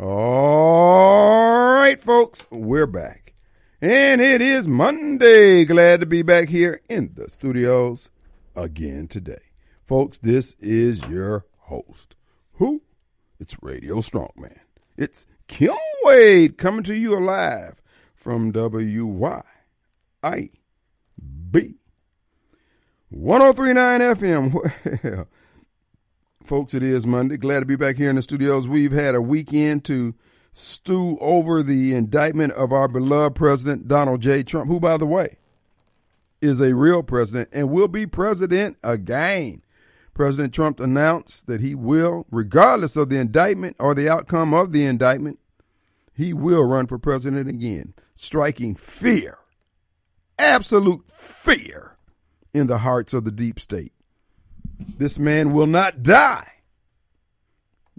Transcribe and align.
All 0.00 1.72
right, 1.72 2.00
folks, 2.00 2.46
we're 2.52 2.86
back. 2.86 3.34
And 3.82 4.20
it 4.20 4.40
is 4.40 4.68
Monday. 4.68 5.64
Glad 5.64 5.98
to 5.98 6.06
be 6.06 6.22
back 6.22 6.50
here 6.50 6.80
in 6.88 7.14
the 7.16 7.28
studios 7.28 8.08
again 8.54 9.08
today. 9.08 9.42
Folks, 9.88 10.18
this 10.18 10.54
is 10.60 11.04
your 11.08 11.46
host. 11.62 12.14
Who? 12.54 12.82
It's 13.40 13.60
Radio 13.60 13.96
Strongman. 13.96 14.60
It's 14.96 15.26
Kim 15.48 15.74
Wade 16.04 16.56
coming 16.58 16.84
to 16.84 16.94
you 16.94 17.18
live 17.18 17.82
from 18.14 18.52
WYIB 18.52 19.42
1039 23.08 24.00
FM. 24.00 24.52
Well, 25.02 25.26
folks, 26.48 26.72
it 26.72 26.82
is 26.82 27.06
Monday. 27.06 27.36
Glad 27.36 27.60
to 27.60 27.66
be 27.66 27.76
back 27.76 27.96
here 27.96 28.08
in 28.08 28.16
the 28.16 28.22
studios. 28.22 28.66
We've 28.66 28.90
had 28.90 29.14
a 29.14 29.20
weekend 29.20 29.84
to 29.84 30.14
stew 30.50 31.18
over 31.20 31.62
the 31.62 31.94
indictment 31.94 32.54
of 32.54 32.72
our 32.72 32.88
beloved 32.88 33.36
President 33.36 33.86
Donald 33.86 34.22
J. 34.22 34.42
Trump, 34.42 34.68
who, 34.68 34.80
by 34.80 34.96
the 34.96 35.04
way, 35.04 35.36
is 36.40 36.62
a 36.62 36.74
real 36.74 37.02
president 37.02 37.50
and 37.52 37.70
will 37.70 37.86
be 37.86 38.06
president 38.06 38.78
again. 38.82 39.62
President 40.14 40.54
Trump 40.54 40.80
announced 40.80 41.46
that 41.48 41.60
he 41.60 41.74
will, 41.74 42.24
regardless 42.30 42.96
of 42.96 43.10
the 43.10 43.18
indictment 43.18 43.76
or 43.78 43.94
the 43.94 44.08
outcome 44.08 44.54
of 44.54 44.72
the 44.72 44.86
indictment, 44.86 45.38
he 46.14 46.32
will 46.32 46.64
run 46.64 46.86
for 46.86 46.98
president 46.98 47.46
again, 47.46 47.92
striking 48.16 48.74
fear, 48.74 49.38
absolute 50.38 51.04
fear, 51.10 51.98
in 52.54 52.68
the 52.68 52.78
hearts 52.78 53.12
of 53.12 53.24
the 53.24 53.30
deep 53.30 53.60
state. 53.60 53.92
This 54.78 55.18
man 55.18 55.52
will 55.52 55.66
not 55.66 56.02
die, 56.02 56.48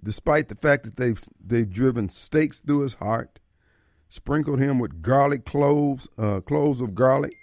despite 0.01 0.47
the 0.47 0.55
fact 0.55 0.83
that 0.85 0.95
they've 0.95 1.21
they've 1.45 1.69
driven 1.69 2.09
stakes 2.09 2.59
through 2.59 2.81
his 2.81 2.95
heart, 2.95 3.39
sprinkled 4.07 4.59
him 4.59 4.79
with 4.79 5.01
garlic 5.01 5.45
cloves, 5.45 6.07
uh, 6.17 6.39
cloves 6.41 6.81
of 6.81 6.95
garlic, 6.95 7.33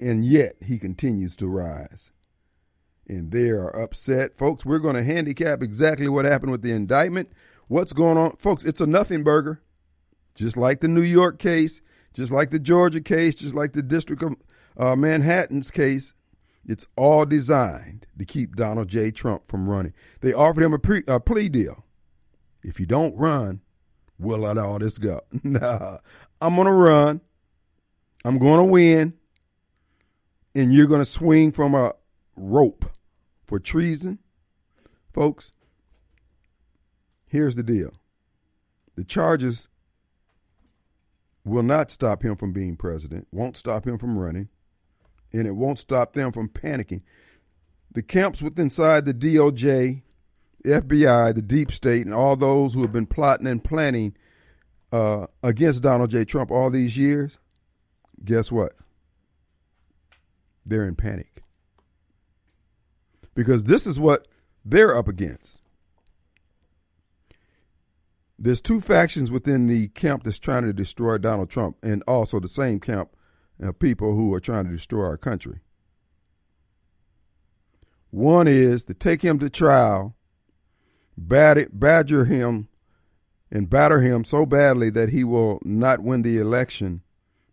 and 0.00 0.24
yet 0.24 0.56
he 0.64 0.78
continues 0.78 1.34
to 1.36 1.46
rise. 1.46 2.10
And 3.08 3.32
they 3.32 3.48
are 3.50 3.68
upset, 3.68 4.36
folks. 4.36 4.64
We're 4.64 4.78
going 4.78 4.94
to 4.96 5.04
handicap 5.04 5.62
exactly 5.62 6.08
what 6.08 6.24
happened 6.24 6.52
with 6.52 6.62
the 6.62 6.72
indictment. 6.72 7.30
What's 7.68 7.92
going 7.92 8.16
on, 8.16 8.36
folks? 8.36 8.64
It's 8.64 8.80
a 8.80 8.86
nothing 8.86 9.24
burger, 9.24 9.62
just 10.34 10.56
like 10.56 10.80
the 10.80 10.88
New 10.88 11.02
York 11.02 11.38
case, 11.38 11.80
just 12.14 12.30
like 12.30 12.50
the 12.50 12.58
Georgia 12.58 13.00
case, 13.00 13.34
just 13.34 13.54
like 13.54 13.72
the 13.72 13.82
District 13.82 14.22
of 14.22 14.36
uh, 14.76 14.94
Manhattan's 14.94 15.70
case. 15.70 16.14
It's 16.66 16.86
all 16.96 17.24
designed 17.26 18.06
to 18.18 18.24
keep 18.24 18.54
Donald 18.54 18.88
J. 18.88 19.10
Trump 19.10 19.48
from 19.48 19.68
running. 19.68 19.92
They 20.20 20.32
offered 20.32 20.62
him 20.62 20.72
a, 20.72 20.78
pre, 20.78 21.02
a 21.08 21.18
plea 21.18 21.48
deal. 21.48 21.84
If 22.62 22.78
you 22.78 22.86
don't 22.86 23.16
run, 23.16 23.62
we'll 24.18 24.38
let 24.38 24.58
all 24.58 24.78
this 24.78 24.98
go. 24.98 25.20
nah, 25.42 25.98
I'm 26.40 26.54
going 26.54 26.66
to 26.66 26.72
run. 26.72 27.20
I'm 28.24 28.38
going 28.38 28.58
to 28.58 28.64
win. 28.64 29.14
And 30.54 30.72
you're 30.72 30.86
going 30.86 31.00
to 31.00 31.06
swing 31.06 31.50
from 31.50 31.74
a 31.74 31.94
rope 32.36 32.84
for 33.44 33.58
treason. 33.58 34.18
Folks, 35.12 35.52
here's 37.26 37.56
the 37.56 37.62
deal 37.62 37.92
the 38.94 39.04
charges 39.04 39.66
will 41.44 41.62
not 41.62 41.90
stop 41.90 42.22
him 42.22 42.36
from 42.36 42.52
being 42.52 42.76
president, 42.76 43.26
won't 43.32 43.56
stop 43.56 43.86
him 43.86 43.98
from 43.98 44.16
running 44.16 44.48
and 45.32 45.46
it 45.46 45.56
won't 45.56 45.78
stop 45.78 46.12
them 46.12 46.32
from 46.32 46.48
panicking. 46.48 47.02
The 47.90 48.02
camps 48.02 48.40
within 48.40 48.66
inside 48.66 49.04
the 49.04 49.14
DOJ, 49.14 50.02
FBI, 50.64 51.34
the 51.34 51.42
deep 51.42 51.72
state, 51.72 52.06
and 52.06 52.14
all 52.14 52.36
those 52.36 52.74
who 52.74 52.82
have 52.82 52.92
been 52.92 53.06
plotting 53.06 53.46
and 53.46 53.62
planning 53.62 54.16
uh, 54.92 55.26
against 55.42 55.82
Donald 55.82 56.10
J. 56.10 56.24
Trump 56.24 56.50
all 56.50 56.70
these 56.70 56.96
years, 56.96 57.38
guess 58.24 58.52
what? 58.52 58.72
They're 60.64 60.86
in 60.86 60.94
panic. 60.94 61.42
Because 63.34 63.64
this 63.64 63.86
is 63.86 63.98
what 63.98 64.28
they're 64.64 64.96
up 64.96 65.08
against. 65.08 65.58
There's 68.38 68.60
two 68.60 68.80
factions 68.80 69.30
within 69.30 69.66
the 69.66 69.88
camp 69.88 70.24
that's 70.24 70.38
trying 70.38 70.64
to 70.64 70.72
destroy 70.72 71.18
Donald 71.18 71.48
Trump, 71.48 71.76
and 71.82 72.02
also 72.06 72.40
the 72.40 72.48
same 72.48 72.80
camp 72.80 73.10
uh, 73.62 73.72
people 73.72 74.14
who 74.14 74.32
are 74.34 74.40
trying 74.40 74.64
to 74.64 74.70
destroy 74.70 75.04
our 75.04 75.16
country. 75.16 75.60
One 78.10 78.48
is 78.48 78.84
to 78.86 78.94
take 78.94 79.22
him 79.22 79.38
to 79.38 79.48
trial, 79.48 80.16
badger 81.16 82.24
him, 82.24 82.68
and 83.50 83.70
batter 83.70 84.00
him 84.00 84.24
so 84.24 84.44
badly 84.46 84.90
that 84.90 85.10
he 85.10 85.24
will 85.24 85.60
not 85.64 86.00
win 86.00 86.22
the 86.22 86.38
election 86.38 87.02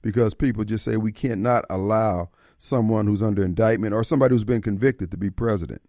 because 0.01 0.33
people 0.33 0.63
just 0.63 0.85
say 0.85 0.97
we 0.97 1.11
can't 1.11 1.41
not 1.41 1.65
allow 1.69 2.29
someone 2.57 3.05
who's 3.05 3.23
under 3.23 3.43
indictment 3.43 3.93
or 3.93 4.03
somebody 4.03 4.33
who's 4.33 4.43
been 4.43 4.61
convicted 4.61 5.11
to 5.11 5.17
be 5.17 5.29
president. 5.29 5.81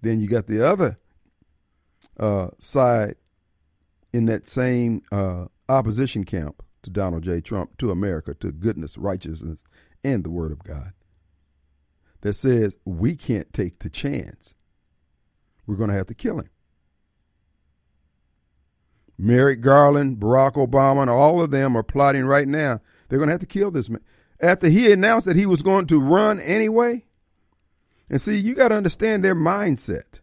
Then 0.00 0.20
you 0.20 0.28
got 0.28 0.46
the 0.46 0.64
other 0.64 0.96
uh, 2.18 2.48
side 2.58 3.16
in 4.12 4.26
that 4.26 4.46
same 4.48 5.02
uh, 5.10 5.46
opposition 5.68 6.24
camp 6.24 6.62
to 6.82 6.90
Donald 6.90 7.22
J. 7.22 7.40
Trump, 7.40 7.76
to 7.78 7.90
America, 7.90 8.34
to 8.34 8.52
goodness, 8.52 8.96
righteousness, 8.96 9.60
and 10.04 10.24
the 10.24 10.30
Word 10.30 10.52
of 10.52 10.62
God 10.62 10.92
that 12.20 12.34
says 12.34 12.72
we 12.84 13.16
can't 13.16 13.52
take 13.52 13.78
the 13.80 13.90
chance. 13.90 14.54
We're 15.66 15.76
going 15.76 15.90
to 15.90 15.96
have 15.96 16.06
to 16.06 16.14
kill 16.14 16.38
him. 16.38 16.50
Merrick 19.18 19.60
Garland, 19.60 20.18
Barack 20.18 20.52
Obama, 20.52 21.02
and 21.02 21.10
all 21.10 21.40
of 21.42 21.50
them 21.50 21.76
are 21.76 21.82
plotting 21.82 22.24
right 22.24 22.46
now. 22.46 22.80
They're 23.08 23.18
going 23.18 23.28
to 23.28 23.34
have 23.34 23.40
to 23.40 23.46
kill 23.46 23.70
this 23.70 23.90
man. 23.90 24.02
After 24.40 24.68
he 24.68 24.92
announced 24.92 25.26
that 25.26 25.36
he 25.36 25.46
was 25.46 25.62
going 25.62 25.86
to 25.88 26.00
run 26.00 26.40
anyway. 26.40 27.04
And 28.08 28.20
see, 28.20 28.38
you 28.38 28.54
got 28.54 28.68
to 28.68 28.76
understand 28.76 29.24
their 29.24 29.34
mindset. 29.34 30.20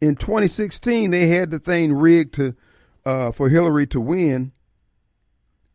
In 0.00 0.14
2016, 0.14 1.10
they 1.10 1.28
had 1.28 1.50
the 1.50 1.58
thing 1.58 1.94
rigged 1.94 2.34
to 2.34 2.54
uh, 3.04 3.32
for 3.32 3.48
Hillary 3.48 3.86
to 3.88 4.00
win 4.00 4.52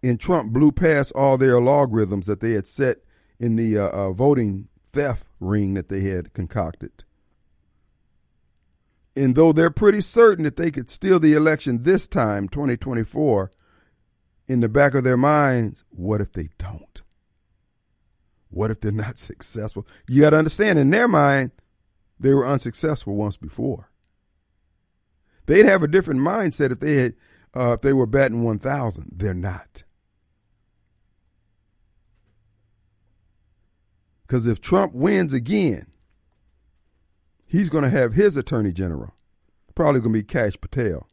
and 0.03 0.19
Trump 0.19 0.51
blew 0.51 0.71
past 0.71 1.13
all 1.15 1.37
their 1.37 1.59
logarithms 1.61 2.27
that 2.27 2.41
they 2.41 2.51
had 2.51 2.67
set 2.67 2.97
in 3.39 3.55
the 3.55 3.77
uh, 3.77 3.87
uh, 3.87 4.11
voting 4.11 4.67
theft 4.91 5.25
ring 5.39 5.73
that 5.73 5.89
they 5.89 6.01
had 6.01 6.33
concocted. 6.33 7.03
And 9.15 9.35
though 9.35 9.53
they're 9.53 9.69
pretty 9.69 10.01
certain 10.01 10.43
that 10.43 10.57
they 10.57 10.71
could 10.71 10.89
steal 10.89 11.19
the 11.19 11.33
election 11.33 11.83
this 11.83 12.07
time, 12.07 12.49
2024, 12.49 13.51
in 14.47 14.59
the 14.59 14.69
back 14.69 14.93
of 14.93 15.03
their 15.03 15.17
minds, 15.17 15.83
what 15.89 16.19
if 16.19 16.33
they 16.33 16.49
don't? 16.57 17.01
What 18.49 18.71
if 18.71 18.81
they're 18.81 18.91
not 18.91 19.17
successful? 19.19 19.87
You 20.07 20.21
got 20.21 20.31
to 20.31 20.37
understand, 20.37 20.79
in 20.79 20.89
their 20.89 21.07
mind, 21.07 21.51
they 22.19 22.33
were 22.33 22.47
unsuccessful 22.47 23.15
once 23.15 23.37
before. 23.37 23.89
They'd 25.45 25.65
have 25.65 25.83
a 25.83 25.87
different 25.87 26.21
mindset 26.21 26.71
if 26.71 26.79
they 26.79 26.95
had, 26.95 27.13
uh, 27.53 27.73
if 27.73 27.81
they 27.81 27.93
were 27.93 28.05
batting 28.05 28.43
1,000. 28.43 29.11
They're 29.15 29.33
not. 29.33 29.82
Because 34.33 34.47
if 34.47 34.59
Trump 34.59 34.95
wins 34.95 35.31
again, 35.31 35.85
he's 37.45 37.69
going 37.69 37.83
to 37.83 37.89
have 37.91 38.13
his 38.13 38.35
attorney 38.35 38.71
general. 38.71 39.13
Probably 39.75 40.01
going 40.01 40.11
to 40.11 40.19
be 40.21 40.23
Kash 40.23 40.59
Patel. 40.59 41.07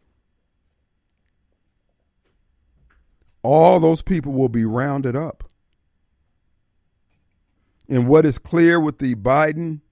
All 3.42 3.78
those 3.78 4.00
people 4.00 4.32
will 4.32 4.48
be 4.48 4.64
rounded 4.64 5.14
up. 5.14 5.44
And 7.90 8.08
what 8.08 8.24
is 8.24 8.38
clear 8.38 8.80
with 8.80 9.00
the 9.00 9.14
Biden 9.16 9.82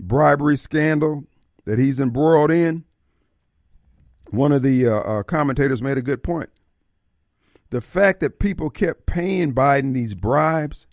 bribery 0.00 0.56
scandal 0.56 1.24
that 1.66 1.78
he's 1.78 2.00
embroiled 2.00 2.50
in, 2.50 2.84
one 4.30 4.50
of 4.50 4.62
the 4.62 4.88
uh, 4.88 5.00
uh, 5.00 5.22
commentators 5.24 5.82
made 5.82 5.98
a 5.98 6.02
good 6.02 6.22
point. 6.22 6.48
The 7.68 7.82
fact 7.82 8.20
that 8.20 8.38
people 8.38 8.70
kept 8.70 9.04
paying 9.04 9.52
Biden 9.52 9.92
these 9.92 10.14
bribes 10.14 10.86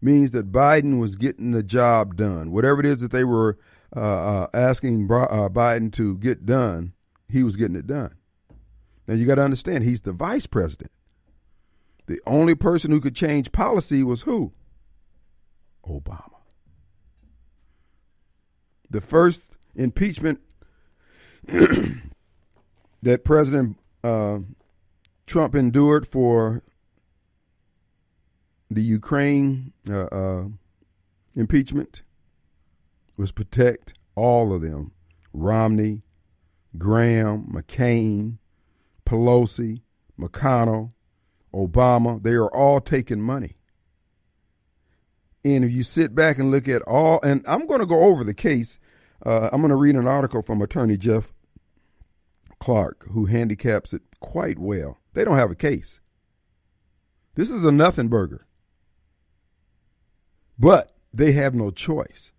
means 0.00 0.30
that 0.32 0.50
Biden 0.52 0.98
was 0.98 1.16
getting 1.16 1.50
the 1.50 1.62
job 1.62 2.16
done. 2.16 2.52
Whatever 2.52 2.80
it 2.80 2.86
is 2.86 3.00
that 3.00 3.10
they 3.10 3.24
were 3.24 3.58
uh, 3.94 4.00
uh, 4.00 4.46
asking 4.54 5.04
uh, 5.10 5.48
Biden 5.48 5.92
to 5.94 6.16
get 6.18 6.46
done, 6.46 6.92
he 7.28 7.42
was 7.42 7.56
getting 7.56 7.76
it 7.76 7.86
done. 7.86 8.14
Now 9.06 9.14
you 9.14 9.26
got 9.26 9.36
to 9.36 9.42
understand, 9.42 9.84
he's 9.84 10.02
the 10.02 10.12
vice 10.12 10.46
president. 10.46 10.92
The 12.06 12.20
only 12.26 12.54
person 12.54 12.90
who 12.90 13.00
could 13.00 13.14
change 13.14 13.52
policy 13.52 14.02
was 14.02 14.22
who? 14.22 14.52
Obama. 15.86 16.40
The 18.88 19.00
first 19.00 19.52
impeachment 19.74 20.40
that 21.46 23.24
President 23.24 23.78
uh, 24.02 24.38
Trump 25.26 25.54
endured 25.54 26.06
for 26.06 26.62
the 28.70 28.82
Ukraine 28.82 29.72
uh, 29.88 30.04
uh, 30.04 30.44
impeachment 31.34 32.02
was 33.16 33.32
protect 33.32 33.94
all 34.14 34.54
of 34.54 34.62
them 34.62 34.92
Romney, 35.32 36.02
Graham, 36.78 37.46
McCain, 37.52 38.38
Pelosi, 39.04 39.82
McConnell, 40.18 40.90
Obama, 41.54 42.22
they 42.22 42.32
are 42.32 42.52
all 42.52 42.80
taking 42.80 43.20
money. 43.20 43.56
And 45.44 45.64
if 45.64 45.72
you 45.72 45.82
sit 45.82 46.14
back 46.14 46.38
and 46.38 46.50
look 46.50 46.68
at 46.68 46.82
all, 46.82 47.20
and 47.22 47.44
I'm 47.46 47.66
going 47.66 47.80
to 47.80 47.86
go 47.86 48.04
over 48.04 48.24
the 48.24 48.34
case, 48.34 48.78
uh, 49.24 49.48
I'm 49.52 49.60
going 49.60 49.70
to 49.70 49.76
read 49.76 49.96
an 49.96 50.06
article 50.06 50.42
from 50.42 50.60
attorney 50.60 50.96
Jeff 50.96 51.32
Clark, 52.58 53.06
who 53.10 53.26
handicaps 53.26 53.92
it 53.92 54.02
quite 54.20 54.58
well. 54.58 54.98
They 55.14 55.24
don't 55.24 55.38
have 55.38 55.50
a 55.50 55.56
case. 55.56 56.00
This 57.34 57.50
is 57.50 57.64
a 57.64 57.72
nothing 57.72 58.08
burger. 58.08 58.46
But 60.60 60.94
they 61.14 61.32
have 61.32 61.54
no 61.54 61.70
choice. 61.70 62.32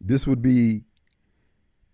This 0.00 0.26
would 0.26 0.42
be 0.42 0.82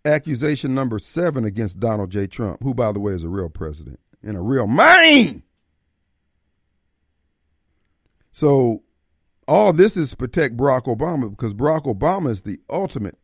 accusation 0.07 0.75
number 0.75 0.99
seven 0.99 1.45
against 1.45 1.79
Donald 1.79 2.11
J. 2.11 2.27
Trump, 2.27 2.63
who, 2.63 2.73
by 2.73 2.93
the 2.93 2.99
way, 2.99 3.13
is 3.13 3.25
a 3.25 3.29
real 3.29 3.51
president 3.51 4.01
and 4.23 4.39
a 4.39 4.41
real 4.41 4.67
man. 4.67 5.43
So, 8.33 8.85
all 9.47 9.75
this 9.75 9.99
is 9.99 10.11
to 10.11 10.17
protect 10.17 10.57
Barack 10.57 10.85
Obama 10.85 11.29
because 11.29 11.53
Barack 11.53 11.85
Obama 11.85 12.31
is 12.31 12.43
the 12.43 12.59
ultimate 12.71 13.19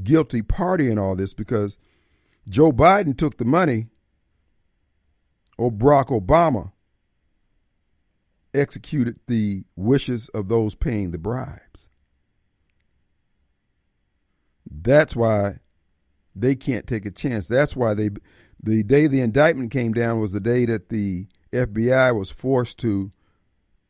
guilty 0.00 0.42
party 0.42 0.90
in 0.90 0.98
all 0.98 1.16
this 1.16 1.34
because 1.34 1.76
Joe 2.48 2.70
Biden 2.70 3.18
took 3.18 3.36
the 3.36 3.44
money, 3.44 3.86
or 5.58 5.72
Barack 5.72 6.08
Obama 6.08 6.70
executed 8.54 9.18
the 9.26 9.64
wishes 9.76 10.28
of 10.30 10.48
those 10.48 10.74
paying 10.74 11.10
the 11.10 11.18
bribes. 11.18 11.88
That's 14.70 15.14
why 15.14 15.58
they 16.34 16.54
can't 16.54 16.86
take 16.86 17.06
a 17.06 17.10
chance. 17.10 17.48
That's 17.48 17.76
why 17.76 17.94
they 17.94 18.10
the 18.62 18.82
day 18.82 19.06
the 19.06 19.20
indictment 19.20 19.70
came 19.70 19.92
down 19.92 20.20
was 20.20 20.32
the 20.32 20.40
day 20.40 20.64
that 20.66 20.88
the 20.88 21.26
FBI 21.52 22.16
was 22.18 22.30
forced 22.30 22.78
to 22.78 23.12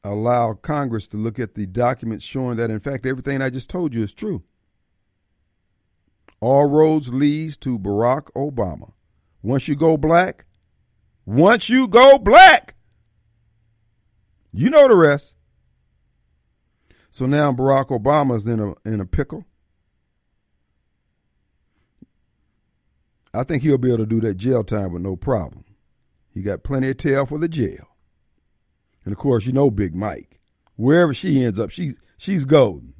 allow 0.02 0.52
Congress 0.54 1.08
to 1.08 1.16
look 1.16 1.38
at 1.38 1.54
the 1.54 1.66
documents 1.66 2.24
showing 2.24 2.56
that 2.56 2.70
in 2.70 2.80
fact 2.80 3.06
everything 3.06 3.40
I 3.40 3.50
just 3.50 3.70
told 3.70 3.94
you 3.94 4.02
is 4.02 4.12
true. 4.12 4.42
All 6.40 6.68
roads 6.68 7.12
leads 7.12 7.56
to 7.58 7.78
Barack 7.78 8.30
Obama. 8.32 8.92
Once 9.42 9.68
you 9.68 9.76
go 9.76 9.96
black, 9.96 10.44
once 11.24 11.70
you 11.70 11.88
go 11.88 12.18
black, 12.18 12.73
you 14.54 14.70
know 14.70 14.86
the 14.88 14.96
rest. 14.96 15.34
So 17.10 17.26
now 17.26 17.52
Barack 17.52 17.88
Obama's 17.88 18.46
in 18.46 18.60
a 18.60 18.74
in 18.88 19.00
a 19.00 19.06
pickle. 19.06 19.44
I 23.32 23.42
think 23.42 23.62
he'll 23.64 23.78
be 23.78 23.88
able 23.88 23.98
to 23.98 24.06
do 24.06 24.20
that 24.20 24.36
jail 24.36 24.62
time 24.62 24.92
with 24.92 25.02
no 25.02 25.16
problem. 25.16 25.64
He 26.32 26.40
got 26.40 26.62
plenty 26.62 26.88
of 26.90 26.96
tail 26.96 27.26
for 27.26 27.38
the 27.38 27.48
jail. 27.48 27.88
And 29.04 29.12
of 29.12 29.18
course, 29.18 29.44
you 29.44 29.52
know 29.52 29.70
Big 29.70 29.94
Mike. 29.94 30.40
Wherever 30.76 31.12
she 31.12 31.42
ends 31.42 31.58
up, 31.58 31.70
she 31.70 31.94
she's 32.16 32.44
golden. 32.44 32.94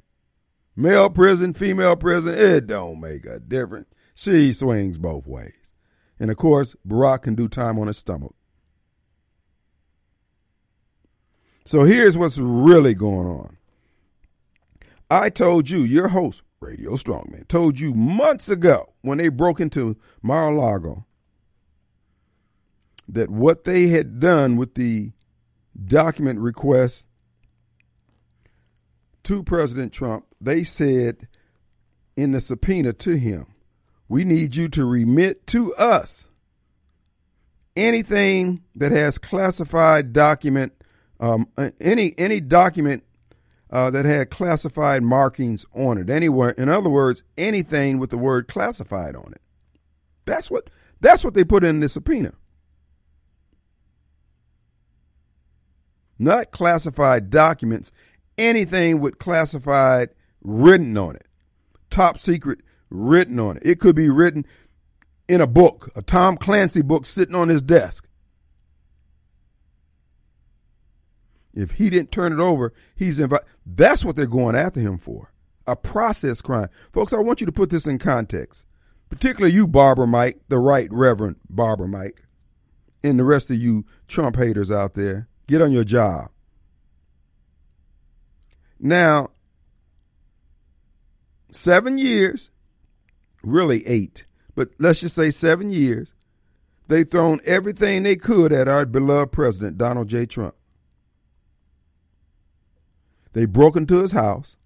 Male 0.77 1.11
prison, 1.11 1.55
female 1.55 1.95
prison, 1.95 2.35
it 2.35 2.67
don't 2.67 3.01
make 3.01 3.25
a 3.27 3.39
difference. 3.39 3.89
She 4.15 4.53
swings 4.53 4.99
both 4.99 5.25
ways. 5.25 5.73
And 6.19 6.33
of 6.33 6.37
course, 6.37 6.75
Barack 6.87 7.23
can 7.23 7.37
do 7.37 7.49
time 7.49 7.79
on 7.79 7.87
his 7.87 7.99
stomach. 7.99 8.35
So 11.65 11.85
here's 11.85 12.17
what's 12.17 12.39
really 12.39 12.95
going 12.95 13.27
on. 13.27 13.57
I 15.11 15.31
told 15.31 15.71
you, 15.71 15.81
your 15.81 16.09
host, 16.09 16.43
Radio 16.61 16.93
Strongman, 16.93 17.49
told 17.49 17.79
you 17.79 17.95
months 17.95 18.49
ago 18.49 18.93
when 19.03 19.19
they 19.19 19.29
broke 19.29 19.61
into 19.61 19.97
Mar 20.23 20.51
a 20.51 20.59
Lago 20.59 21.07
that 23.09 23.31
what 23.31 23.65
they 23.65 23.89
had 23.89 24.21
done 24.21 24.57
with 24.57 24.75
the 24.75 25.13
document 25.85 26.41
request 26.41 27.07
to 29.25 29.43
President 29.43 29.93
Trump, 29.93 30.27
they 30.41 30.63
said 30.65 31.29
in 32.17 32.33
the 32.33 32.41
subpoena 32.41 32.93
to 32.93 33.17
him, 33.17 33.47
we 34.09 34.25
need 34.25 34.55
you 34.55 34.69
to 34.69 34.85
remit 34.85 35.47
to 35.49 35.75
us 35.75 36.29
anything 37.77 38.63
that 38.75 38.93
has 38.93 39.19
classified 39.19 40.13
document, 40.13 40.74
um, 41.21 41.49
any 41.81 42.15
any 42.19 42.41
document 42.41 43.05
uh, 43.71 43.91
that 43.91 44.05
had 44.05 44.31
classified 44.31 45.03
markings 45.03 45.67
on 45.75 45.99
it. 45.99 46.11
Anywhere, 46.11 46.51
in 46.51 46.69
other 46.69 46.91
words, 46.91 47.23
anything 47.37 47.99
with 47.99 48.11
the 48.11 48.19
word 48.19 48.49
classified 48.49 49.17
on 49.17 49.33
it. 49.33 49.41
That's 50.25 50.51
what 50.51 50.71
that's 51.01 51.25
what 51.25 51.35
they 51.35 51.45
put 51.45 51.65
in 51.65 51.81
the 51.81 51.89
subpoena. 51.89 52.33
Not 56.19 56.53
classified 56.53 57.31
documents, 57.31 57.91
anything 58.39 59.01
with 59.01 59.19
classified 59.19 60.11
written 60.43 60.97
on 60.97 61.17
it. 61.17 61.27
Top 61.91 62.19
secret 62.19 62.61
written 62.91 63.41
on 63.41 63.57
it. 63.57 63.63
It 63.67 63.81
could 63.81 63.97
be 63.97 64.09
written 64.09 64.47
in 65.29 65.41
a 65.41 65.47
book, 65.47 65.91
a 65.97 66.03
Tom 66.03 66.37
Clancy 66.37 66.83
book 66.83 67.07
sitting 67.07 67.35
on 67.35 67.49
his 67.49 67.63
desk. 67.63 68.04
If 71.55 71.73
he 71.73 71.89
didn't 71.89 72.13
turn 72.13 72.33
it 72.33 72.41
over, 72.41 72.73
he's 72.97 73.21
invited. 73.21 73.47
That's 73.65 74.05
what 74.05 74.17
they're 74.17 74.27
going 74.27 74.57
after 74.57 74.81
him 74.81 74.99
for 74.99 75.31
a 75.67 75.77
process 75.77 76.41
crime. 76.41 76.69
Folks, 76.93 77.13
I 77.13 77.19
want 77.19 77.41
you 77.41 77.47
to 77.47 77.53
put 77.53 77.71
this 77.71 77.87
in 77.87 77.99
context, 77.99 78.65
particularly 79.09 79.55
you, 79.55 79.67
Barbara 79.67 80.07
Mike, 80.07 80.41
the 80.49 80.59
right 80.59 80.89
Reverend 80.91 81.37
Barbara 81.49 81.89
Mike, 81.89 82.25
and 83.03 83.19
the 83.19 83.25
rest 83.25 83.51
of 83.51 83.57
you 83.57 83.87
Trump 84.07 84.37
haters 84.37 84.71
out 84.71 84.95
there. 84.95 85.29
Get 85.47 85.63
on 85.63 85.73
your 85.73 85.85
job. 85.85 86.31
Now, 88.79 89.31
seven 91.51 91.99
years, 91.99 92.51
really 93.43 93.87
eight, 93.87 94.27
but 94.55 94.71
let's 94.79 95.01
just 95.01 95.15
say 95.15 95.31
seven 95.31 95.71
years, 95.71 96.15
they've 96.89 97.09
thrown 97.09 97.41
everything 97.45 98.03
they 98.03 98.17
could 98.17 98.53
at 98.53 98.69
our 98.69 98.85
beloved 98.85 99.33
president, 99.33 99.79
Donald 99.79 100.09
J. 100.09 100.27
Trump. 100.27 100.55
They 103.35 103.45
broke 103.45 103.77
into 103.77 104.01
his 104.01 104.13
house. 104.13 104.57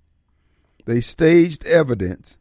They 0.85 1.00
staged 1.00 1.67
evidence. 1.67 2.38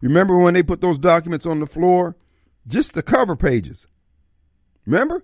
Remember 0.00 0.38
when 0.38 0.54
they 0.54 0.62
put 0.62 0.80
those 0.80 0.98
documents 0.98 1.46
on 1.46 1.60
the 1.60 1.66
floor? 1.66 2.16
Just 2.66 2.94
the 2.94 3.02
cover 3.02 3.36
pages. 3.36 3.86
Remember? 4.84 5.22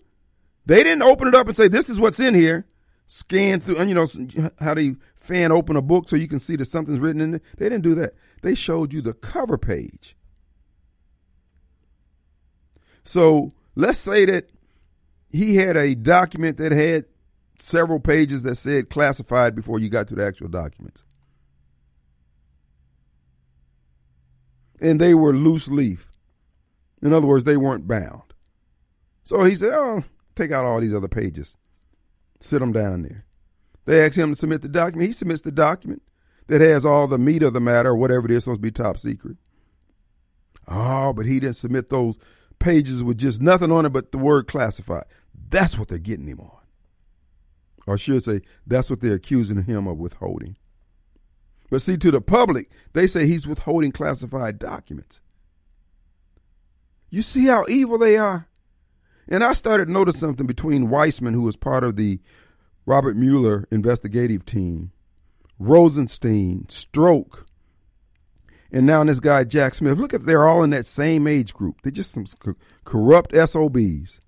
They 0.65 0.83
didn't 0.83 1.03
open 1.03 1.29
it 1.29 1.35
up 1.35 1.47
and 1.49 1.57
say, 1.57 1.69
this 1.69 1.91
is 1.91 1.99
what's 1.99 2.21
in 2.21 2.35
here. 2.35 2.67
Scan 3.07 3.61
through, 3.61 3.79
and 3.79 3.89
you 3.91 3.95
know 3.95 4.07
how 4.61 4.75
they 4.75 4.95
fan 5.17 5.53
open 5.53 5.77
a 5.77 5.83
book 5.83 6.09
so 6.09 6.17
you 6.17 6.29
can 6.29 6.39
see 6.39 6.57
that 6.57 6.65
something's 6.65 7.01
written 7.01 7.21
in 7.21 7.35
it. 7.35 7.43
They 7.59 7.69
didn't 7.69 7.83
do 7.83 7.95
that. 7.97 8.15
They 8.43 8.55
showed 8.55 8.93
you 8.93 9.03
the 9.03 9.13
cover 9.13 9.59
page. 9.59 10.17
So 13.05 13.53
let's 13.75 13.99
say 13.99 14.25
that 14.27 14.51
he 15.31 15.57
had 15.57 15.77
a 15.77 15.95
document 15.95 16.59
that 16.59 16.73
had 16.73 17.07
several 17.63 18.01
pages 18.01 18.43
that 18.43 18.57
said 18.57 18.91
classified 18.91 19.55
before 19.55 19.79
you 19.79 19.89
got 19.89 20.09
to 20.09 20.17
the 20.17 20.27
actual 20.27 20.49
documents. 20.49 21.05
And 24.81 25.01
they 25.01 25.15
were 25.15 25.33
loose 25.33 25.69
leaf. 25.69 26.09
In 27.01 27.13
other 27.13 27.27
words, 27.27 27.45
they 27.45 27.57
weren't 27.57 27.87
bound. 27.87 28.35
So 29.23 29.45
he 29.45 29.55
said, 29.55 29.73
Oh, 29.73 30.03
take 30.35 30.51
out 30.51 30.65
all 30.65 30.81
these 30.81 30.95
other 30.95 31.09
pages, 31.09 31.57
sit 32.41 32.59
them 32.59 32.73
down 32.73 33.03
there. 33.03 33.27
They 33.85 34.05
asked 34.05 34.19
him 34.19 34.33
to 34.33 34.37
submit 34.37 34.63
the 34.63 34.69
document. 34.69 35.07
He 35.07 35.13
submits 35.13 35.43
the 35.43 35.53
document 35.53 36.03
that 36.49 36.61
has 36.61 36.85
all 36.85 37.07
the 37.07 37.19
meat 37.19 37.45
of 37.45 37.53
the 37.53 37.61
matter, 37.61 37.91
or 37.91 37.97
whatever 37.97 38.27
it 38.27 38.33
is, 38.33 38.45
supposed 38.45 38.59
to 38.59 38.63
be 38.63 38.73
top 38.73 38.99
secret. 38.99 39.37
Oh, 40.67 41.13
but 41.13 41.27
he 41.27 41.39
didn't 41.39 41.57
submit 41.57 41.91
those 41.91 42.17
pages 42.59 43.05
with 43.05 43.19
just 43.19 43.41
nothing 43.41 43.71
on 43.71 43.87
it 43.87 43.91
but 43.91 44.11
the 44.11 44.19
word 44.19 44.49
classified. 44.49 45.05
That's 45.49 45.79
what 45.79 45.89
they're 45.89 45.99
getting 45.99 46.27
him 46.27 46.41
on 46.41 46.62
or 47.87 47.99
should 47.99 48.25
say, 48.25 48.43
that's 48.67 48.91
what 48.91 49.01
they're 49.01 49.15
accusing 49.15 49.63
him 49.65 49.87
of 49.87 49.99
withholding. 49.99 50.57
But 51.71 51.83
see, 51.83 51.97
to 51.97 52.11
the 52.11 52.21
public, 52.21 52.71
they 52.93 53.07
say 53.07 53.27
he's 53.27 53.47
withholding 53.47 53.93
classified 53.93 54.59
documents. 54.59 55.21
You 57.11 57.23
see 57.23 57.47
how 57.47 57.65
evil 57.69 57.99
they 57.99 58.17
are? 58.17 58.49
And 59.29 59.43
I 59.43 59.53
started 59.53 59.87
to 59.87 59.93
notice 59.93 60.19
something 60.19 60.47
between 60.47 60.89
Weissmann, 60.89 61.35
who 61.35 61.43
was 61.43 61.57
part 61.57 61.85
of 61.85 61.97
the 61.97 62.21
Robert 62.85 63.17
Mueller 63.17 63.67
investigative 63.71 64.45
team, 64.45 64.93
Rosenstein, 65.59 66.67
Strzok, 66.69 67.45
and 68.73 68.87
now 68.87 69.05
this 69.05 69.21
guy, 69.21 69.45
Jack 69.45 69.75
Smith. 69.75 69.99
Look 69.99 70.15
at 70.15 70.25
they're 70.25 70.49
all 70.49 70.65
in 70.65 70.71
that 70.71 70.87
same 70.87 71.27
age 71.27 71.53
group. 71.53 71.83
They're 71.83 71.93
just 71.93 72.13
some 72.13 72.25
corrupt 72.85 73.35
SOBs 73.35 74.19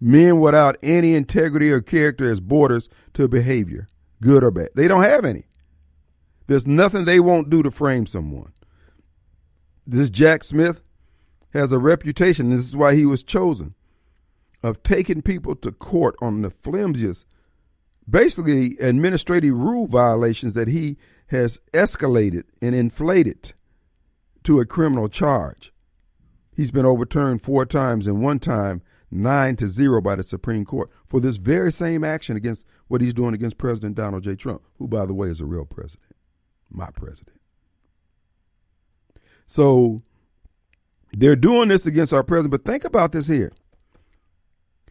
men 0.00 0.40
without 0.40 0.76
any 0.82 1.14
integrity 1.14 1.70
or 1.70 1.80
character 1.80 2.30
as 2.30 2.40
borders 2.40 2.88
to 3.14 3.28
behavior, 3.28 3.88
good 4.22 4.44
or 4.44 4.50
bad. 4.50 4.70
They 4.74 4.88
don't 4.88 5.02
have 5.02 5.24
any. 5.24 5.44
There's 6.46 6.66
nothing 6.66 7.04
they 7.04 7.20
won't 7.20 7.50
do 7.50 7.62
to 7.62 7.70
frame 7.70 8.06
someone. 8.06 8.52
This 9.86 10.10
Jack 10.10 10.44
Smith 10.44 10.82
has 11.52 11.72
a 11.72 11.78
reputation, 11.78 12.50
this 12.50 12.60
is 12.60 12.76
why 12.76 12.94
he 12.94 13.06
was 13.06 13.22
chosen, 13.22 13.74
of 14.62 14.82
taking 14.82 15.22
people 15.22 15.54
to 15.56 15.72
court 15.72 16.14
on 16.20 16.42
the 16.42 16.50
flimsiest, 16.50 17.26
basically 18.08 18.76
administrative 18.78 19.54
rule 19.54 19.86
violations 19.86 20.54
that 20.54 20.68
he 20.68 20.96
has 21.28 21.60
escalated 21.72 22.44
and 22.62 22.74
inflated 22.74 23.52
to 24.44 24.60
a 24.60 24.66
criminal 24.66 25.08
charge. 25.08 25.72
He's 26.54 26.70
been 26.70 26.86
overturned 26.86 27.42
four 27.42 27.66
times 27.66 28.06
and 28.06 28.22
one 28.22 28.38
time 28.38 28.82
nine 29.10 29.56
to 29.56 29.66
zero 29.66 30.00
by 30.00 30.16
the 30.16 30.22
Supreme 30.22 30.64
Court 30.64 30.90
for 31.06 31.20
this 31.20 31.36
very 31.36 31.72
same 31.72 32.04
action 32.04 32.36
against 32.36 32.64
what 32.88 33.00
he's 33.00 33.14
doing 33.14 33.34
against 33.34 33.58
President 33.58 33.94
Donald 33.94 34.22
J. 34.22 34.34
Trump, 34.34 34.62
who, 34.78 34.88
by 34.88 35.06
the 35.06 35.14
way, 35.14 35.28
is 35.28 35.40
a 35.40 35.46
real 35.46 35.64
president, 35.64 36.14
my 36.70 36.90
president. 36.90 37.40
So 39.46 40.00
they're 41.12 41.36
doing 41.36 41.68
this 41.68 41.86
against 41.86 42.12
our 42.12 42.22
president, 42.22 42.50
but 42.50 42.64
think 42.64 42.84
about 42.84 43.12
this 43.12 43.28
here. 43.28 43.52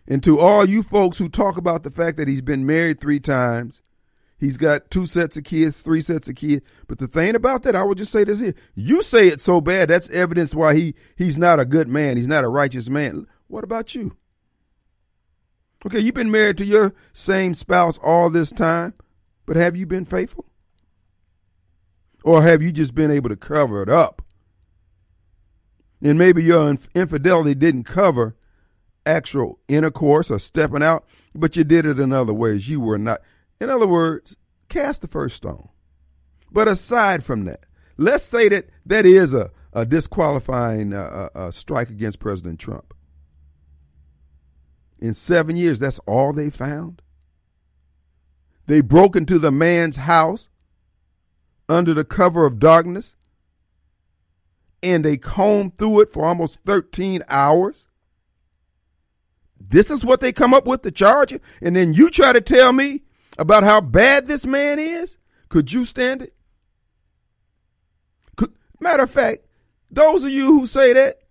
And 0.07 0.23
to 0.23 0.39
all 0.39 0.65
you 0.65 0.83
folks 0.83 1.17
who 1.17 1.29
talk 1.29 1.57
about 1.57 1.83
the 1.83 1.91
fact 1.91 2.17
that 2.17 2.27
he's 2.27 2.41
been 2.41 2.65
married 2.65 2.99
three 2.99 3.19
times, 3.19 3.81
he's 4.39 4.57
got 4.57 4.89
two 4.89 5.05
sets 5.05 5.35
of 5.35 5.43
kids, 5.43 5.81
three 5.81 6.01
sets 6.01 6.29
of 6.29 6.35
kids. 6.35 6.65
But 6.87 6.99
the 6.99 7.07
thing 7.07 7.35
about 7.35 7.63
that, 7.63 7.75
I 7.75 7.83
will 7.83 7.93
just 7.93 8.11
say 8.11 8.23
this 8.23 8.39
here. 8.39 8.55
You 8.73 9.01
say 9.01 9.27
it 9.27 9.41
so 9.41 9.59
bad, 9.59 9.89
that's 9.89 10.09
evidence 10.09 10.55
why 10.55 10.75
he 10.75 10.95
he's 11.17 11.37
not 11.37 11.59
a 11.59 11.65
good 11.65 11.89
man. 11.89 12.17
He's 12.17 12.27
not 12.27 12.45
a 12.45 12.49
righteous 12.49 12.89
man. 12.89 13.27
What 13.47 13.63
about 13.63 13.95
you? 13.95 14.17
Okay, 15.85 15.99
you've 15.99 16.15
been 16.15 16.31
married 16.31 16.57
to 16.57 16.65
your 16.65 16.93
same 17.13 17.53
spouse 17.53 17.97
all 17.99 18.29
this 18.29 18.51
time, 18.51 18.93
but 19.45 19.55
have 19.55 19.75
you 19.75 19.85
been 19.85 20.05
faithful? 20.05 20.45
Or 22.23 22.41
have 22.41 22.61
you 22.61 22.71
just 22.71 22.95
been 22.95 23.11
able 23.11 23.29
to 23.29 23.35
cover 23.35 23.81
it 23.81 23.89
up? 23.89 24.21
And 26.01 26.17
maybe 26.17 26.43
your 26.43 26.75
infidelity 26.93 27.55
didn't 27.55 27.85
cover 27.85 28.35
actual 29.05 29.59
intercourse 29.67 30.29
or 30.29 30.39
stepping 30.39 30.83
out, 30.83 31.05
but 31.33 31.55
you 31.55 31.63
did 31.63 31.85
it 31.85 31.99
in 31.99 32.11
other 32.11 32.33
ways. 32.33 32.67
You 32.67 32.81
were 32.81 32.97
not. 32.97 33.21
In 33.61 33.69
other 33.69 33.87
words, 33.87 34.35
cast 34.69 35.01
the 35.01 35.07
first 35.07 35.37
stone. 35.37 35.69
But 36.51 36.67
aside 36.67 37.23
from 37.23 37.45
that, 37.45 37.65
let's 37.97 38.23
say 38.23 38.49
that 38.49 38.69
that 38.85 39.05
is 39.05 39.33
a, 39.33 39.51
a 39.73 39.85
disqualifying 39.85 40.93
uh, 40.93 41.29
uh, 41.33 41.37
uh 41.37 41.51
strike 41.51 41.89
against 41.89 42.19
President 42.19 42.59
Trump. 42.59 42.93
In 44.99 45.13
seven 45.13 45.55
years, 45.55 45.79
that's 45.79 45.99
all 45.99 46.33
they 46.33 46.49
found. 46.49 47.01
They 48.65 48.81
broke 48.81 49.15
into 49.15 49.39
the 49.39 49.51
man's 49.51 49.97
house 49.97 50.49
under 51.69 51.93
the 51.93 52.03
cover 52.03 52.45
of 52.45 52.59
darkness 52.59 53.15
and 54.83 55.03
they 55.03 55.17
combed 55.17 55.77
through 55.77 56.01
it 56.01 56.13
for 56.13 56.25
almost 56.25 56.59
13 56.65 57.23
hours. 57.29 57.87
This 59.59 59.89
is 59.89 60.05
what 60.05 60.19
they 60.19 60.31
come 60.31 60.53
up 60.53 60.67
with 60.67 60.83
to 60.83 60.91
charge 60.91 61.31
you. 61.31 61.39
And 61.61 61.75
then 61.75 61.93
you 61.93 62.09
try 62.09 62.31
to 62.31 62.41
tell 62.41 62.71
me 62.71 63.03
about 63.37 63.63
how 63.63 63.81
bad 63.81 64.27
this 64.27 64.45
man 64.45 64.79
is? 64.79 65.17
Could 65.49 65.71
you 65.71 65.85
stand 65.85 66.21
it? 66.21 66.35
Could, 68.35 68.53
matter 68.79 69.03
of 69.03 69.11
fact, 69.11 69.45
those 69.89 70.23
of 70.23 70.29
you 70.29 70.45
who 70.47 70.67
say 70.67 70.93
that, 70.93 71.21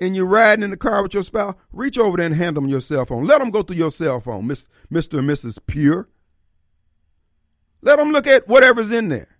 and 0.00 0.14
you're 0.14 0.26
riding 0.26 0.62
in 0.62 0.70
the 0.70 0.76
car 0.76 1.02
with 1.02 1.14
your 1.14 1.22
spouse, 1.22 1.54
reach 1.72 1.98
over 1.98 2.16
there 2.16 2.26
and 2.26 2.34
hand 2.34 2.56
them 2.56 2.68
your 2.68 2.80
cell 2.80 3.04
phone. 3.04 3.24
Let 3.24 3.38
them 3.38 3.50
go 3.50 3.62
through 3.62 3.76
your 3.76 3.90
cell 3.90 4.20
phone, 4.20 4.46
Miss, 4.46 4.68
Mr. 4.92 5.18
and 5.18 5.28
Mrs. 5.28 5.58
Pure. 5.66 6.08
Let 7.82 7.96
them 7.96 8.12
look 8.12 8.26
at 8.26 8.48
whatever's 8.48 8.90
in 8.90 9.08
there. 9.08 9.38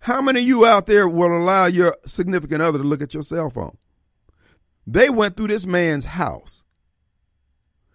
How 0.00 0.22
many 0.22 0.40
of 0.40 0.46
you 0.46 0.64
out 0.64 0.86
there 0.86 1.06
will 1.06 1.36
allow 1.36 1.66
your 1.66 1.96
significant 2.06 2.62
other 2.62 2.78
to 2.78 2.84
look 2.84 3.02
at 3.02 3.12
your 3.12 3.22
cell 3.22 3.50
phone? 3.50 3.76
They 4.86 5.10
went 5.10 5.36
through 5.36 5.48
this 5.48 5.66
man's 5.66 6.06
house, 6.06 6.62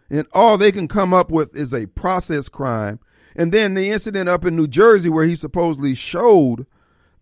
and 0.09 0.27
all 0.31 0.57
they 0.57 0.71
can 0.71 0.87
come 0.87 1.13
up 1.13 1.31
with 1.31 1.55
is 1.55 1.73
a 1.73 1.87
process 1.87 2.47
crime. 2.47 2.99
And 3.35 3.51
then 3.51 3.73
the 3.73 3.89
incident 3.89 4.29
up 4.29 4.45
in 4.45 4.55
New 4.55 4.67
Jersey 4.67 5.09
where 5.09 5.25
he 5.25 5.35
supposedly 5.35 5.95
showed 5.95 6.67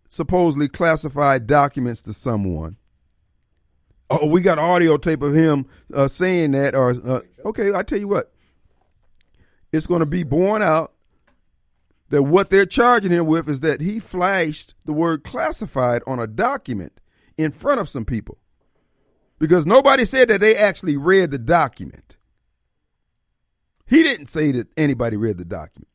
supposedly 0.09 0.67
classified 0.67 1.47
documents 1.47 2.03
to 2.03 2.13
someone. 2.13 2.77
Oh, 4.15 4.27
we 4.27 4.41
got 4.41 4.59
audio 4.59 4.97
tape 4.97 5.23
of 5.23 5.33
him 5.33 5.65
uh, 5.91 6.07
saying 6.07 6.51
that. 6.51 6.75
Or 6.75 6.91
uh, 6.91 7.21
okay, 7.45 7.73
I 7.73 7.81
tell 7.81 7.97
you 7.97 8.07
what, 8.07 8.31
it's 9.71 9.87
going 9.87 10.01
to 10.01 10.05
be 10.05 10.21
borne 10.21 10.61
out 10.61 10.93
that 12.09 12.21
what 12.21 12.51
they're 12.51 12.67
charging 12.67 13.11
him 13.11 13.25
with 13.25 13.49
is 13.49 13.61
that 13.61 13.81
he 13.81 13.99
flashed 13.99 14.75
the 14.85 14.93
word 14.93 15.23
classified 15.23 16.03
on 16.05 16.19
a 16.19 16.27
document 16.27 16.99
in 17.39 17.51
front 17.51 17.79
of 17.79 17.89
some 17.89 18.05
people. 18.05 18.37
Because 19.39 19.65
nobody 19.65 20.05
said 20.05 20.27
that 20.27 20.41
they 20.41 20.55
actually 20.55 20.95
read 20.95 21.31
the 21.31 21.39
document. 21.39 22.15
He 23.87 24.03
didn't 24.03 24.27
say 24.27 24.51
that 24.51 24.67
anybody 24.77 25.17
read 25.17 25.39
the 25.39 25.45
document. 25.45 25.89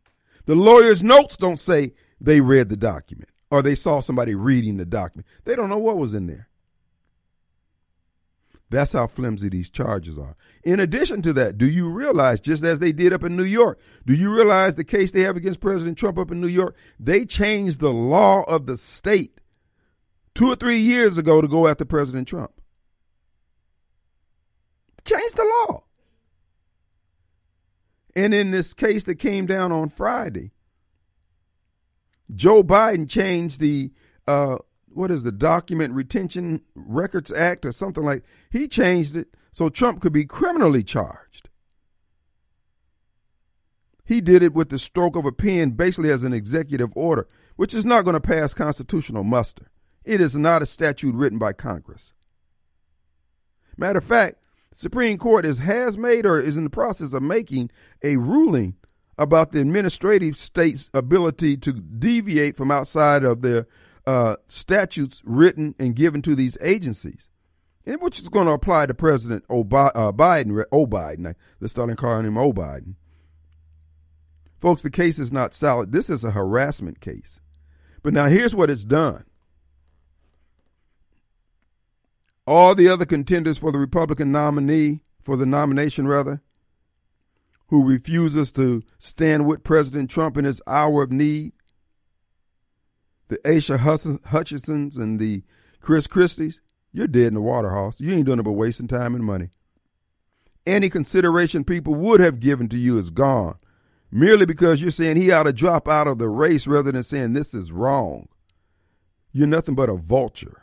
The 0.46 0.56
lawyer's 0.56 1.04
notes 1.04 1.36
don't 1.36 1.60
say 1.60 1.94
they 2.20 2.40
read 2.40 2.68
the 2.68 2.76
document 2.76 3.30
or 3.48 3.62
they 3.62 3.76
saw 3.76 4.00
somebody 4.00 4.34
reading 4.34 4.76
the 4.76 4.84
document. 4.84 5.28
They 5.44 5.54
don't 5.54 5.68
know 5.68 5.78
what 5.78 5.98
was 5.98 6.14
in 6.14 6.26
there. 6.26 6.48
That's 8.70 8.92
how 8.92 9.06
flimsy 9.06 9.48
these 9.48 9.70
charges 9.70 10.18
are. 10.18 10.36
In 10.62 10.78
addition 10.78 11.22
to 11.22 11.32
that, 11.34 11.56
do 11.56 11.66
you 11.66 11.88
realize, 11.88 12.40
just 12.40 12.62
as 12.62 12.80
they 12.80 12.92
did 12.92 13.12
up 13.12 13.24
in 13.24 13.34
New 13.34 13.44
York, 13.44 13.80
do 14.04 14.12
you 14.12 14.34
realize 14.34 14.74
the 14.74 14.84
case 14.84 15.10
they 15.10 15.22
have 15.22 15.36
against 15.36 15.60
President 15.60 15.96
Trump 15.96 16.18
up 16.18 16.30
in 16.30 16.40
New 16.40 16.48
York? 16.48 16.76
They 17.00 17.24
changed 17.24 17.80
the 17.80 17.92
law 17.92 18.42
of 18.42 18.66
the 18.66 18.76
state 18.76 19.40
two 20.34 20.48
or 20.52 20.56
three 20.56 20.78
years 20.78 21.16
ago 21.16 21.40
to 21.40 21.48
go 21.48 21.66
after 21.66 21.84
President 21.84 22.28
Trump. 22.28 22.52
Changed 25.04 25.36
the 25.36 25.64
law. 25.68 25.84
And 28.14 28.34
in 28.34 28.50
this 28.50 28.74
case 28.74 29.04
that 29.04 29.14
came 29.14 29.46
down 29.46 29.72
on 29.72 29.88
Friday, 29.88 30.52
Joe 32.34 32.62
Biden 32.62 33.08
changed 33.08 33.60
the 33.60 33.92
uh, 34.26 34.58
what 34.92 35.10
is 35.10 35.22
the 35.22 35.32
Document 35.32 35.94
Retention 35.94 36.62
Records 36.74 37.32
Act 37.32 37.64
or 37.66 37.72
something 37.72 38.04
like 38.04 38.24
he 38.50 38.68
changed 38.68 39.16
it 39.16 39.28
so 39.52 39.68
Trump 39.68 40.00
could 40.00 40.12
be 40.12 40.24
criminally 40.24 40.82
charged. 40.82 41.48
He 44.04 44.20
did 44.20 44.42
it 44.42 44.54
with 44.54 44.70
the 44.70 44.78
stroke 44.78 45.16
of 45.16 45.26
a 45.26 45.32
pen 45.32 45.72
basically 45.72 46.10
as 46.10 46.22
an 46.22 46.32
executive 46.32 46.90
order, 46.94 47.28
which 47.56 47.74
is 47.74 47.84
not 47.84 48.04
going 48.04 48.14
to 48.14 48.20
pass 48.20 48.54
constitutional 48.54 49.24
muster. 49.24 49.70
It 50.04 50.20
is 50.20 50.34
not 50.34 50.62
a 50.62 50.66
statute 50.66 51.14
written 51.14 51.38
by 51.38 51.52
Congress. 51.52 52.14
Matter 53.76 53.98
of 53.98 54.04
fact, 54.04 54.36
Supreme 54.74 55.18
Court 55.18 55.44
is, 55.44 55.58
has 55.58 55.98
made 55.98 56.24
or 56.24 56.40
is 56.40 56.56
in 56.56 56.64
the 56.64 56.70
process 56.70 57.12
of 57.12 57.22
making 57.22 57.70
a 58.02 58.16
ruling 58.16 58.76
about 59.18 59.52
the 59.52 59.60
administrative 59.60 60.36
state's 60.36 60.88
ability 60.94 61.56
to 61.56 61.72
deviate 61.72 62.56
from 62.56 62.70
outside 62.70 63.24
of 63.24 63.42
their 63.42 63.66
uh, 64.08 64.36
statutes 64.46 65.20
written 65.22 65.74
and 65.78 65.94
given 65.94 66.22
to 66.22 66.34
these 66.34 66.56
agencies, 66.62 67.28
and 67.84 68.00
which 68.00 68.18
is 68.18 68.30
going 68.30 68.46
to 68.46 68.52
apply 68.52 68.86
to 68.86 68.94
President 68.94 69.44
Obi- 69.50 69.76
uh, 69.76 70.12
Biden. 70.12 70.64
O 70.72 70.86
Biden, 70.86 71.34
let's 71.60 71.72
start 71.72 71.94
calling 71.98 72.24
him 72.24 72.38
O 72.38 72.50
Biden. 72.50 72.94
Folks, 74.58 74.80
the 74.80 74.90
case 74.90 75.18
is 75.18 75.30
not 75.30 75.52
solid. 75.52 75.92
This 75.92 76.08
is 76.08 76.24
a 76.24 76.30
harassment 76.30 77.02
case. 77.02 77.40
But 78.02 78.14
now 78.14 78.28
here's 78.28 78.54
what 78.54 78.70
it's 78.70 78.86
done. 78.86 79.24
All 82.46 82.74
the 82.74 82.88
other 82.88 83.04
contenders 83.04 83.58
for 83.58 83.72
the 83.72 83.78
Republican 83.78 84.32
nominee, 84.32 85.02
for 85.22 85.36
the 85.36 85.44
nomination 85.44 86.08
rather, 86.08 86.40
who 87.66 87.86
refuses 87.86 88.52
to 88.52 88.82
stand 88.98 89.46
with 89.46 89.64
President 89.64 90.08
Trump 90.10 90.38
in 90.38 90.46
his 90.46 90.62
hour 90.66 91.02
of 91.02 91.12
need, 91.12 91.52
the 93.28 93.38
Asa 93.46 93.78
Hutchinsons 93.78 94.96
and 94.96 95.20
the 95.20 95.42
Chris 95.80 96.06
Christies, 96.06 96.60
you're 96.92 97.06
dead 97.06 97.28
in 97.28 97.34
the 97.34 97.40
water, 97.40 97.70
Hoss. 97.70 98.00
You 98.00 98.14
ain't 98.14 98.26
doing 98.26 98.40
it 98.40 98.44
but 98.44 98.52
wasting 98.52 98.88
time 98.88 99.14
and 99.14 99.24
money. 99.24 99.50
Any 100.66 100.90
consideration 100.90 101.64
people 101.64 101.94
would 101.94 102.20
have 102.20 102.40
given 102.40 102.68
to 102.70 102.78
you 102.78 102.98
is 102.98 103.10
gone, 103.10 103.56
merely 104.10 104.44
because 104.44 104.82
you're 104.82 104.90
saying 104.90 105.16
he 105.16 105.30
ought 105.30 105.44
to 105.44 105.52
drop 105.52 105.88
out 105.88 106.06
of 106.06 106.18
the 106.18 106.28
race 106.28 106.66
rather 106.66 106.92
than 106.92 107.02
saying 107.02 107.32
this 107.32 107.54
is 107.54 107.72
wrong. 107.72 108.28
You're 109.32 109.46
nothing 109.46 109.74
but 109.74 109.88
a 109.88 109.96
vulture. 109.96 110.62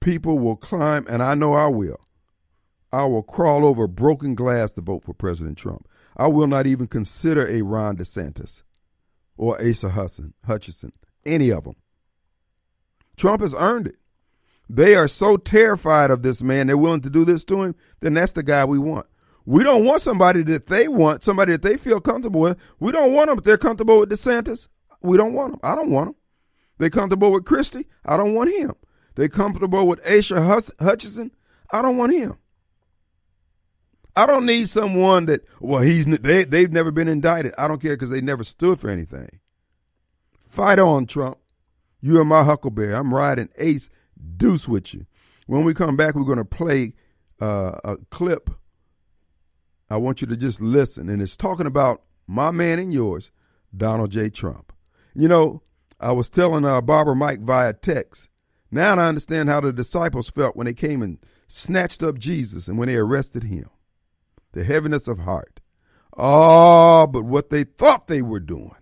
People 0.00 0.38
will 0.38 0.56
climb, 0.56 1.06
and 1.08 1.22
I 1.22 1.34
know 1.34 1.54
I 1.54 1.68
will. 1.68 2.00
I 2.90 3.04
will 3.04 3.22
crawl 3.22 3.64
over 3.64 3.86
broken 3.86 4.34
glass 4.34 4.72
to 4.72 4.80
vote 4.80 5.04
for 5.04 5.14
President 5.14 5.56
Trump. 5.56 5.88
I 6.16 6.26
will 6.26 6.46
not 6.46 6.66
even 6.66 6.88
consider 6.88 7.46
a 7.46 7.62
Ron 7.62 7.96
DeSantis 7.96 8.62
or 9.36 9.60
Asa 9.60 9.90
Hudson, 9.90 10.34
Hutchinson, 10.46 10.92
any 11.24 11.50
of 11.50 11.64
them. 11.64 11.76
Trump 13.16 13.42
has 13.42 13.54
earned 13.54 13.88
it. 13.88 13.96
They 14.68 14.94
are 14.94 15.08
so 15.08 15.36
terrified 15.36 16.10
of 16.10 16.22
this 16.22 16.42
man, 16.42 16.66
they're 16.66 16.76
willing 16.76 17.02
to 17.02 17.10
do 17.10 17.24
this 17.24 17.44
to 17.46 17.62
him, 17.62 17.74
then 18.00 18.14
that's 18.14 18.32
the 18.32 18.42
guy 18.42 18.64
we 18.64 18.78
want. 18.78 19.06
We 19.44 19.64
don't 19.64 19.84
want 19.84 20.02
somebody 20.02 20.42
that 20.44 20.68
they 20.68 20.88
want, 20.88 21.24
somebody 21.24 21.52
that 21.52 21.62
they 21.62 21.76
feel 21.76 22.00
comfortable 22.00 22.40
with. 22.40 22.58
We 22.78 22.92
don't 22.92 23.12
want 23.12 23.28
them 23.28 23.38
if 23.38 23.44
they're 23.44 23.58
comfortable 23.58 23.98
with 23.98 24.10
DeSantis. 24.10 24.68
We 25.02 25.16
don't 25.16 25.32
want 25.32 25.52
them. 25.52 25.60
I 25.64 25.74
don't 25.74 25.90
want 25.90 26.08
them. 26.08 26.16
They 26.78 26.90
comfortable 26.90 27.32
with 27.32 27.44
Christie. 27.44 27.88
I 28.04 28.16
don't 28.16 28.34
want 28.34 28.50
him. 28.50 28.74
They 29.16 29.28
comfortable 29.28 29.86
with 29.86 30.00
Asa 30.08 30.72
Hutchinson. 30.80 31.32
I 31.70 31.82
don't 31.82 31.96
want 31.96 32.12
him. 32.12 32.36
I 34.14 34.26
don't 34.26 34.44
need 34.44 34.68
someone 34.68 35.26
that 35.26 35.42
well 35.60 35.82
he's 35.82 36.04
they 36.06 36.44
they've 36.44 36.70
never 36.70 36.90
been 36.90 37.08
indicted. 37.08 37.54
I 37.56 37.66
don't 37.66 37.80
care 37.80 37.96
because 37.96 38.10
they 38.10 38.20
never 38.20 38.44
stood 38.44 38.78
for 38.78 38.90
anything. 38.90 39.40
Fight 40.48 40.78
on, 40.78 41.06
Trump. 41.06 41.38
You 42.00 42.20
are 42.20 42.24
my 42.24 42.44
Huckleberry. 42.44 42.94
I'm 42.94 43.14
riding 43.14 43.48
ace 43.56 43.88
deuce 44.36 44.68
with 44.68 44.92
you. 44.92 45.06
When 45.46 45.64
we 45.64 45.72
come 45.72 45.96
back, 45.96 46.14
we're 46.14 46.24
going 46.24 46.38
to 46.38 46.44
play 46.44 46.94
uh, 47.40 47.78
a 47.84 47.96
clip. 48.10 48.50
I 49.88 49.96
want 49.96 50.20
you 50.20 50.26
to 50.28 50.36
just 50.36 50.60
listen, 50.60 51.08
and 51.08 51.22
it's 51.22 51.36
talking 51.36 51.66
about 51.66 52.02
my 52.26 52.50
man 52.50 52.78
and 52.78 52.92
yours, 52.92 53.30
Donald 53.74 54.10
J. 54.10 54.30
Trump. 54.30 54.72
You 55.14 55.28
know, 55.28 55.62
I 56.00 56.12
was 56.12 56.30
telling 56.30 56.64
uh, 56.64 56.80
Barbara 56.80 57.14
Mike 57.14 57.40
via 57.40 57.72
text. 57.72 58.28
Now 58.70 58.96
I 58.96 59.06
understand 59.06 59.48
how 59.48 59.60
the 59.60 59.72
disciples 59.72 60.30
felt 60.30 60.56
when 60.56 60.66
they 60.66 60.74
came 60.74 61.02
and 61.02 61.18
snatched 61.46 62.02
up 62.02 62.18
Jesus 62.18 62.68
and 62.68 62.78
when 62.78 62.88
they 62.88 62.96
arrested 62.96 63.44
him 63.44 63.68
the 64.52 64.64
heaviness 64.64 65.08
of 65.08 65.20
heart. 65.20 65.60
Oh, 66.16 67.06
but 67.06 67.24
what 67.24 67.48
they 67.48 67.64
thought 67.64 68.06
they 68.06 68.22
were 68.22 68.40
doing, 68.40 68.76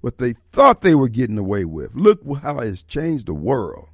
what 0.00 0.18
they 0.18 0.34
thought 0.52 0.82
they 0.82 0.94
were 0.94 1.08
getting 1.08 1.38
away 1.38 1.64
with. 1.64 1.94
Look 1.94 2.20
how 2.42 2.58
it's 2.58 2.82
changed 2.82 3.26
the 3.26 3.34
world. 3.34 3.88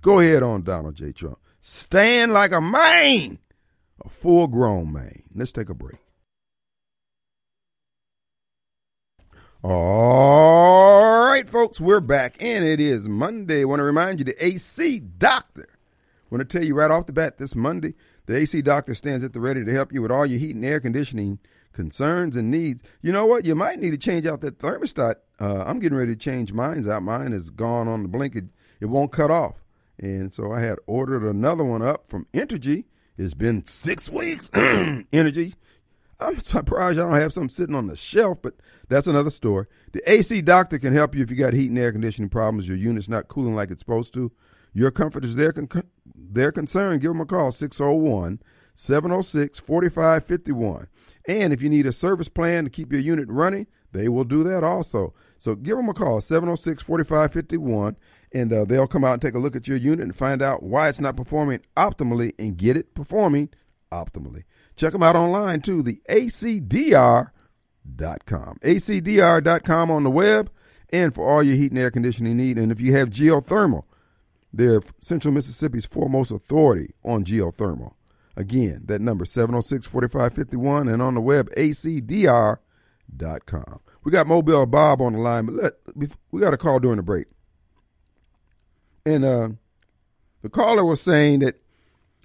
Go 0.00 0.20
ahead 0.20 0.42
on, 0.42 0.62
Donald 0.62 0.94
J. 0.94 1.12
Trump. 1.12 1.38
Stand 1.60 2.32
like 2.32 2.52
a 2.52 2.60
man, 2.60 3.38
a 4.04 4.08
full 4.08 4.46
grown 4.46 4.92
man. 4.92 5.22
Let's 5.34 5.52
take 5.52 5.68
a 5.68 5.74
break. 5.74 5.98
All 9.62 11.26
right, 11.26 11.48
folks, 11.48 11.80
we're 11.80 12.00
back, 12.00 12.36
and 12.40 12.64
it 12.64 12.80
is 12.80 13.08
Monday. 13.08 13.62
I 13.62 13.64
want 13.64 13.80
to 13.80 13.84
remind 13.84 14.20
you 14.20 14.24
the 14.24 14.44
AC 14.44 15.00
Doctor. 15.00 15.68
I 15.68 16.26
want 16.30 16.48
to 16.48 16.58
tell 16.58 16.64
you 16.64 16.76
right 16.76 16.92
off 16.92 17.06
the 17.06 17.12
bat 17.12 17.38
this 17.38 17.56
Monday, 17.56 17.94
the 18.28 18.36
AC 18.36 18.60
doctor 18.60 18.94
stands 18.94 19.24
at 19.24 19.32
the 19.32 19.40
ready 19.40 19.64
to 19.64 19.72
help 19.72 19.90
you 19.90 20.02
with 20.02 20.12
all 20.12 20.26
your 20.26 20.38
heat 20.38 20.54
and 20.54 20.62
air 20.62 20.80
conditioning 20.80 21.38
concerns 21.72 22.36
and 22.36 22.50
needs. 22.50 22.82
You 23.00 23.10
know 23.10 23.24
what? 23.24 23.46
You 23.46 23.54
might 23.54 23.78
need 23.78 23.92
to 23.92 23.96
change 23.96 24.26
out 24.26 24.42
that 24.42 24.58
thermostat. 24.58 25.14
Uh, 25.40 25.64
I'm 25.66 25.78
getting 25.78 25.96
ready 25.96 26.14
to 26.14 26.20
change 26.20 26.52
mine's 26.52 26.86
out. 26.86 27.02
Mine 27.02 27.32
is 27.32 27.48
gone 27.48 27.88
on 27.88 28.02
the 28.02 28.08
blink. 28.08 28.36
It, 28.36 28.44
it 28.80 28.86
won't 28.86 29.12
cut 29.12 29.30
off. 29.30 29.64
And 29.98 30.30
so 30.30 30.52
I 30.52 30.60
had 30.60 30.78
ordered 30.86 31.22
another 31.22 31.64
one 31.64 31.80
up 31.80 32.06
from 32.06 32.26
Entergy. 32.34 32.84
It's 33.16 33.32
been 33.32 33.64
six 33.64 34.10
weeks. 34.10 34.50
Energy. 34.54 35.54
I'm 36.20 36.38
surprised 36.40 36.98
I 36.98 37.04
don't 37.04 37.18
have 37.18 37.32
some 37.32 37.48
sitting 37.48 37.74
on 37.74 37.86
the 37.86 37.96
shelf, 37.96 38.42
but 38.42 38.56
that's 38.90 39.06
another 39.06 39.30
story. 39.30 39.68
The 39.92 40.02
AC 40.10 40.42
doctor 40.42 40.78
can 40.78 40.92
help 40.92 41.14
you 41.14 41.22
if 41.22 41.30
you 41.30 41.36
got 41.36 41.54
heat 41.54 41.70
and 41.70 41.78
air 41.78 41.92
conditioning 41.92 42.28
problems, 42.28 42.68
your 42.68 42.76
unit's 42.76 43.08
not 43.08 43.28
cooling 43.28 43.54
like 43.54 43.70
it's 43.70 43.80
supposed 43.80 44.12
to. 44.14 44.30
Your 44.72 44.90
comfort 44.90 45.24
is 45.24 45.36
their, 45.36 45.52
con- 45.52 45.88
their 46.14 46.52
concern. 46.52 46.98
Give 46.98 47.10
them 47.10 47.20
a 47.20 47.26
call, 47.26 47.50
601 47.50 48.40
706 48.74 49.58
4551. 49.58 50.88
And 51.26 51.52
if 51.52 51.60
you 51.60 51.68
need 51.68 51.86
a 51.86 51.92
service 51.92 52.28
plan 52.28 52.64
to 52.64 52.70
keep 52.70 52.92
your 52.92 53.00
unit 53.00 53.28
running, 53.28 53.66
they 53.92 54.08
will 54.08 54.24
do 54.24 54.42
that 54.44 54.64
also. 54.64 55.14
So 55.38 55.54
give 55.54 55.76
them 55.76 55.88
a 55.88 55.94
call, 55.94 56.20
706 56.20 56.82
4551, 56.82 57.96
and 58.32 58.52
uh, 58.52 58.64
they'll 58.64 58.86
come 58.86 59.04
out 59.04 59.14
and 59.14 59.22
take 59.22 59.34
a 59.34 59.38
look 59.38 59.56
at 59.56 59.68
your 59.68 59.76
unit 59.76 60.04
and 60.04 60.14
find 60.14 60.42
out 60.42 60.62
why 60.62 60.88
it's 60.88 61.00
not 61.00 61.16
performing 61.16 61.60
optimally 61.76 62.34
and 62.38 62.56
get 62.56 62.76
it 62.76 62.94
performing 62.94 63.48
optimally. 63.90 64.44
Check 64.76 64.92
them 64.92 65.02
out 65.02 65.16
online 65.16 65.60
too, 65.60 65.82
the 65.82 66.00
acdr.com. 66.08 67.30
acdr.com 68.62 69.90
on 69.90 70.04
the 70.04 70.10
web 70.10 70.50
and 70.90 71.14
for 71.14 71.28
all 71.28 71.42
your 71.42 71.56
heat 71.56 71.72
and 71.72 71.80
air 71.80 71.90
conditioning 71.90 72.36
need. 72.36 72.58
And 72.58 72.70
if 72.70 72.80
you 72.80 72.94
have 72.94 73.10
geothermal, 73.10 73.84
they're 74.52 74.80
Central 75.00 75.32
Mississippi's 75.32 75.86
foremost 75.86 76.30
authority 76.30 76.94
on 77.04 77.24
geothermal. 77.24 77.94
Again, 78.36 78.82
that 78.86 79.00
number 79.00 79.24
706-4551 79.24 80.92
and 80.92 81.02
on 81.02 81.14
the 81.14 81.20
web 81.20 81.50
acdr.com. 81.56 82.60
We 84.04 84.12
got 84.12 84.26
Mobile 84.26 84.66
Bob 84.66 85.02
on 85.02 85.14
the 85.14 85.18
line, 85.18 85.46
but 85.46 85.54
let, 85.54 85.72
we 86.30 86.40
got 86.40 86.54
a 86.54 86.56
call 86.56 86.78
during 86.78 86.98
the 86.98 87.02
break. 87.02 87.26
And 89.04 89.24
uh, 89.24 89.48
the 90.42 90.48
caller 90.48 90.84
was 90.84 91.00
saying 91.00 91.40
that 91.40 91.60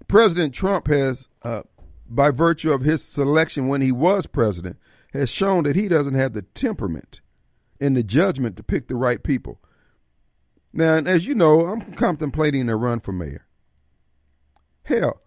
President 0.08 0.54
Trump 0.54 0.88
has, 0.88 1.30
uh, 1.41 1.63
by 2.08 2.30
virtue 2.30 2.71
of 2.71 2.82
his 2.82 3.04
selection 3.04 3.67
when 3.67 3.82
he 3.82 3.91
was 3.91 4.28
president, 4.28 4.78
has 5.13 5.30
shown 5.30 5.63
that 5.63 5.76
he 5.76 5.88
doesn't 5.88 6.15
have 6.15 6.34
the 6.34 6.41
temperament 6.41 7.21
and 7.80 7.98
the 7.98 8.04
judgment 8.04 8.56
to 8.58 8.63
pick 8.63 8.88
the 8.88 8.95
right 8.95 9.24
people. 9.24 9.60
Now, 10.74 10.96
as 10.96 11.28
you 11.28 11.36
know, 11.36 11.68
I'm 11.68 11.94
contemplating 11.94 12.68
a 12.68 12.76
run 12.76 13.00
for 13.00 13.12
mayor. 13.12 13.46
Hell, 14.84 15.22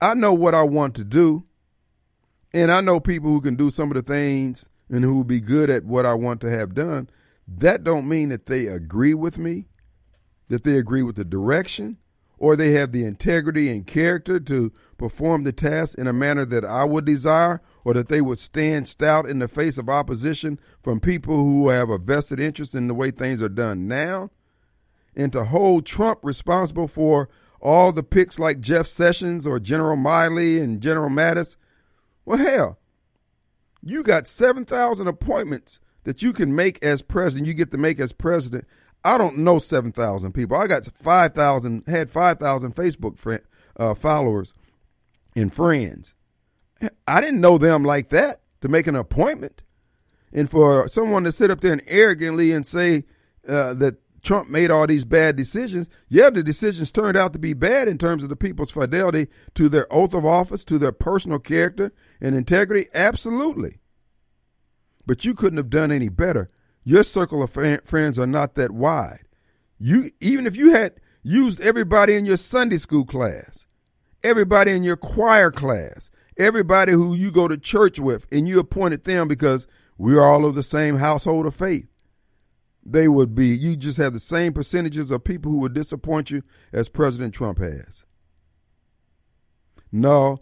I 0.00 0.14
know 0.14 0.32
what 0.32 0.54
I 0.54 0.62
want 0.62 0.94
to 0.96 1.04
do, 1.04 1.44
and 2.54 2.72
I 2.72 2.80
know 2.80 2.98
people 2.98 3.30
who 3.30 3.42
can 3.42 3.54
do 3.54 3.70
some 3.70 3.90
of 3.90 3.94
the 3.94 4.02
things 4.02 4.70
and 4.88 5.04
who 5.04 5.16
will 5.16 5.24
be 5.24 5.40
good 5.40 5.68
at 5.68 5.84
what 5.84 6.06
I 6.06 6.14
want 6.14 6.40
to 6.40 6.50
have 6.50 6.74
done. 6.74 7.10
That 7.46 7.84
don't 7.84 8.08
mean 8.08 8.30
that 8.30 8.46
they 8.46 8.66
agree 8.66 9.12
with 9.12 9.36
me, 9.36 9.68
that 10.48 10.64
they 10.64 10.78
agree 10.78 11.02
with 11.02 11.16
the 11.16 11.24
direction, 11.24 11.98
or 12.38 12.56
they 12.56 12.72
have 12.72 12.92
the 12.92 13.04
integrity 13.04 13.68
and 13.68 13.86
character 13.86 14.40
to 14.40 14.72
perform 14.96 15.44
the 15.44 15.52
task 15.52 15.98
in 15.98 16.06
a 16.06 16.12
manner 16.14 16.46
that 16.46 16.64
I 16.64 16.84
would 16.84 17.04
desire, 17.04 17.60
or 17.84 17.92
that 17.92 18.08
they 18.08 18.22
would 18.22 18.38
stand 18.38 18.88
stout 18.88 19.28
in 19.28 19.38
the 19.38 19.48
face 19.48 19.76
of 19.76 19.90
opposition 19.90 20.58
from 20.82 20.98
people 20.98 21.36
who 21.36 21.68
have 21.68 21.90
a 21.90 21.98
vested 21.98 22.40
interest 22.40 22.74
in 22.74 22.88
the 22.88 22.94
way 22.94 23.10
things 23.10 23.42
are 23.42 23.50
done 23.50 23.86
now 23.86 24.30
and 25.14 25.32
to 25.32 25.44
hold 25.44 25.86
Trump 25.86 26.20
responsible 26.22 26.88
for 26.88 27.28
all 27.60 27.92
the 27.92 28.02
picks 28.02 28.38
like 28.38 28.60
Jeff 28.60 28.86
Sessions 28.86 29.46
or 29.46 29.60
General 29.60 29.96
Milley 29.96 30.60
and 30.60 30.80
General 30.80 31.10
Mattis, 31.10 31.56
well, 32.24 32.38
hell, 32.38 32.78
you 33.82 34.02
got 34.02 34.26
7,000 34.26 35.06
appointments 35.06 35.80
that 36.04 36.22
you 36.22 36.32
can 36.32 36.54
make 36.54 36.82
as 36.82 37.02
president. 37.02 37.46
You 37.46 37.54
get 37.54 37.70
to 37.70 37.78
make 37.78 38.00
as 38.00 38.12
president. 38.12 38.66
I 39.04 39.18
don't 39.18 39.38
know 39.38 39.58
7,000 39.58 40.32
people. 40.32 40.56
I 40.56 40.66
got 40.66 40.84
5,000, 40.84 41.84
had 41.86 42.10
5,000 42.10 42.74
Facebook 42.74 43.18
friend, 43.18 43.42
uh, 43.76 43.94
followers 43.94 44.54
and 45.34 45.52
friends. 45.52 46.14
I 47.06 47.20
didn't 47.20 47.40
know 47.40 47.58
them 47.58 47.84
like 47.84 48.08
that 48.10 48.40
to 48.60 48.68
make 48.68 48.86
an 48.86 48.96
appointment. 48.96 49.62
And 50.32 50.48
for 50.48 50.88
someone 50.88 51.24
to 51.24 51.32
sit 51.32 51.50
up 51.50 51.60
there 51.60 51.72
and 51.72 51.82
arrogantly 51.86 52.52
and 52.52 52.66
say 52.66 53.04
uh, 53.46 53.74
that 53.74 53.96
Trump 54.22 54.48
made 54.48 54.70
all 54.70 54.86
these 54.86 55.04
bad 55.04 55.36
decisions. 55.36 55.88
Yeah, 56.08 56.30
the 56.30 56.42
decisions 56.42 56.92
turned 56.92 57.16
out 57.16 57.32
to 57.32 57.38
be 57.38 57.54
bad 57.54 57.88
in 57.88 57.98
terms 57.98 58.22
of 58.22 58.28
the 58.28 58.36
people's 58.36 58.70
fidelity 58.70 59.26
to 59.54 59.68
their 59.68 59.92
oath 59.92 60.14
of 60.14 60.24
office, 60.24 60.64
to 60.66 60.78
their 60.78 60.92
personal 60.92 61.40
character 61.40 61.92
and 62.20 62.36
integrity. 62.36 62.88
Absolutely. 62.94 63.80
But 65.04 65.24
you 65.24 65.34
couldn't 65.34 65.56
have 65.56 65.70
done 65.70 65.90
any 65.90 66.08
better. 66.08 66.50
Your 66.84 67.02
circle 67.02 67.42
of 67.42 67.50
friends 67.50 68.18
are 68.18 68.26
not 68.26 68.54
that 68.54 68.70
wide. 68.70 69.24
You 69.78 70.12
even 70.20 70.46
if 70.46 70.54
you 70.56 70.72
had 70.72 70.94
used 71.24 71.60
everybody 71.60 72.14
in 72.14 72.24
your 72.24 72.36
Sunday 72.36 72.78
school 72.78 73.04
class, 73.04 73.66
everybody 74.22 74.70
in 74.70 74.84
your 74.84 74.96
choir 74.96 75.50
class, 75.50 76.10
everybody 76.36 76.92
who 76.92 77.14
you 77.14 77.32
go 77.32 77.48
to 77.48 77.58
church 77.58 77.98
with, 77.98 78.26
and 78.30 78.48
you 78.48 78.60
appointed 78.60 79.02
them 79.02 79.26
because 79.26 79.66
we're 79.98 80.22
all 80.22 80.44
of 80.44 80.54
the 80.54 80.62
same 80.62 80.98
household 80.98 81.46
of 81.46 81.54
faith 81.56 81.91
they 82.84 83.08
would 83.08 83.34
be, 83.34 83.48
you 83.48 83.76
just 83.76 83.98
have 83.98 84.12
the 84.12 84.20
same 84.20 84.52
percentages 84.52 85.10
of 85.10 85.24
people 85.24 85.50
who 85.52 85.58
would 85.58 85.72
disappoint 85.72 86.30
you 86.30 86.42
as 86.72 86.88
President 86.88 87.34
Trump 87.34 87.58
has. 87.58 88.04
No, 89.90 90.40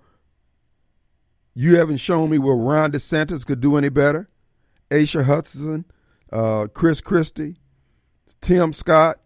you 1.55 1.76
haven't 1.76 1.98
shown 1.98 2.31
me 2.31 2.38
where 2.38 2.55
Ron 2.55 2.92
DeSantis 2.92 3.44
could 3.44 3.61
do 3.61 3.76
any 3.76 3.88
better. 3.88 4.29
Asa 4.92 5.24
Hudson, 5.24 5.85
uh, 6.33 6.68
Chris 6.72 7.00
Christie, 7.00 7.57
Tim 8.40 8.72
Scott, 8.72 9.18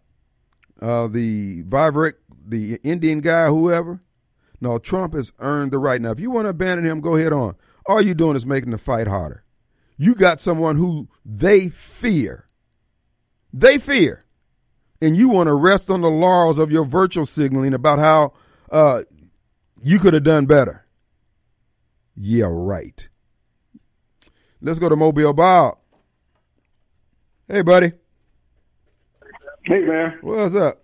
uh, 0.81 1.07
the 1.07 1.63
Vivek, 1.63 2.13
the 2.45 2.79
Indian 2.83 3.21
guy, 3.21 3.47
whoever. 3.47 3.99
No, 4.59 4.77
Trump 4.77 5.13
has 5.13 5.31
earned 5.39 5.71
the 5.71 5.79
right. 5.79 6.01
Now, 6.01 6.11
if 6.11 6.19
you 6.19 6.31
want 6.31 6.45
to 6.45 6.49
abandon 6.49 6.85
him, 6.85 7.01
go 7.01 7.15
ahead 7.15 7.33
on. 7.33 7.55
All 7.85 8.01
you're 8.01 8.15
doing 8.15 8.35
is 8.35 8.45
making 8.45 8.71
the 8.71 8.77
fight 8.77 9.07
harder. 9.07 9.43
You 9.97 10.15
got 10.15 10.41
someone 10.41 10.75
who 10.75 11.07
they 11.23 11.69
fear 11.69 12.44
they 13.55 13.77
fear. 13.77 14.23
And 15.01 15.15
you 15.15 15.29
want 15.29 15.47
to 15.47 15.53
rest 15.53 15.89
on 15.89 16.01
the 16.01 16.09
laurels 16.09 16.59
of 16.59 16.71
your 16.71 16.85
virtual 16.85 17.25
signaling 17.25 17.73
about 17.73 17.99
how 17.99 18.33
uh, 18.71 19.03
you 19.81 19.99
could 19.99 20.13
have 20.13 20.23
done 20.23 20.45
better. 20.45 20.85
Yeah, 22.15 22.47
right. 22.49 23.07
Let's 24.61 24.79
go 24.79 24.89
to 24.89 24.95
Mobile 24.95 25.33
Bob. 25.33 25.77
Hey, 27.47 27.61
buddy. 27.61 27.93
Hey, 29.63 29.81
man. 29.81 30.17
What's 30.21 30.55
up? 30.55 30.83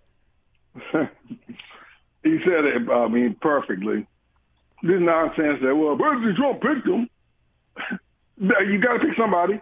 you 0.94 2.40
said 2.46 2.66
it, 2.66 2.90
I 2.90 3.08
mean, 3.08 3.36
perfectly. 3.42 4.08
this 4.84 5.00
nonsense 5.00 5.60
that 5.64 5.76
well, 5.76 5.98
President 5.98 6.38
Trump 6.38 6.62
picked 6.62 6.86
them. 6.86 7.10
you 8.68 8.82
got 8.82 8.94
to 8.94 9.00
pick 9.00 9.18
somebody. 9.18 9.62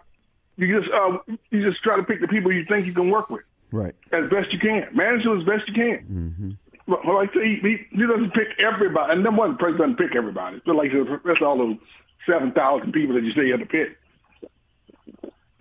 You 0.59 0.81
just 0.81 0.91
uh, 0.93 1.17
you 1.51 1.69
just 1.69 1.81
try 1.81 1.95
to 1.95 2.03
pick 2.03 2.19
the 2.19 2.27
people 2.27 2.51
you 2.51 2.65
think 2.65 2.85
you 2.85 2.93
can 2.93 3.09
work 3.09 3.29
with, 3.29 3.43
right? 3.71 3.95
As 4.11 4.29
best 4.29 4.51
you 4.51 4.59
can, 4.59 4.89
manage 4.93 5.23
them 5.23 5.39
as 5.39 5.45
best 5.45 5.69
you 5.69 5.73
can. 5.73 6.03
Mm-hmm. 6.03 6.51
Well, 6.91 7.15
like 7.15 7.29
I 7.29 7.33
say, 7.33 7.59
he, 7.61 7.77
he, 7.91 8.05
doesn't 8.05 8.33
pick 8.33 8.47
everybody, 8.59 9.13
and 9.13 9.23
number 9.23 9.39
one, 9.39 9.51
the 9.51 9.57
president 9.57 9.95
doesn't 9.95 10.09
pick 10.09 10.17
everybody. 10.17 10.61
But 10.65 10.75
like 10.75 10.91
that's 11.23 11.41
all 11.41 11.57
those 11.57 11.77
seven 12.25 12.51
thousand 12.51 12.91
people 12.91 13.15
that 13.15 13.23
you 13.23 13.31
say 13.31 13.45
you 13.45 13.51
have 13.51 13.61
to 13.61 13.65
pick. 13.67 13.97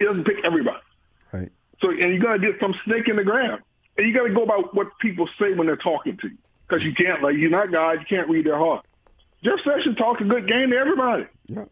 He 0.01 0.05
doesn't 0.05 0.25
pick 0.25 0.39
everybody. 0.43 0.83
Right. 1.33 1.53
So, 1.81 1.91
and 1.91 2.13
you 2.13 2.19
got 2.21 2.33
to 2.33 2.39
get 2.41 2.59
some 2.61 2.75
snake 2.85 3.07
in 3.07 3.15
the 3.15 3.25
ground, 3.25 3.63
and 3.97 4.09
you 4.09 4.13
got 4.13 4.27
to 4.27 4.35
go 4.35 4.43
about 4.43 4.75
what 4.75 4.99
people 4.99 5.29
say 5.39 5.53
when 5.55 5.69
they're 5.69 5.77
talking 5.77 6.17
to 6.17 6.29
you, 6.29 6.39
because 6.67 6.83
you 6.83 6.93
can't 6.93 7.23
like 7.23 7.37
you're 7.37 7.51
not 7.51 7.71
God, 7.71 8.01
you 8.01 8.07
can't 8.09 8.29
read 8.29 8.47
their 8.47 8.59
heart. 8.59 8.85
Jeff 9.45 9.61
Sessions 9.65 9.97
talks 9.97 10.21
a 10.21 10.25
good 10.25 10.49
game 10.49 10.71
to 10.71 10.77
everybody. 10.77 11.27
Yeah. 11.47 11.67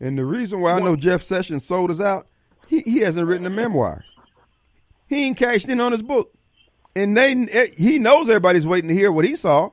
And 0.00 0.18
the 0.18 0.24
reason 0.24 0.60
why 0.60 0.72
I 0.72 0.80
know 0.80 0.96
Jeff 0.96 1.22
Sessions 1.22 1.64
sold 1.64 1.90
us 1.90 2.00
out, 2.00 2.26
he, 2.66 2.80
he 2.80 2.98
hasn't 2.98 3.26
written 3.26 3.46
a 3.46 3.50
memoir. 3.50 4.04
He 5.06 5.26
ain't 5.26 5.36
cashed 5.36 5.68
in 5.68 5.80
on 5.80 5.92
his 5.92 6.02
book. 6.02 6.32
And 6.96 7.16
they 7.16 7.32
eh, 7.32 7.66
he 7.76 7.98
knows 7.98 8.28
everybody's 8.28 8.66
waiting 8.66 8.88
to 8.88 8.94
hear 8.94 9.10
what 9.10 9.24
he 9.24 9.36
saw. 9.36 9.70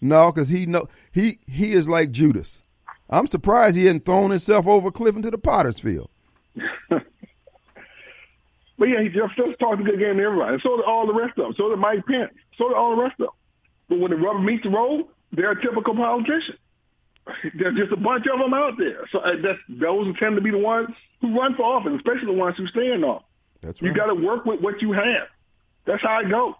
No, 0.00 0.32
because 0.32 0.48
he 0.48 0.66
know 0.66 0.88
he 1.12 1.38
he 1.46 1.72
is 1.72 1.88
like 1.88 2.10
Judas. 2.10 2.60
I'm 3.08 3.26
surprised 3.26 3.76
he 3.76 3.86
hadn't 3.86 4.04
thrown 4.04 4.30
himself 4.30 4.66
over 4.66 4.88
a 4.88 4.92
cliff 4.92 5.14
into 5.14 5.30
the 5.30 5.38
potter's 5.38 5.78
field. 5.78 6.10
but 6.88 7.02
yeah, 8.80 9.02
he 9.02 9.08
just, 9.10 9.36
just 9.36 9.58
talked 9.60 9.80
a 9.80 9.84
good 9.84 9.98
game 9.98 10.16
to 10.16 10.24
everybody. 10.24 10.54
And 10.54 10.62
so 10.62 10.76
did 10.76 10.86
all 10.86 11.06
the 11.06 11.12
rest 11.12 11.38
of 11.38 11.44
them. 11.44 11.54
So 11.56 11.68
did 11.68 11.78
Mike 11.78 12.04
Pence. 12.06 12.32
So 12.56 12.68
did 12.68 12.76
all 12.76 12.96
the 12.96 13.02
rest 13.02 13.20
of 13.20 13.26
them. 13.26 13.34
But 13.88 13.98
when 14.00 14.10
the 14.10 14.16
rubber 14.16 14.38
meets 14.38 14.64
the 14.64 14.70
road, 14.70 15.04
they're 15.30 15.52
a 15.52 15.60
typical 15.60 15.94
politician. 15.94 16.56
There's 17.54 17.76
just 17.76 17.92
a 17.92 17.96
bunch 17.96 18.26
of 18.26 18.38
them 18.38 18.54
out 18.54 18.74
there. 18.78 19.06
So 19.10 19.20
uh, 19.20 19.36
that's, 19.42 19.58
those 19.68 20.14
tend 20.18 20.36
to 20.36 20.42
be 20.42 20.50
the 20.50 20.58
ones 20.58 20.88
who 21.20 21.38
run 21.38 21.54
for 21.54 21.62
office, 21.62 21.92
especially 21.96 22.26
the 22.26 22.38
ones 22.38 22.56
who 22.56 22.66
stay 22.66 22.92
in 22.92 23.04
office. 23.04 23.26
That's 23.60 23.80
right. 23.80 23.88
You 23.88 23.94
got 23.94 24.06
to 24.06 24.14
work 24.14 24.44
with 24.44 24.60
what 24.60 24.82
you 24.82 24.92
have. 24.92 25.28
That's 25.84 26.02
how 26.02 26.20
it 26.20 26.30
goes. 26.30 26.54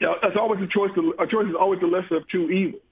You 0.00 0.08
know, 0.08 0.16
that's 0.22 0.36
always 0.36 0.60
a 0.60 0.66
choice. 0.66 0.90
To, 0.94 1.14
a 1.18 1.26
choice 1.26 1.46
is 1.46 1.54
always 1.58 1.80
the 1.80 1.86
lesser 1.86 2.16
of 2.16 2.28
two 2.28 2.50
evils. 2.50 2.82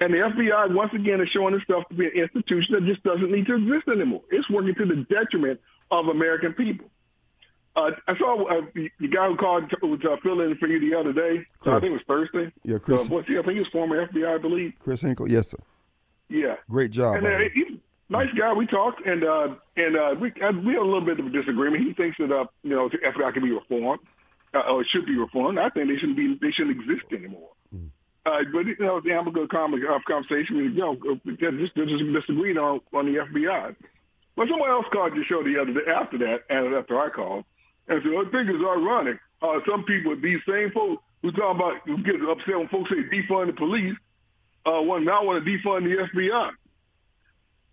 And 0.00 0.12
the 0.12 0.18
FBI, 0.18 0.74
once 0.74 0.92
again, 0.92 1.20
is 1.20 1.28
showing 1.28 1.54
itself 1.54 1.84
to 1.88 1.94
be 1.94 2.06
an 2.06 2.12
institution 2.12 2.74
that 2.74 2.84
just 2.84 3.02
doesn't 3.04 3.30
need 3.30 3.46
to 3.46 3.54
exist 3.54 3.88
anymore. 3.88 4.22
It's 4.30 4.48
working 4.50 4.74
to 4.74 4.86
the 4.86 5.06
detriment 5.08 5.60
of 5.90 6.08
American 6.08 6.52
people. 6.52 6.90
Uh, 7.76 7.90
I 8.06 8.16
saw 8.18 8.44
uh, 8.44 8.62
the, 8.74 9.08
guy 9.08 9.28
who 9.28 9.36
called 9.36 9.72
was 9.82 10.00
uh, 10.04 10.16
filling 10.22 10.50
in 10.50 10.56
for 10.58 10.68
you 10.68 10.78
the 10.78 10.96
other 10.96 11.12
day. 11.12 11.44
Uh, 11.66 11.76
I 11.76 11.80
think 11.80 11.90
it 11.90 11.92
was 11.92 12.02
Thursday. 12.06 12.52
Yeah, 12.64 12.78
Chris. 12.78 13.02
Uh, 13.02 13.04
what's 13.06 13.26
he? 13.26 13.36
I 13.36 13.42
think 13.42 13.54
he 13.54 13.58
was 13.60 13.68
former 13.68 14.06
FBI, 14.06 14.34
I 14.34 14.38
believe. 14.38 14.74
Chris 14.78 15.02
Hinkle. 15.02 15.28
Yes, 15.28 15.50
sir. 15.50 15.58
Yeah. 16.28 16.56
Great 16.68 16.90
job. 16.90 17.16
And 17.16 17.26
uh, 17.26 17.38
he's 17.52 17.78
nice 18.08 18.32
guy. 18.38 18.52
We 18.52 18.66
talked, 18.66 19.06
and 19.06 19.24
uh, 19.24 19.48
and 19.76 19.96
uh, 19.96 20.14
we 20.20 20.32
uh, 20.42 20.52
we 20.52 20.72
had 20.72 20.82
a 20.82 20.84
little 20.84 21.04
bit 21.04 21.20
of 21.20 21.26
a 21.26 21.30
disagreement. 21.30 21.84
He 21.86 21.92
thinks 21.94 22.16
that 22.18 22.32
uh, 22.32 22.46
you 22.62 22.70
know 22.70 22.88
the 22.88 22.98
FBI 22.98 23.32
can 23.32 23.42
be 23.42 23.52
reformed, 23.52 24.00
uh, 24.54 24.60
or 24.70 24.82
it 24.82 24.88
should 24.90 25.06
be 25.06 25.16
reformed. 25.16 25.58
I 25.58 25.70
think 25.70 25.88
they 25.88 25.96
shouldn't 25.96 26.16
be. 26.16 26.38
They 26.40 26.50
shouldn't 26.50 26.80
exist 26.80 27.06
anymore. 27.12 27.50
Mm. 27.74 27.90
Uh, 28.26 28.40
but 28.52 28.66
you 28.66 28.76
know, 28.80 29.00
have 29.04 29.26
a 29.26 29.30
good 29.30 29.50
conversation. 29.50 30.56
We 30.56 30.62
you 30.68 30.78
know, 30.78 30.96
just 31.26 31.74
just 31.76 32.04
disagreed 32.12 32.58
on 32.58 32.80
on 32.92 33.06
the 33.06 33.20
FBI. 33.20 33.76
But 34.36 34.48
someone 34.48 34.70
else 34.70 34.86
called 34.92 35.14
your 35.14 35.24
show 35.24 35.44
the 35.44 35.60
other 35.60 35.72
day 35.72 35.90
after 35.90 36.18
that, 36.18 36.42
and 36.50 36.74
after 36.74 36.98
I 36.98 37.08
called, 37.08 37.44
and 37.86 38.02
so 38.02 38.10
I 38.10 38.24
think 38.30 38.48
it's 38.50 38.64
ironic. 38.64 39.18
Uh, 39.42 39.60
some 39.68 39.84
people, 39.84 40.16
these 40.16 40.40
same 40.48 40.70
folks 40.72 41.02
who 41.22 41.30
talk 41.32 41.54
about, 41.54 41.74
who 41.84 42.02
get 42.02 42.16
upset 42.16 42.56
when 42.56 42.68
folks 42.68 42.90
say 42.90 43.04
defund 43.12 43.46
the 43.46 43.52
police, 43.52 43.94
uh, 44.66 44.80
one 44.80 45.04
now 45.04 45.24
want 45.24 45.44
to 45.44 45.50
defund 45.50 45.84
the 45.84 46.08
FBI. 46.20 46.50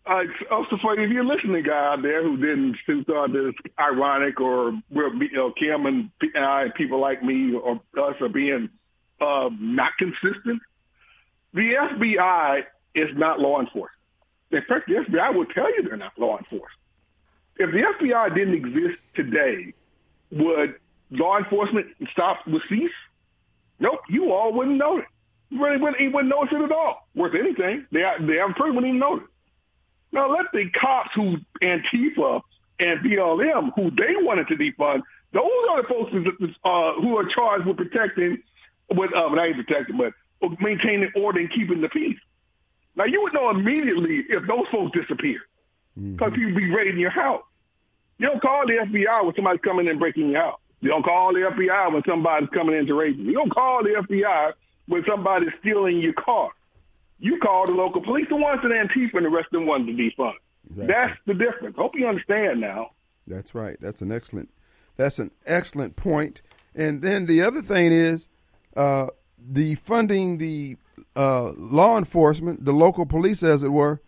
Uh, 0.03 0.23
also, 0.49 0.77
funny 0.81 1.03
if 1.03 1.11
you're 1.11 1.23
listening, 1.23 1.63
guy 1.63 1.93
out 1.93 2.01
there 2.01 2.23
who 2.23 2.35
didn't 2.37 2.75
who 2.87 3.03
thought 3.03 3.31
this 3.31 3.53
ironic 3.79 4.41
or 4.41 4.73
we're, 4.89 5.13
you 5.23 5.31
know, 5.33 5.51
Kim 5.51 5.85
and 5.85 6.09
I, 6.35 6.69
people 6.75 6.99
like 6.99 7.23
me 7.23 7.53
or 7.53 7.79
us 7.97 8.15
are 8.19 8.29
being 8.29 8.69
uh, 9.19 9.49
not 9.59 9.91
consistent. 9.99 10.61
The 11.53 11.73
FBI 11.73 12.63
is 12.95 13.09
not 13.15 13.39
law 13.39 13.59
enforcement. 13.59 13.91
In 14.51 14.63
fact, 14.63 14.87
the 14.87 14.95
FBI 14.95 15.35
will 15.35 15.45
tell 15.45 15.69
you 15.75 15.83
they're 15.83 15.97
not 15.97 16.17
law 16.17 16.37
enforcement. 16.37 16.67
If 17.57 17.71
the 17.71 17.81
FBI 17.81 18.33
didn't 18.33 18.55
exist 18.55 18.99
today, 19.15 19.73
would 20.31 20.75
law 21.11 21.37
enforcement 21.37 21.87
stop 22.11 22.47
would 22.47 22.63
cease? 22.67 22.91
Nope, 23.79 23.99
you 24.09 24.31
all 24.31 24.51
wouldn't 24.53 24.77
know 24.77 24.97
it. 24.97 25.05
Really 25.51 25.77
wouldn't, 25.77 25.99
you 25.99 26.11
wouldn't 26.11 26.29
notice 26.29 26.53
it 26.53 26.63
at 26.63 26.71
all. 26.71 27.07
Worth 27.13 27.35
anything. 27.35 27.85
They 27.91 27.99
the 27.99 28.39
average 28.39 28.57
person 28.57 28.75
wouldn't 28.75 28.87
even 28.87 28.99
notice. 28.99 29.27
Now 30.11 30.31
let 30.31 30.45
the 30.53 30.69
cops 30.69 31.11
who 31.13 31.37
Antifa 31.61 32.41
and 32.79 32.99
BLM, 33.01 33.71
who 33.75 33.91
they 33.91 34.15
wanted 34.17 34.47
to 34.47 34.55
defund, 34.55 35.01
those 35.33 35.49
are 35.69 35.81
the 35.81 35.87
folks 35.87 36.11
uh, 36.63 36.93
who 37.01 37.17
are 37.17 37.25
charged 37.25 37.65
with 37.65 37.77
protecting, 37.77 38.39
with 38.89 39.13
uh, 39.13 39.29
not 39.29 39.49
even 39.49 39.63
protecting, 39.63 39.97
but 39.97 40.13
maintaining 40.59 41.11
order 41.15 41.39
and 41.39 41.51
keeping 41.51 41.81
the 41.81 41.89
peace. 41.89 42.17
Now 42.95 43.05
you 43.05 43.21
would 43.21 43.33
know 43.33 43.49
immediately 43.49 44.23
if 44.29 44.45
those 44.47 44.67
folks 44.71 44.97
disappear, 44.97 45.39
because 45.95 46.33
mm-hmm. 46.33 46.35
people 46.35 46.55
be 46.55 46.69
raiding 46.73 46.99
your 46.99 47.11
house. 47.11 47.43
You 48.17 48.27
don't 48.27 48.41
call 48.41 48.67
the 48.67 48.73
FBI 48.73 49.25
when 49.25 49.35
somebody's 49.35 49.61
coming 49.61 49.85
in 49.85 49.91
and 49.91 49.99
breaking 49.99 50.29
your 50.29 50.41
house. 50.41 50.59
You 50.81 50.89
don't 50.89 51.03
call 51.03 51.33
the 51.33 51.39
FBI 51.39 51.93
when 51.93 52.03
somebody's 52.07 52.49
coming 52.49 52.75
in 52.75 52.85
to 52.87 52.93
raid 52.93 53.17
you. 53.17 53.25
You 53.25 53.33
don't 53.33 53.53
call 53.53 53.83
the 53.83 53.89
FBI 53.89 54.53
when 54.91 55.03
somebody's 55.09 55.49
stealing 55.61 55.99
your 55.99 56.13
car. 56.13 56.49
You 57.19 57.39
call 57.39 57.65
the 57.65 57.71
local 57.71 58.01
police, 58.01 58.25
the 58.29 58.35
ones 58.35 58.59
that 58.61 58.71
Antifa 58.71 59.15
and 59.15 59.25
the 59.25 59.29
rest 59.29 59.47
of 59.47 59.59
them 59.59 59.65
wanted 59.65 59.87
to 59.87 59.93
defund. 59.93 60.33
Exactly. 60.69 60.87
That's 60.87 61.19
the 61.25 61.33
difference. 61.33 61.75
Hope 61.77 61.93
you 61.95 62.07
understand 62.07 62.59
now. 62.59 62.91
That's 63.25 63.55
right. 63.55 63.77
That's 63.79 64.01
an 64.01 64.11
excellent. 64.11 64.49
That's 64.97 65.17
an 65.17 65.31
excellent 65.45 65.95
point. 65.95 66.41
And 66.75 67.01
then 67.01 67.25
the 67.25 67.41
other 67.41 67.61
thing 67.61 67.93
is, 67.93 68.27
uh, 68.75 69.07
the 69.39 69.75
funding 69.75 70.39
the 70.39 70.77
uh, 71.15 71.51
law 71.55 71.97
enforcement, 71.97 72.65
the 72.65 72.73
local 72.73 73.05
police, 73.05 73.43
as 73.43 73.63
it 73.63 73.69
were, 73.69 74.01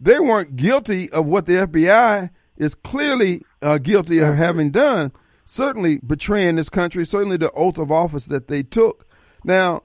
they 0.00 0.20
weren't 0.20 0.56
guilty 0.56 1.10
of 1.10 1.26
what 1.26 1.46
the 1.46 1.54
FBI 1.54 2.30
is 2.56 2.74
clearly 2.74 3.42
uh, 3.60 3.78
guilty 3.78 4.18
of 4.18 4.36
having 4.36 4.70
done, 4.70 5.12
certainly 5.44 5.98
betraying 5.98 6.56
this 6.56 6.68
country, 6.68 7.04
certainly 7.04 7.36
the 7.36 7.50
oath 7.52 7.78
of 7.78 7.90
office 7.90 8.26
that 8.26 8.48
they 8.48 8.62
took. 8.62 9.06
Now, 9.44 9.82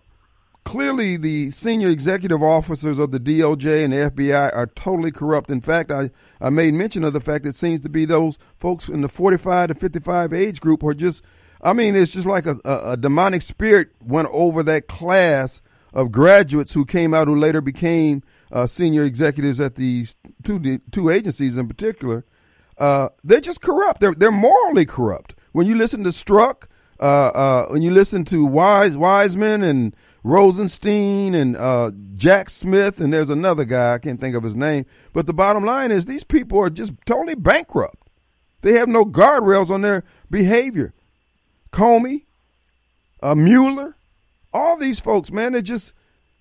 clearly 0.63 1.17
the 1.17 1.51
senior 1.51 1.89
executive 1.89 2.41
officers 2.41 2.99
of 2.99 3.11
the 3.11 3.19
DOJ 3.19 3.83
and 3.83 3.93
the 3.93 4.11
FBI 4.11 4.55
are 4.55 4.67
totally 4.67 5.11
corrupt. 5.11 5.49
In 5.49 5.61
fact, 5.61 5.91
I, 5.91 6.09
I 6.41 6.49
made 6.49 6.73
mention 6.73 7.03
of 7.03 7.13
the 7.13 7.19
fact 7.19 7.45
it 7.45 7.55
seems 7.55 7.81
to 7.81 7.89
be 7.89 8.05
those 8.05 8.37
folks 8.57 8.87
in 8.87 9.01
the 9.01 9.09
45 9.09 9.69
to 9.69 9.75
55 9.75 10.33
age 10.33 10.61
group 10.61 10.83
are 10.83 10.93
just, 10.93 11.23
I 11.61 11.73
mean, 11.73 11.95
it's 11.95 12.11
just 12.11 12.25
like 12.25 12.45
a, 12.45 12.57
a, 12.63 12.91
a 12.91 12.97
demonic 12.97 13.41
spirit 13.41 13.89
went 14.01 14.29
over 14.31 14.63
that 14.63 14.87
class 14.87 15.61
of 15.93 16.11
graduates 16.11 16.73
who 16.73 16.85
came 16.85 17.13
out 17.13 17.27
who 17.27 17.35
later 17.35 17.61
became 17.61 18.23
uh, 18.51 18.67
senior 18.67 19.03
executives 19.03 19.59
at 19.59 19.75
these 19.75 20.15
two 20.43 20.79
two 20.91 21.09
agencies 21.09 21.57
in 21.57 21.67
particular. 21.67 22.25
Uh, 22.77 23.09
they're 23.23 23.41
just 23.41 23.61
corrupt. 23.61 23.99
They're 23.99 24.13
they're 24.13 24.31
morally 24.31 24.85
corrupt. 24.85 25.35
When 25.51 25.67
you 25.67 25.75
listen 25.75 26.03
to 26.03 26.09
Strzok, 26.09 26.65
uh, 26.99 27.03
uh, 27.03 27.67
when 27.67 27.81
you 27.81 27.91
listen 27.91 28.25
to 28.25 28.45
Wise 28.45 28.95
Weissmann 28.95 29.63
and 29.63 29.95
Rosenstein 30.23 31.35
and 31.35 31.57
uh, 31.57 31.91
Jack 32.15 32.49
Smith, 32.49 33.01
and 33.01 33.11
there's 33.11 33.29
another 33.29 33.65
guy 33.65 33.93
I 33.93 33.97
can't 33.97 34.19
think 34.19 34.35
of 34.35 34.43
his 34.43 34.55
name. 34.55 34.85
But 35.11 35.27
the 35.27 35.33
bottom 35.33 35.65
line 35.65 35.91
is 35.91 36.05
these 36.05 36.23
people 36.23 36.59
are 36.59 36.69
just 36.69 36.93
totally 37.05 37.35
bankrupt. 37.35 37.97
They 38.61 38.73
have 38.73 38.87
no 38.87 39.03
guardrails 39.03 39.69
on 39.69 39.81
their 39.81 40.03
behavior. 40.31 40.93
Comey, 41.71 42.23
uh, 43.21 43.35
Mueller, 43.35 43.97
all 44.53 44.77
these 44.77 44.99
folks, 44.99 45.31
man, 45.31 45.53
they're 45.53 45.61
just, 45.61 45.93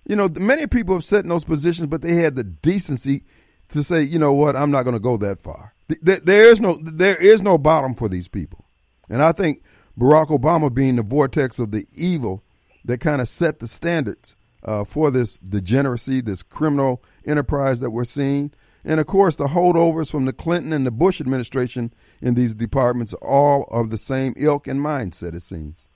you 0.07 0.15
know, 0.15 0.29
many 0.29 0.67
people 0.67 0.95
have 0.95 1.03
sat 1.03 1.23
in 1.23 1.29
those 1.29 1.43
positions, 1.43 1.89
but 1.89 2.01
they 2.01 2.15
had 2.15 2.35
the 2.35 2.43
decency 2.43 3.23
to 3.69 3.83
say, 3.83 4.01
you 4.01 4.19
know 4.19 4.31
what, 4.31 4.55
I'm 4.55 4.71
not 4.71 4.83
going 4.83 4.95
to 4.95 4.99
go 4.99 5.17
that 5.17 5.41
far. 5.41 5.73
There 6.01 6.49
is 6.49 6.61
no 6.61 6.79
there 6.81 7.17
is 7.17 7.43
no 7.43 7.57
bottom 7.57 7.93
for 7.93 8.07
these 8.07 8.27
people, 8.29 8.65
and 9.09 9.21
I 9.21 9.31
think 9.33 9.61
Barack 9.99 10.27
Obama 10.27 10.73
being 10.73 10.95
the 10.95 11.03
vortex 11.03 11.59
of 11.59 11.71
the 11.71 11.85
evil 11.93 12.41
that 12.85 12.99
kind 12.99 13.21
of 13.21 13.27
set 13.27 13.59
the 13.59 13.67
standards 13.67 14.35
uh, 14.63 14.83
for 14.83 15.11
this 15.11 15.37
degeneracy, 15.37 16.21
this 16.21 16.43
criminal 16.43 17.03
enterprise 17.25 17.79
that 17.79 17.91
we're 17.91 18.03
seeing, 18.03 18.51
and 18.85 18.99
of 18.99 19.07
course 19.07 19.35
the 19.35 19.47
holdovers 19.47 20.09
from 20.09 20.25
the 20.25 20.33
Clinton 20.33 20.73
and 20.73 20.85
the 20.85 20.91
Bush 20.91 21.21
administration 21.21 21.93
in 22.21 22.33
these 22.33 22.53
departments, 22.55 23.13
are 23.15 23.27
all 23.27 23.63
of 23.71 23.89
the 23.89 23.97
same 23.97 24.33
ilk 24.37 24.67
and 24.67 24.79
mindset. 24.79 25.33
It 25.33 25.43
seems. 25.43 25.87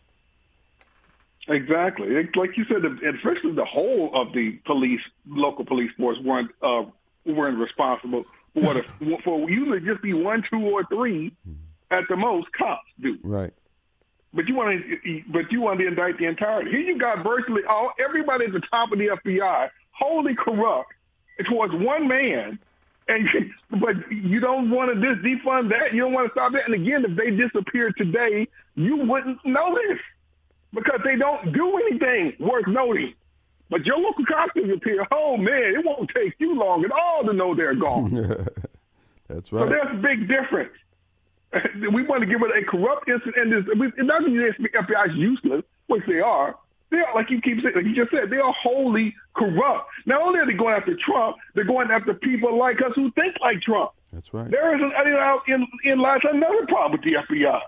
Exactly, 1.49 2.09
like 2.35 2.57
you 2.57 2.65
said, 2.65 2.83
especially 3.15 3.53
the 3.53 3.63
whole 3.63 4.11
of 4.13 4.33
the 4.33 4.59
police, 4.65 4.99
local 5.25 5.63
police 5.63 5.91
force 5.97 6.17
weren't 6.19 6.51
uh, 6.61 6.83
weren't 7.25 7.57
responsible 7.57 8.25
for 8.53 8.73
the, 8.73 8.83
for 9.23 9.49
usually 9.49 9.79
just 9.79 10.01
be 10.01 10.13
one, 10.13 10.43
two, 10.49 10.59
or 10.59 10.83
three 10.85 11.31
at 11.89 12.03
the 12.09 12.17
most 12.17 12.51
cops 12.51 12.87
do. 12.99 13.17
Right. 13.23 13.53
But 14.33 14.47
you 14.47 14.55
want 14.55 14.81
to, 14.81 15.23
but 15.29 15.51
you 15.51 15.61
want 15.61 15.79
to 15.79 15.87
indict 15.87 16.17
the 16.17 16.25
entirety. 16.25 16.71
Here 16.71 16.79
you 16.79 16.97
got 16.99 17.23
virtually 17.23 17.63
all 17.67 17.91
everybody 18.03 18.45
at 18.45 18.53
the 18.53 18.61
top 18.71 18.91
of 18.91 18.99
the 18.99 19.07
FBI, 19.07 19.69
wholly 19.91 20.35
corrupt, 20.35 20.91
towards 21.49 21.73
one 21.73 22.07
man, 22.07 22.59
and 23.07 23.27
but 23.71 23.95
you 24.11 24.39
don't 24.39 24.69
want 24.69 24.93
to 24.93 25.01
just 25.01 25.25
defund 25.25 25.69
that. 25.69 25.93
You 25.93 26.01
don't 26.01 26.13
want 26.13 26.27
to 26.27 26.31
stop 26.31 26.51
that. 26.53 26.65
And 26.65 26.73
again, 26.73 27.05
if 27.05 27.15
they 27.15 27.31
disappeared 27.31 27.95
today, 27.97 28.47
you 28.75 28.97
wouldn't 28.97 29.43
notice 29.45 29.99
because 30.73 30.99
they 31.03 31.15
don't 31.15 31.53
do 31.53 31.77
anything 31.77 32.33
worth 32.39 32.67
noting. 32.67 33.13
But 33.69 33.85
your 33.85 33.97
local 33.97 34.25
cops 34.25 34.51
appear. 34.55 35.05
Oh 35.11 35.37
man, 35.37 35.75
it 35.75 35.85
won't 35.85 36.09
take 36.13 36.35
you 36.39 36.55
long 36.55 36.85
at 36.85 36.91
all 36.91 37.23
to 37.25 37.33
know 37.33 37.53
they're 37.53 37.75
gone. 37.75 38.13
That's 39.27 39.51
right. 39.51 39.63
So 39.63 39.69
there's 39.69 39.91
a 39.91 40.01
big 40.01 40.27
difference. 40.27 40.71
we 41.91 42.03
want 42.03 42.21
to 42.21 42.27
give 42.27 42.41
it 42.41 42.51
a 42.55 42.65
corrupt 42.65 43.07
incident. 43.07 43.37
And 43.37 43.51
this, 43.51 43.91
it 43.97 44.07
doesn't 44.07 44.35
mean 44.35 44.53
the 44.59 44.69
FBI 44.69 45.09
is 45.09 45.15
useless, 45.15 45.63
which 45.87 46.03
they 46.07 46.19
are. 46.19 46.55
They 46.89 46.97
are, 46.97 47.15
like 47.15 47.29
you 47.29 47.41
keep 47.41 47.61
saying, 47.61 47.75
like 47.75 47.85
you 47.85 47.95
just 47.95 48.11
said, 48.11 48.29
they 48.29 48.37
are 48.37 48.53
wholly 48.53 49.13
corrupt. 49.35 49.89
Not 50.05 50.21
only 50.21 50.39
are 50.39 50.45
they 50.45 50.53
going 50.53 50.75
after 50.75 50.95
Trump, 50.95 51.37
they're 51.53 51.65
going 51.65 51.91
after 51.91 52.13
people 52.13 52.57
like 52.57 52.81
us 52.81 52.93
who 52.95 53.11
think 53.11 53.35
like 53.41 53.61
Trump. 53.61 53.91
That's 54.13 54.33
right. 54.33 54.49
There 54.49 54.75
is 54.75 54.81
an, 54.81 55.39
in, 55.47 55.67
in 55.83 55.99
lies 55.99 56.21
another 56.23 56.65
problem 56.67 56.93
with 56.93 57.01
the 57.01 57.13
FBI 57.13 57.61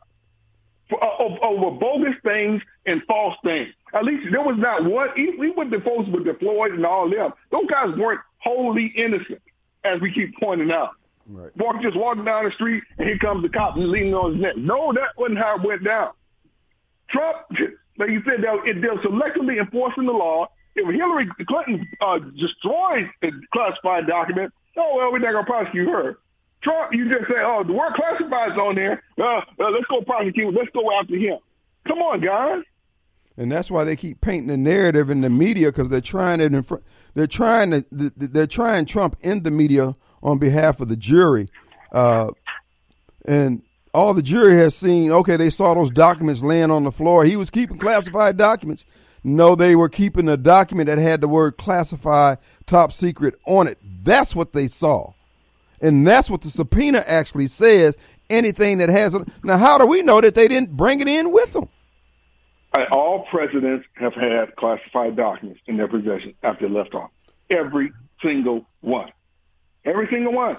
for, 0.89 1.03
uh, 1.03 1.45
over 1.45 1.77
bogus 1.77 2.15
things 2.23 2.61
and 2.85 3.03
false 3.03 3.35
things. 3.43 3.73
At 3.93 4.05
least 4.05 4.27
there 4.31 4.41
was 4.41 4.57
not 4.57 4.85
one, 4.85 5.09
even 5.17 5.53
with 5.55 5.69
the 5.69 5.79
folks 5.81 6.09
with 6.09 6.25
the 6.25 6.33
Floyd 6.35 6.73
and 6.73 6.85
all 6.85 7.09
them, 7.09 7.33
those 7.51 7.65
guys 7.67 7.95
weren't 7.95 8.21
wholly 8.37 8.87
innocent, 8.95 9.41
as 9.83 9.99
we 9.99 10.11
keep 10.13 10.33
pointing 10.39 10.71
out. 10.71 10.91
Right. 11.29 11.55
Walk, 11.57 11.81
just 11.83 11.95
walking 11.95 12.25
down 12.25 12.45
the 12.45 12.51
street, 12.51 12.83
and 12.97 13.07
here 13.07 13.19
comes 13.19 13.43
the 13.43 13.49
cop 13.49 13.75
leaning 13.77 14.15
on 14.15 14.33
his 14.33 14.41
neck. 14.41 14.57
No, 14.57 14.91
that 14.93 15.15
wasn't 15.15 15.37
how 15.37 15.57
it 15.57 15.61
went 15.61 15.83
down. 15.83 16.09
Trump, 17.09 17.37
like 17.97 18.09
you 18.09 18.21
said, 18.25 18.41
they're, 18.41 18.81
they're 18.81 18.97
selectively 18.97 19.59
enforcing 19.59 20.05
the 20.05 20.11
law. 20.11 20.47
If 20.75 20.87
Hillary 20.87 21.29
Clinton 21.47 21.87
uh, 22.01 22.19
destroys 22.19 23.05
a 23.21 23.29
classified 23.53 24.07
document, 24.07 24.53
oh, 24.77 24.95
well, 24.95 25.11
we're 25.11 25.19
not 25.19 25.33
going 25.33 25.45
to 25.45 25.51
prosecute 25.51 25.87
her. 25.87 26.17
Trump, 26.63 26.93
you 26.93 27.07
just 27.09 27.27
say, 27.27 27.37
oh, 27.37 27.63
the 27.63 27.73
word 27.73 27.93
classified 27.93 28.51
is 28.51 28.57
on 28.57 28.75
there. 28.75 29.03
Uh, 29.17 29.41
uh, 29.59 29.69
let's 29.69 29.85
go 29.85 30.01
prosecute. 30.01 30.53
Let's 30.53 30.69
go 30.73 30.91
after 30.91 31.15
him. 31.15 31.37
Come 31.87 31.99
on, 31.99 32.21
guys. 32.21 32.63
And 33.37 33.51
that's 33.51 33.71
why 33.71 33.83
they 33.83 33.95
keep 33.95 34.19
painting 34.19 34.47
the 34.47 34.57
narrative 34.57 35.09
in 35.09 35.21
the 35.21 35.29
media 35.29 35.67
because 35.67 35.89
they're 35.89 36.01
trying 36.01 36.39
to 36.39 36.81
they're 37.13 37.27
trying 37.27 37.71
to 37.71 37.85
they're 37.89 38.47
trying 38.47 38.85
Trump 38.85 39.15
in 39.21 39.43
the 39.43 39.51
media 39.51 39.93
on 40.21 40.37
behalf 40.37 40.79
of 40.79 40.87
the 40.87 40.97
jury. 40.97 41.47
Uh, 41.91 42.31
and 43.25 43.61
all 43.93 44.13
the 44.13 44.21
jury 44.21 44.55
has 44.57 44.75
seen, 44.75 45.11
okay, 45.11 45.37
they 45.37 45.49
saw 45.49 45.73
those 45.73 45.91
documents 45.91 46.41
laying 46.41 46.71
on 46.71 46.83
the 46.83 46.91
floor. 46.91 47.25
He 47.25 47.35
was 47.35 47.49
keeping 47.49 47.77
classified 47.77 48.37
documents. 48.37 48.85
No, 49.23 49.55
they 49.55 49.75
were 49.75 49.89
keeping 49.89 50.29
a 50.29 50.37
document 50.37 50.87
that 50.87 50.97
had 50.97 51.21
the 51.21 51.27
word 51.27 51.57
classified 51.57 52.37
top 52.65 52.93
secret 52.93 53.35
on 53.45 53.67
it. 53.67 53.77
That's 54.03 54.35
what 54.35 54.53
they 54.53 54.67
saw. 54.67 55.13
And 55.81 56.07
that's 56.07 56.29
what 56.29 56.41
the 56.41 56.49
subpoena 56.49 57.03
actually 57.05 57.47
says. 57.47 57.97
Anything 58.29 58.77
that 58.77 58.89
has 58.89 59.15
it. 59.15 59.27
Now, 59.43 59.57
how 59.57 59.77
do 59.77 59.85
we 59.87 60.03
know 60.03 60.21
that 60.21 60.35
they 60.35 60.47
didn't 60.47 60.77
bring 60.77 60.99
it 60.99 61.07
in 61.07 61.31
with 61.31 61.53
them? 61.53 61.67
All 62.91 63.25
presidents 63.31 63.87
have 63.95 64.13
had 64.13 64.55
classified 64.55 65.15
documents 65.15 65.59
in 65.65 65.77
their 65.77 65.87
possession 65.87 66.35
after 66.43 66.67
they 66.67 66.73
left 66.73 66.93
office. 66.93 67.11
Every 67.49 67.91
single 68.21 68.67
one. 68.81 69.11
Every 69.85 70.07
single 70.09 70.33
one. 70.33 70.57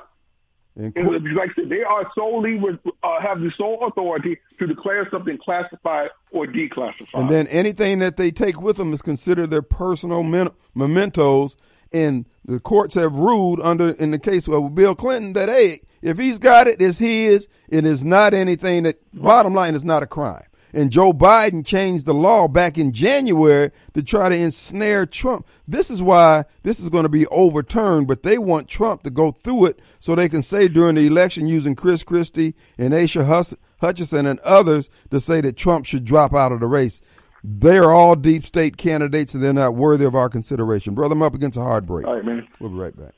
And 0.77 0.95
like 1.35 1.51
I 1.51 1.55
said, 1.55 1.69
they 1.69 1.83
are 1.83 2.11
solely 2.15 2.57
with, 2.57 2.79
uh, 3.03 3.21
have 3.21 3.41
the 3.41 3.51
sole 3.57 3.87
authority 3.87 4.39
to 4.59 4.67
declare 4.67 5.07
something 5.11 5.37
classified 5.39 6.11
or 6.31 6.47
declassified. 6.47 7.09
And 7.15 7.29
then 7.29 7.47
anything 7.49 7.99
that 7.99 8.17
they 8.17 8.31
take 8.31 8.61
with 8.61 8.77
them 8.77 8.93
is 8.93 9.03
considered 9.03 9.51
their 9.51 9.63
personal 9.63 10.23
men- 10.23 10.51
mementos. 10.75 11.57
And 11.93 12.27
the 12.45 12.61
courts 12.61 12.95
have 12.95 13.15
ruled 13.15 13.61
under, 13.61 13.91
in 13.91 14.13
the 14.13 14.19
case 14.19 14.47
of 14.49 14.75
Bill 14.75 14.95
Clinton, 14.95 15.33
that 15.33 15.49
hey, 15.49 15.81
if 16.03 16.19
he's 16.19 16.39
got 16.39 16.69
it, 16.69 16.81
it's 16.81 16.99
his. 16.99 17.49
It 17.69 17.85
is 17.85 18.05
not 18.05 18.33
anything 18.33 18.85
that. 18.85 19.01
Bottom 19.13 19.55
line, 19.55 19.75
is 19.75 19.85
not 19.85 20.03
a 20.05 20.07
crime. 20.07 20.45
And 20.73 20.93
Joe 20.93 21.13
Biden 21.13 21.65
changed 21.65 22.07
the 22.07 22.15
law 22.15 22.49
back 22.49 22.79
in 22.79 22.93
January 22.93 23.71
to 23.95 24.03
try 24.03 24.29
to 24.29 24.35
ensnare 24.35 25.07
Trump. 25.07 25.47
This 25.67 25.91
is 25.91 26.01
why 26.01 26.45
this 26.63 26.81
is 26.81 26.89
going 26.89 27.05
to 27.05 27.09
be 27.09 27.27
overturned, 27.27 28.07
but 28.07 28.23
they 28.23 28.39
want 28.39 28.69
Trump 28.69 29.03
to 29.03 29.11
go 29.11 29.33
through 29.33 29.67
it 29.67 29.81
so 29.99 30.15
they 30.15 30.29
can 30.29 30.43
say 30.43 30.69
during 30.69 30.95
the 30.95 31.07
election 31.07 31.47
using 31.47 31.75
Chris 31.75 32.03
Christie 32.03 32.55
and 32.79 32.95
Asa 32.95 33.57
Hutchinson 33.81 34.27
and 34.27 34.39
others 34.41 34.91
to 35.11 35.21
say 35.21 35.41
that 35.41 35.57
Trump 35.57 35.87
should 35.87 36.05
drop 36.05 36.35
out 36.35 36.53
of 36.53 36.61
the 36.61 36.67
race. 36.67 37.01
They 37.43 37.79
are 37.79 37.91
all 37.91 38.17
deep 38.17 38.45
state 38.45 38.77
candidates 38.77 39.35
and 39.35 39.43
they're 39.43 39.53
not 39.53 39.75
worthy 39.75 40.05
of 40.05 40.15
our 40.15 40.29
consideration. 40.29 40.95
Brother, 40.95 41.15
I'm 41.15 41.23
up 41.23 41.35
against 41.35 41.57
a 41.57 41.63
hard 41.63 41.87
break. 41.87 42.07
All 42.07 42.15
right, 42.15 42.25
man. 42.25 42.47
We'll 42.61 42.71
be 42.71 42.77
right 42.77 42.97
back. 42.97 43.15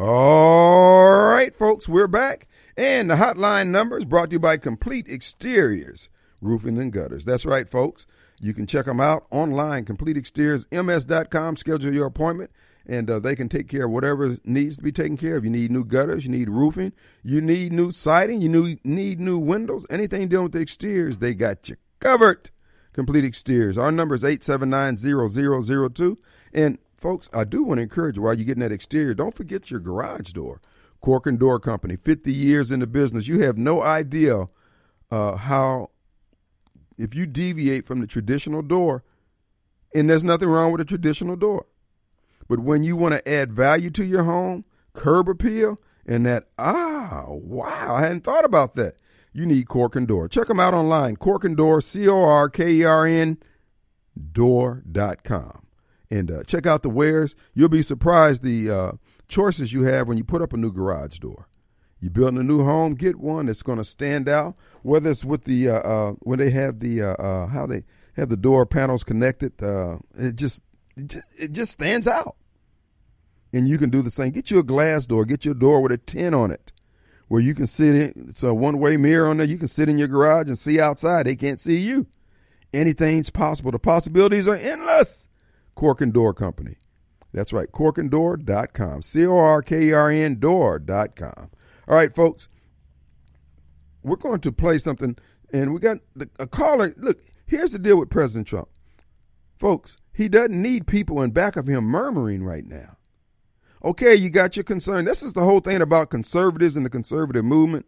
All 0.00 1.10
right, 1.10 1.54
folks, 1.54 1.88
we're 1.88 2.06
back. 2.06 2.48
And 2.78 3.10
the 3.10 3.16
hotline 3.16 3.70
number 3.70 3.98
is 3.98 4.04
brought 4.04 4.30
to 4.30 4.34
you 4.34 4.38
by 4.38 4.56
Complete 4.56 5.08
Exteriors, 5.08 6.08
Roofing 6.40 6.78
and 6.78 6.92
Gutters. 6.92 7.24
That's 7.24 7.44
right, 7.44 7.68
folks. 7.68 8.06
You 8.40 8.54
can 8.54 8.68
check 8.68 8.86
them 8.86 9.00
out 9.00 9.26
online, 9.32 9.84
CompleteExteriorsMS.com. 9.84 11.56
Schedule 11.56 11.92
your 11.92 12.06
appointment, 12.06 12.52
and 12.86 13.10
uh, 13.10 13.18
they 13.18 13.34
can 13.34 13.48
take 13.48 13.66
care 13.66 13.86
of 13.86 13.90
whatever 13.90 14.36
needs 14.44 14.76
to 14.76 14.84
be 14.84 14.92
taken 14.92 15.16
care 15.16 15.36
of. 15.36 15.42
You 15.42 15.50
need 15.50 15.72
new 15.72 15.84
gutters, 15.84 16.24
you 16.24 16.30
need 16.30 16.48
roofing, 16.48 16.92
you 17.24 17.40
need 17.40 17.72
new 17.72 17.90
siding, 17.90 18.40
you 18.42 18.78
need 18.84 19.18
new 19.18 19.38
windows, 19.38 19.84
anything 19.90 20.28
dealing 20.28 20.44
with 20.44 20.52
the 20.52 20.60
exteriors, 20.60 21.18
they 21.18 21.34
got 21.34 21.68
you 21.68 21.74
covered. 21.98 22.50
Complete 22.92 23.24
Exteriors. 23.24 23.76
Our 23.76 23.90
number 23.90 24.14
is 24.14 24.22
879-0002. 24.22 26.16
And 26.52 26.78
folks, 26.94 27.28
I 27.32 27.42
do 27.42 27.64
want 27.64 27.78
to 27.78 27.82
encourage 27.82 28.16
you 28.16 28.22
while 28.22 28.34
you're 28.34 28.46
getting 28.46 28.62
that 28.62 28.70
exterior, 28.70 29.14
don't 29.14 29.34
forget 29.34 29.68
your 29.68 29.80
garage 29.80 30.30
door. 30.30 30.60
Corkern 31.02 31.38
Door 31.38 31.60
Company, 31.60 31.96
50 31.96 32.32
years 32.32 32.70
in 32.70 32.80
the 32.80 32.86
business. 32.86 33.28
You 33.28 33.40
have 33.40 33.56
no 33.56 33.82
idea 33.82 34.48
uh, 35.10 35.36
how, 35.36 35.90
if 36.96 37.14
you 37.14 37.26
deviate 37.26 37.86
from 37.86 38.00
the 38.00 38.06
traditional 38.06 38.62
door, 38.62 39.04
and 39.94 40.08
there's 40.08 40.24
nothing 40.24 40.48
wrong 40.48 40.72
with 40.72 40.80
a 40.80 40.84
traditional 40.84 41.36
door. 41.36 41.66
But 42.48 42.60
when 42.60 42.82
you 42.82 42.96
want 42.96 43.14
to 43.14 43.28
add 43.28 43.52
value 43.52 43.90
to 43.90 44.04
your 44.04 44.24
home, 44.24 44.64
curb 44.92 45.28
appeal, 45.28 45.78
and 46.06 46.24
that, 46.26 46.48
ah, 46.58 47.24
wow, 47.28 47.94
I 47.96 48.02
hadn't 48.02 48.24
thought 48.24 48.44
about 48.44 48.74
that. 48.74 48.94
You 49.32 49.46
need 49.46 49.66
Corkern 49.66 50.06
Door. 50.06 50.28
Check 50.28 50.48
them 50.48 50.58
out 50.58 50.74
online, 50.74 51.16
Corkern 51.16 51.54
Door, 51.54 51.82
C 51.82 52.08
O 52.08 52.24
R 52.24 52.48
K 52.48 52.70
E 52.70 52.84
R 52.84 53.06
N, 53.06 53.38
door.com. 54.32 55.62
And 56.10 56.30
uh, 56.30 56.42
check 56.44 56.66
out 56.66 56.82
the 56.82 56.88
wares. 56.88 57.34
You'll 57.54 57.68
be 57.68 57.82
surprised 57.82 58.42
the 58.42 58.70
uh, 58.70 58.92
choices 59.28 59.72
you 59.72 59.82
have 59.84 60.08
when 60.08 60.18
you 60.18 60.24
put 60.24 60.42
up 60.42 60.52
a 60.52 60.56
new 60.56 60.72
garage 60.72 61.18
door. 61.18 61.48
You're 62.00 62.10
building 62.10 62.38
a 62.38 62.44
new 62.44 62.64
home, 62.64 62.94
get 62.94 63.16
one 63.16 63.46
that's 63.46 63.62
going 63.62 63.78
to 63.78 63.84
stand 63.84 64.28
out. 64.28 64.56
Whether 64.82 65.10
it's 65.10 65.24
with 65.24 65.44
the 65.44 65.68
uh, 65.68 65.78
uh, 65.78 66.12
when 66.20 66.38
they 66.38 66.50
have 66.50 66.78
the 66.80 67.02
uh, 67.02 67.14
uh 67.14 67.46
how 67.48 67.66
they 67.66 67.84
have 68.14 68.28
the 68.28 68.36
door 68.36 68.66
panels 68.66 69.02
connected, 69.02 69.60
uh, 69.62 69.98
it 70.16 70.36
just 70.36 70.62
it 70.96 71.08
just 71.08 71.28
it 71.36 71.52
just 71.52 71.72
stands 71.72 72.06
out. 72.06 72.36
And 73.52 73.66
you 73.66 73.78
can 73.78 73.90
do 73.90 74.02
the 74.02 74.10
same. 74.10 74.30
Get 74.30 74.50
you 74.50 74.58
a 74.58 74.62
glass 74.62 75.06
door. 75.06 75.24
Get 75.24 75.44
your 75.44 75.54
door 75.54 75.80
with 75.80 75.90
a 75.90 75.98
tin 75.98 76.34
on 76.34 76.52
it, 76.52 76.70
where 77.26 77.40
you 77.40 77.54
can 77.54 77.66
sit 77.66 77.94
in. 77.94 78.26
It's 78.28 78.44
a 78.44 78.54
one 78.54 78.78
way 78.78 78.96
mirror 78.96 79.28
on 79.28 79.38
there. 79.38 79.46
You 79.46 79.58
can 79.58 79.68
sit 79.68 79.88
in 79.88 79.98
your 79.98 80.08
garage 80.08 80.46
and 80.46 80.58
see 80.58 80.80
outside. 80.80 81.26
They 81.26 81.36
can't 81.36 81.58
see 81.58 81.78
you. 81.78 82.06
Anything's 82.72 83.30
possible. 83.30 83.72
The 83.72 83.78
possibilities 83.80 84.46
are 84.46 84.54
endless. 84.54 85.26
Corkern 85.76 86.12
Door 86.12 86.34
Company. 86.34 86.76
That's 87.32 87.52
right, 87.52 87.70
corkerndoor.com. 87.70 89.02
C 89.02 89.26
O 89.26 89.36
R 89.36 89.62
K 89.62 89.84
E 89.84 89.92
R 89.92 90.10
N 90.10 90.36
door.com. 90.36 91.50
All 91.86 91.94
right, 91.94 92.14
folks, 92.14 92.48
we're 94.02 94.16
going 94.16 94.40
to 94.40 94.52
play 94.52 94.78
something, 94.78 95.16
and 95.52 95.72
we 95.72 95.80
got 95.80 95.98
a 96.38 96.46
caller. 96.46 96.94
Look, 96.96 97.20
here's 97.46 97.72
the 97.72 97.78
deal 97.78 97.98
with 97.98 98.10
President 98.10 98.46
Trump. 98.46 98.68
Folks, 99.58 99.96
he 100.12 100.28
doesn't 100.28 100.60
need 100.60 100.86
people 100.86 101.22
in 101.22 101.30
back 101.30 101.56
of 101.56 101.68
him 101.68 101.84
murmuring 101.84 102.44
right 102.44 102.66
now. 102.66 102.96
Okay, 103.84 104.14
you 104.14 104.30
got 104.30 104.56
your 104.56 104.64
concern. 104.64 105.04
This 105.04 105.22
is 105.22 105.34
the 105.34 105.44
whole 105.44 105.60
thing 105.60 105.80
about 105.80 106.10
conservatives 106.10 106.76
and 106.76 106.84
the 106.84 106.90
conservative 106.90 107.44
movement. 107.44 107.86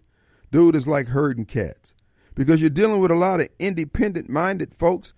Dude, 0.52 0.76
is 0.76 0.86
like 0.86 1.08
herding 1.08 1.46
cats 1.46 1.94
because 2.34 2.60
you're 2.60 2.70
dealing 2.70 3.00
with 3.00 3.10
a 3.10 3.16
lot 3.16 3.40
of 3.40 3.48
independent 3.58 4.28
minded 4.28 4.74
folks 4.74 5.12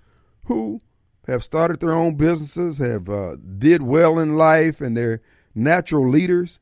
who 0.44 0.82
have 1.26 1.42
started 1.42 1.80
their 1.80 1.92
own 1.92 2.16
businesses, 2.16 2.78
have 2.78 3.08
uh, 3.08 3.36
did 3.58 3.82
well 3.82 4.18
in 4.18 4.36
life, 4.36 4.80
and 4.80 4.96
they're 4.96 5.20
natural 5.54 6.08
leaders. 6.08 6.60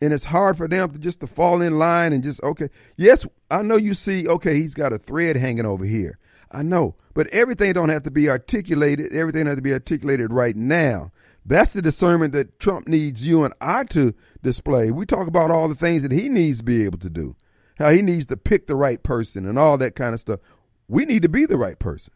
And 0.00 0.12
it's 0.12 0.26
hard 0.26 0.56
for 0.56 0.68
them 0.68 0.90
to 0.92 0.98
just 0.98 1.20
to 1.20 1.26
fall 1.26 1.62
in 1.62 1.78
line 1.78 2.12
and 2.12 2.22
just 2.22 2.42
okay. 2.42 2.68
Yes, 2.96 3.26
I 3.50 3.62
know 3.62 3.76
you 3.76 3.94
see. 3.94 4.28
Okay, 4.28 4.54
he's 4.56 4.74
got 4.74 4.92
a 4.92 4.98
thread 4.98 5.36
hanging 5.36 5.66
over 5.66 5.84
here. 5.84 6.18
I 6.50 6.62
know, 6.62 6.94
but 7.14 7.26
everything 7.28 7.72
don't 7.72 7.88
have 7.88 8.02
to 8.04 8.10
be 8.10 8.28
articulated. 8.28 9.12
Everything 9.12 9.46
has 9.46 9.56
to 9.56 9.62
be 9.62 9.72
articulated 9.72 10.32
right 10.32 10.54
now. 10.56 11.10
That's 11.44 11.72
the 11.72 11.82
discernment 11.82 12.32
that 12.32 12.58
Trump 12.58 12.86
needs 12.88 13.26
you 13.26 13.44
and 13.44 13.54
I 13.60 13.84
to 13.84 14.14
display. 14.42 14.90
We 14.90 15.04
talk 15.06 15.26
about 15.26 15.50
all 15.50 15.68
the 15.68 15.74
things 15.74 16.02
that 16.02 16.12
he 16.12 16.28
needs 16.28 16.58
to 16.58 16.64
be 16.64 16.84
able 16.84 16.98
to 16.98 17.10
do. 17.10 17.36
how 17.76 17.90
he 17.90 18.02
needs 18.02 18.26
to 18.26 18.36
pick 18.36 18.66
the 18.66 18.76
right 18.76 19.02
person 19.02 19.46
and 19.46 19.58
all 19.58 19.78
that 19.78 19.94
kind 19.94 20.14
of 20.14 20.20
stuff. 20.20 20.40
We 20.88 21.04
need 21.04 21.22
to 21.22 21.28
be 21.28 21.46
the 21.46 21.56
right 21.56 21.78
person. 21.78 22.12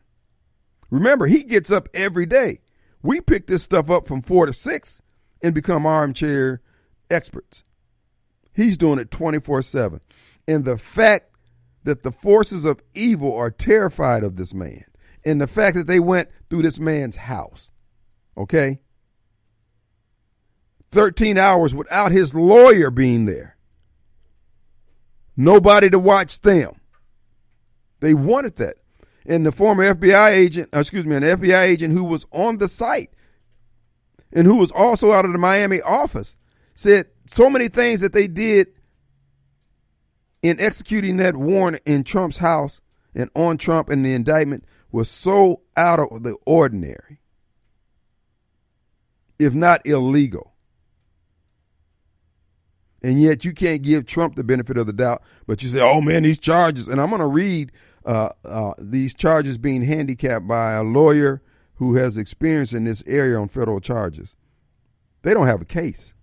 Remember, 0.91 1.27
he 1.27 1.45
gets 1.45 1.71
up 1.71 1.89
every 1.95 2.27
day. 2.27 2.61
We 3.03 3.21
pick 3.21 3.47
this 3.47 3.63
stuff 3.63 3.91
up 3.91 4.07
from 4.07 4.23
four 4.23 4.47
to 4.47 4.53
six 4.53 5.01
and 5.43 5.55
become 5.55 5.87
armchair 5.87 6.61
experts. 7.11 7.65
He's 8.55 8.77
doing 8.77 8.99
it 8.99 9.11
24 9.11 9.63
7. 9.63 10.01
And 10.47 10.65
the 10.65 10.79
fact 10.79 11.31
that 11.85 12.03
the 12.03 12.13
forces 12.13 12.65
of 12.65 12.83
evil 12.95 13.35
are 13.35 13.51
terrified 13.51 14.25
of 14.25 14.37
this 14.37 14.53
man, 14.53 14.85
and 15.25 15.41
the 15.41 15.47
fact 15.47 15.77
that 15.77 15.87
they 15.87 16.01
went 16.01 16.29
through 16.49 16.63
this 16.63 16.81
man's 16.81 17.17
house, 17.17 17.71
okay? 18.37 18.81
13 20.91 21.39
hours 21.39 21.75
without 21.75 22.13
his 22.13 22.35
lawyer 22.35 22.91
being 22.91 23.27
there. 23.27 23.57
Nobody 25.37 25.89
to 25.91 25.99
watch 25.99 26.41
them. 26.41 26.81
They 28.01 28.15
wanted 28.15 28.57
that. 28.57 28.77
And 29.29 29.45
the 29.45 29.53
former 29.53 29.95
FBI 29.95 30.31
agent, 30.31 30.71
uh, 30.75 30.81
excuse 30.81 31.05
me, 31.05 31.15
an 31.15 31.23
FBI 31.23 31.61
agent 31.61 31.93
who 31.93 32.03
was 32.03 32.27
on 32.33 32.57
the 32.57 32.67
site 32.67 33.11
and 34.33 34.47
who 34.47 34.57
was 34.57 34.71
also 34.71 35.13
out 35.13 35.27
of 35.27 35.33
the 35.33 35.39
Miami 35.39 35.83
office 35.83 36.35
said 36.75 37.09
so 37.27 37.51
many 37.51 37.69
things 37.69 38.01
that 38.01 38.15
they 38.15 38.27
did 38.27 38.69
in 40.43 40.59
executing 40.59 41.19
that 41.19 41.37
warrant 41.37 41.83
in 41.85 42.05
Trump's 42.05 42.39
house 42.39 42.81
and 43.15 43.31
on 43.37 43.59
Trump 43.59 43.91
and 43.91 44.03
the 44.03 44.15
indictment 44.15 44.65
was 44.91 45.11
so 45.11 45.61
out 45.77 46.01
of 46.01 46.23
the 46.23 46.35
ordinary, 46.47 47.21
if 49.39 49.53
not 49.53 49.85
illegal. 49.85 50.55
And 53.03 53.21
yet 53.21 53.45
you 53.45 53.53
can't 53.53 53.83
give 53.83 54.07
Trump 54.07 54.37
the 54.37 54.45
benefit 54.45 54.79
of 54.79 54.87
the 54.87 54.93
doubt, 54.95 55.23
but 55.47 55.63
you 55.63 55.69
say, 55.69 55.81
oh 55.81 56.01
man, 56.01 56.23
these 56.23 56.39
charges. 56.39 56.89
And 56.89 56.99
I'm 56.99 57.11
going 57.11 57.21
to 57.21 57.27
read 57.27 57.73
uh, 58.09 58.31
uh, 58.43 58.73
these 58.79 59.13
charges 59.13 59.59
being 59.59 59.83
handicapped 59.83 60.49
by 60.49 60.73
a 60.73 60.83
lawyer 60.83 61.43
who 61.75 61.97
has 61.97 62.17
experience 62.17 62.73
in 62.73 62.85
this 62.85 63.05
area 63.07 63.39
on 63.39 63.49
federal 63.49 63.81
charges. 63.81 64.35
They 65.23 65.35
don't 65.35 65.47
have 65.47 65.61
a 65.61 65.67
case. 65.67 66.15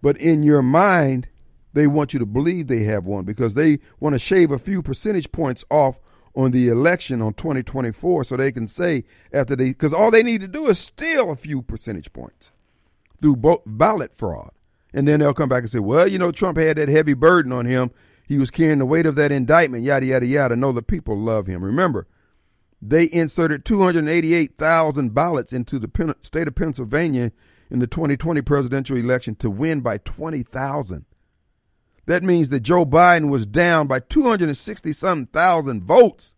But 0.00 0.16
in 0.18 0.44
your 0.44 0.62
mind, 0.62 1.26
they 1.72 1.88
want 1.88 2.12
you 2.12 2.20
to 2.20 2.26
believe 2.26 2.68
they 2.68 2.84
have 2.84 3.04
one 3.04 3.24
because 3.24 3.54
they 3.54 3.80
want 3.98 4.14
to 4.14 4.20
shave 4.20 4.52
a 4.52 4.60
few 4.60 4.80
percentage 4.80 5.32
points 5.32 5.64
off 5.70 5.98
on 6.36 6.52
the 6.52 6.68
election 6.68 7.20
on 7.20 7.34
2024 7.34 8.22
so 8.22 8.36
they 8.36 8.52
can 8.52 8.68
say 8.68 9.02
after 9.32 9.56
they, 9.56 9.70
because 9.70 9.92
all 9.92 10.12
they 10.12 10.22
need 10.22 10.40
to 10.42 10.46
do 10.46 10.68
is 10.68 10.78
steal 10.78 11.32
a 11.32 11.36
few 11.36 11.62
percentage 11.62 12.12
points 12.12 12.52
through 13.20 13.58
ballot 13.66 14.14
fraud. 14.14 14.52
And 14.94 15.08
then 15.08 15.18
they'll 15.18 15.34
come 15.34 15.48
back 15.48 15.62
and 15.62 15.70
say, 15.70 15.80
well, 15.80 16.06
you 16.06 16.18
know, 16.18 16.30
Trump 16.30 16.58
had 16.58 16.76
that 16.76 16.88
heavy 16.88 17.14
burden 17.14 17.50
on 17.50 17.66
him. 17.66 17.90
He 18.26 18.38
was 18.38 18.50
carrying 18.50 18.78
the 18.78 18.86
weight 18.86 19.06
of 19.06 19.14
that 19.14 19.30
indictment, 19.30 19.84
yada, 19.84 20.06
yada, 20.06 20.26
yada. 20.26 20.56
No, 20.56 20.72
the 20.72 20.82
people 20.82 21.16
love 21.16 21.46
him. 21.46 21.64
Remember, 21.64 22.06
they 22.82 23.08
inserted 23.10 23.64
288,000 23.64 25.14
ballots 25.14 25.52
into 25.52 25.78
the 25.78 26.16
state 26.22 26.48
of 26.48 26.54
Pennsylvania 26.54 27.32
in 27.70 27.78
the 27.78 27.86
2020 27.86 28.42
presidential 28.42 28.96
election 28.96 29.34
to 29.36 29.50
win 29.50 29.80
by 29.80 29.98
20,000. 29.98 31.04
That 32.06 32.22
means 32.22 32.50
that 32.50 32.60
Joe 32.60 32.84
Biden 32.84 33.30
was 33.30 33.46
down 33.46 33.86
by 33.86 34.00
260 34.00 34.92
some 34.92 35.26
thousand 35.26 35.84
votes. 35.84 36.34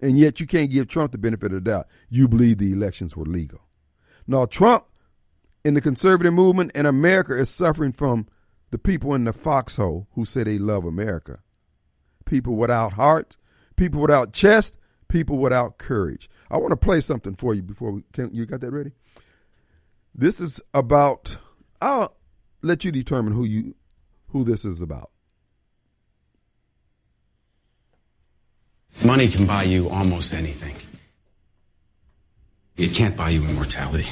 And 0.00 0.18
yet 0.18 0.40
you 0.40 0.46
can't 0.46 0.70
give 0.70 0.88
Trump 0.88 1.12
the 1.12 1.18
benefit 1.18 1.52
of 1.52 1.64
the 1.64 1.70
doubt. 1.70 1.86
You 2.08 2.26
believe 2.28 2.58
the 2.58 2.72
elections 2.72 3.16
were 3.16 3.24
legal. 3.24 3.60
Now, 4.26 4.46
Trump 4.46 4.84
in 5.64 5.74
the 5.74 5.80
conservative 5.80 6.32
movement 6.32 6.72
and 6.74 6.86
America 6.86 7.36
is 7.36 7.48
suffering 7.48 7.92
from 7.92 8.26
the 8.70 8.78
people 8.78 9.14
in 9.14 9.24
the 9.24 9.32
foxhole 9.32 10.08
who 10.12 10.24
say 10.24 10.42
they 10.42 10.58
love 10.58 10.84
America. 10.84 11.40
People 12.24 12.56
without 12.56 12.94
heart, 12.94 13.36
people 13.76 14.00
without 14.00 14.32
chest, 14.32 14.78
people 15.08 15.38
without 15.38 15.78
courage. 15.78 16.28
I 16.50 16.56
want 16.56 16.70
to 16.70 16.76
play 16.76 17.00
something 17.00 17.34
for 17.34 17.54
you 17.54 17.62
before 17.62 17.92
we 17.92 18.02
can 18.12 18.34
you 18.34 18.46
got 18.46 18.60
that 18.60 18.70
ready? 18.70 18.92
This 20.14 20.40
is 20.40 20.60
about 20.74 21.36
I'll 21.80 22.16
let 22.62 22.84
you 22.84 22.92
determine 22.92 23.32
who 23.32 23.44
you 23.44 23.74
who 24.28 24.44
this 24.44 24.64
is 24.64 24.80
about. 24.80 25.10
Money 29.04 29.28
can 29.28 29.46
buy 29.46 29.64
you 29.64 29.88
almost 29.88 30.32
anything. 30.32 30.76
It 32.76 32.94
can't 32.94 33.16
buy 33.16 33.30
you 33.30 33.42
immortality. 33.44 34.06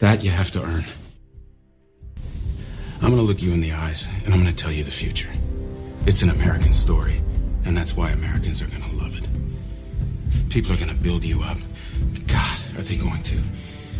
That 0.00 0.24
you 0.24 0.30
have 0.30 0.50
to 0.52 0.62
earn. 0.62 0.84
I'm 3.02 3.10
to 3.16 3.22
look 3.22 3.42
you 3.42 3.52
in 3.52 3.60
the 3.60 3.72
eyes 3.72 4.08
and 4.24 4.32
I'm 4.32 4.40
to 4.48 4.54
tell 4.54 4.72
you 4.72 4.82
the 4.82 4.90
future. 4.90 5.28
It's 6.06 6.22
an 6.22 6.30
American 6.30 6.72
story, 6.72 7.22
and 7.66 7.76
that's 7.76 7.94
why 7.94 8.10
Americans 8.10 8.62
are 8.62 8.66
to 8.82 8.96
love 8.96 9.14
it. 9.14 9.28
People 10.48 10.72
are 10.72 10.76
to 10.88 10.94
build 10.94 11.22
you 11.22 11.42
up. 11.42 11.58
God, 12.26 12.58
are 12.78 12.82
they 12.82 12.96
going 12.96 13.22
to? 13.24 13.38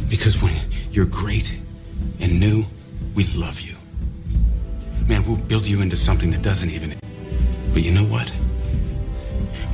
Because 0.08 0.42
when 0.42 0.54
you're 0.90 1.04
great 1.04 1.60
and 2.18 2.40
new, 2.40 2.64
we 3.14 3.24
love 3.36 3.60
you. 3.60 3.76
Man, 5.06 5.22
we'll 5.26 5.36
build 5.36 5.66
you 5.66 5.82
into 5.82 5.98
something 5.98 6.30
that 6.30 6.40
doesn't 6.40 6.70
even. 6.70 6.98
But 7.74 7.82
you 7.82 7.90
know 7.90 8.04
what? 8.04 8.32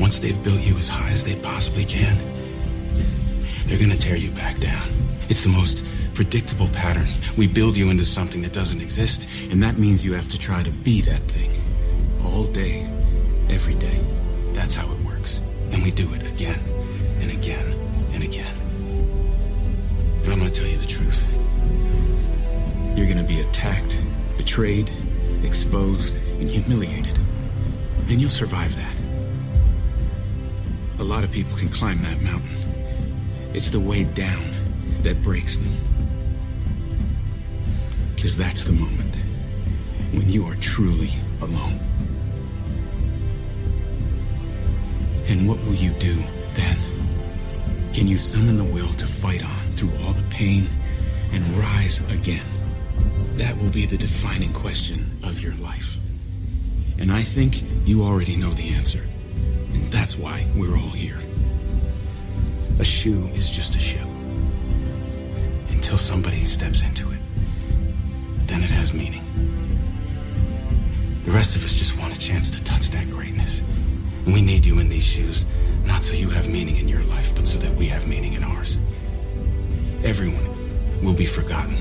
Once 0.00 0.18
they've 0.18 0.42
built 0.42 0.60
you 0.60 0.76
as 0.76 0.88
high 0.88 1.10
as 1.10 1.22
they 1.22 1.36
possibly 1.36 1.84
can, 1.84 2.18
they're 3.66 3.78
to 3.90 3.96
tear 3.98 4.16
you 4.16 4.32
back 4.32 4.58
down. 4.58 4.88
It's 5.28 5.42
the 5.42 5.48
most 5.50 5.84
predictable 6.16 6.68
pattern. 6.70 7.06
We 7.36 7.46
build 7.46 7.76
you 7.76 7.90
into 7.90 8.06
something 8.06 8.40
that 8.40 8.54
doesn't 8.54 8.80
exist, 8.80 9.28
and 9.50 9.62
that 9.62 9.76
means 9.76 10.02
you 10.02 10.14
have 10.14 10.28
to 10.28 10.38
try 10.38 10.62
to 10.62 10.70
be 10.70 11.02
that 11.02 11.20
thing. 11.24 11.50
All 12.24 12.44
day, 12.44 12.88
every 13.50 13.74
day. 13.74 14.02
That's 14.54 14.74
how 14.74 14.90
it 14.90 14.98
works. 15.00 15.42
And 15.70 15.82
we 15.82 15.90
do 15.90 16.12
it 16.14 16.26
again, 16.26 16.58
and 17.20 17.30
again, 17.30 17.70
and 18.12 18.22
again. 18.22 18.50
And 20.24 20.32
I'm 20.32 20.40
to 20.40 20.50
tell 20.50 20.66
you 20.66 20.78
the 20.78 20.86
truth. 20.86 21.22
You're 22.96 23.06
to 23.14 23.22
be 23.22 23.40
attacked, 23.40 24.00
betrayed, 24.38 24.90
exposed, 25.44 26.16
and 26.16 26.48
humiliated. 26.48 27.18
And 28.08 28.18
you'll 28.22 28.30
survive 28.30 28.74
that. 28.76 28.96
A 30.98 31.04
lot 31.04 31.24
of 31.24 31.30
people 31.30 31.58
can 31.58 31.68
climb 31.68 32.00
that 32.04 32.22
mountain. 32.22 32.56
It's 33.52 33.68
the 33.68 33.80
way 33.80 34.04
down 34.04 34.46
that 35.02 35.22
breaks 35.22 35.58
them. 35.58 35.95
Because 38.16 38.36
that's 38.36 38.64
the 38.64 38.72
moment 38.72 39.14
when 40.12 40.28
you 40.28 40.44
are 40.46 40.56
truly 40.56 41.10
alone. 41.42 41.78
And 45.28 45.46
what 45.46 45.62
will 45.64 45.74
you 45.74 45.90
do 45.92 46.14
then? 46.54 46.78
Can 47.92 48.08
you 48.08 48.18
summon 48.18 48.56
the 48.56 48.64
will 48.64 48.92
to 48.94 49.06
fight 49.06 49.44
on 49.44 49.76
through 49.76 49.90
all 50.02 50.12
the 50.12 50.22
pain 50.30 50.68
and 51.32 51.46
rise 51.58 52.00
again? 52.08 52.46
That 53.36 53.56
will 53.58 53.70
be 53.70 53.86
the 53.86 53.98
defining 53.98 54.52
question 54.52 55.18
of 55.22 55.40
your 55.40 55.54
life. 55.56 55.98
And 56.98 57.12
I 57.12 57.20
think 57.22 57.62
you 57.84 58.02
already 58.02 58.36
know 58.36 58.50
the 58.50 58.70
answer. 58.70 59.06
And 59.74 59.92
that's 59.92 60.16
why 60.16 60.46
we're 60.56 60.76
all 60.76 60.88
here. 60.88 61.20
A 62.78 62.84
shoe 62.84 63.26
is 63.34 63.50
just 63.50 63.76
a 63.76 63.78
shoe 63.78 64.08
until 65.68 65.98
somebody 65.98 66.44
steps 66.46 66.80
into 66.80 67.10
it. 67.10 67.15
Then 68.46 68.62
it 68.62 68.70
has 68.70 68.92
meaning. 68.92 69.22
The 71.24 71.32
rest 71.32 71.56
of 71.56 71.64
us 71.64 71.74
just 71.74 71.98
want 71.98 72.14
a 72.14 72.18
chance 72.18 72.50
to 72.52 72.62
touch 72.62 72.90
that 72.90 73.10
greatness. 73.10 73.62
And 74.24 74.32
we 74.32 74.40
need 74.40 74.64
you 74.64 74.78
in 74.78 74.88
these 74.88 75.04
shoes, 75.04 75.46
not 75.84 76.04
so 76.04 76.12
you 76.14 76.30
have 76.30 76.48
meaning 76.48 76.76
in 76.76 76.88
your 76.88 77.02
life, 77.04 77.34
but 77.34 77.48
so 77.48 77.58
that 77.58 77.74
we 77.74 77.86
have 77.88 78.06
meaning 78.06 78.34
in 78.34 78.44
ours. 78.44 78.80
Everyone 80.04 81.02
will 81.02 81.14
be 81.14 81.26
forgotten 81.26 81.76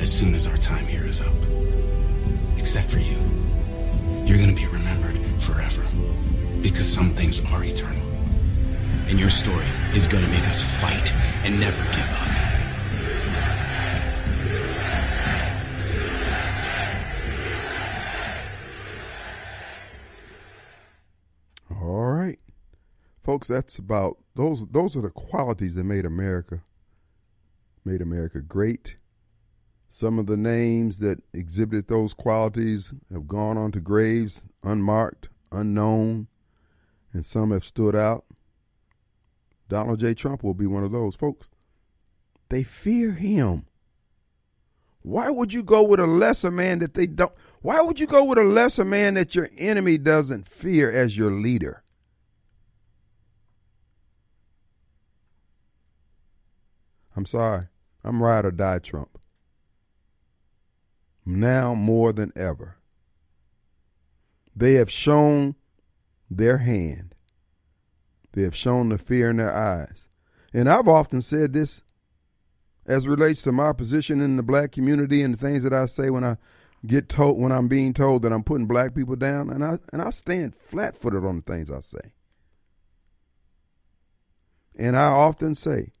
as 0.00 0.12
soon 0.12 0.34
as 0.34 0.46
our 0.48 0.56
time 0.56 0.86
here 0.86 1.06
is 1.06 1.20
up. 1.20 1.32
Except 2.58 2.90
for 2.90 2.98
you. 2.98 3.16
You're 4.26 4.38
going 4.38 4.54
to 4.54 4.60
be 4.60 4.66
remembered 4.66 5.16
forever. 5.40 5.84
Because 6.60 6.92
some 6.92 7.14
things 7.14 7.38
are 7.52 7.62
eternal. 7.62 8.02
And 9.08 9.18
your 9.18 9.30
story 9.30 9.66
is 9.94 10.06
going 10.06 10.24
to 10.24 10.30
make 10.30 10.46
us 10.48 10.62
fight 10.80 11.14
and 11.44 11.60
never 11.60 11.82
give 11.92 12.10
up. 12.10 12.41
Folks, 23.42 23.48
that's 23.48 23.78
about 23.78 24.18
those. 24.36 24.64
Those 24.70 24.96
are 24.96 25.00
the 25.00 25.10
qualities 25.10 25.74
that 25.74 25.84
made 25.84 26.04
America 26.04 26.62
made 27.84 28.00
America 28.00 28.40
great. 28.40 28.96
Some 29.88 30.18
of 30.18 30.26
the 30.26 30.36
names 30.36 31.00
that 31.00 31.20
exhibited 31.34 31.88
those 31.88 32.14
qualities 32.14 32.94
have 33.12 33.26
gone 33.26 33.58
on 33.58 33.72
to 33.72 33.80
graves 33.80 34.44
unmarked, 34.62 35.28
unknown, 35.50 36.28
and 37.12 37.26
some 37.26 37.50
have 37.50 37.64
stood 37.64 37.96
out. 37.96 38.24
Donald 39.68 39.98
J. 39.98 40.14
Trump 40.14 40.44
will 40.44 40.54
be 40.54 40.66
one 40.66 40.84
of 40.84 40.92
those 40.92 41.16
folks. 41.16 41.48
They 42.48 42.62
fear 42.62 43.12
him. 43.12 43.66
Why 45.00 45.30
would 45.30 45.52
you 45.52 45.64
go 45.64 45.82
with 45.82 45.98
a 45.98 46.06
lesser 46.06 46.52
man 46.52 46.78
that 46.78 46.94
they 46.94 47.06
don't? 47.06 47.32
Why 47.60 47.80
would 47.80 47.98
you 47.98 48.06
go 48.06 48.22
with 48.22 48.38
a 48.38 48.44
lesser 48.44 48.84
man 48.84 49.14
that 49.14 49.34
your 49.34 49.48
enemy 49.58 49.98
doesn't 49.98 50.46
fear 50.46 50.90
as 50.92 51.16
your 51.16 51.32
leader? 51.32 51.82
I'm 57.16 57.26
sorry. 57.26 57.66
I'm 58.04 58.22
ride 58.22 58.44
or 58.44 58.50
die 58.50 58.78
Trump. 58.78 59.18
Now 61.24 61.74
more 61.74 62.12
than 62.12 62.32
ever. 62.34 62.76
They 64.54 64.74
have 64.74 64.90
shown 64.90 65.54
their 66.30 66.58
hand. 66.58 67.14
They 68.32 68.42
have 68.42 68.56
shown 68.56 68.88
the 68.88 68.98
fear 68.98 69.30
in 69.30 69.36
their 69.36 69.54
eyes. 69.54 70.08
And 70.52 70.68
I've 70.68 70.88
often 70.88 71.20
said 71.20 71.52
this 71.52 71.82
as 72.86 73.06
relates 73.06 73.42
to 73.42 73.52
my 73.52 73.72
position 73.72 74.20
in 74.20 74.36
the 74.36 74.42
black 74.42 74.72
community 74.72 75.22
and 75.22 75.34
the 75.34 75.38
things 75.38 75.62
that 75.62 75.72
I 75.72 75.86
say 75.86 76.10
when 76.10 76.24
I 76.24 76.36
get 76.84 77.08
told 77.08 77.38
when 77.38 77.52
I'm 77.52 77.68
being 77.68 77.94
told 77.94 78.22
that 78.22 78.32
I'm 78.32 78.42
putting 78.42 78.66
black 78.66 78.94
people 78.94 79.14
down 79.14 79.50
and 79.50 79.64
I 79.64 79.78
and 79.92 80.02
I 80.02 80.10
stand 80.10 80.56
flat 80.56 80.96
footed 80.96 81.24
on 81.24 81.36
the 81.36 81.42
things 81.42 81.70
I 81.70 81.80
say. 81.80 82.14
And 84.74 84.96
I 84.96 85.06
often 85.06 85.54
say, 85.54 85.92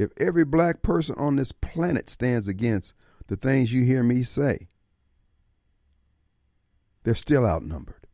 if 0.00 0.10
every 0.16 0.44
black 0.44 0.82
person 0.82 1.14
on 1.16 1.36
this 1.36 1.52
planet 1.52 2.08
stands 2.08 2.48
against 2.48 2.94
the 3.26 3.36
things 3.36 3.72
you 3.72 3.84
hear 3.84 4.02
me 4.02 4.22
say, 4.22 4.66
they're 7.02 7.14
still 7.14 7.46
outnumbered. 7.46 8.06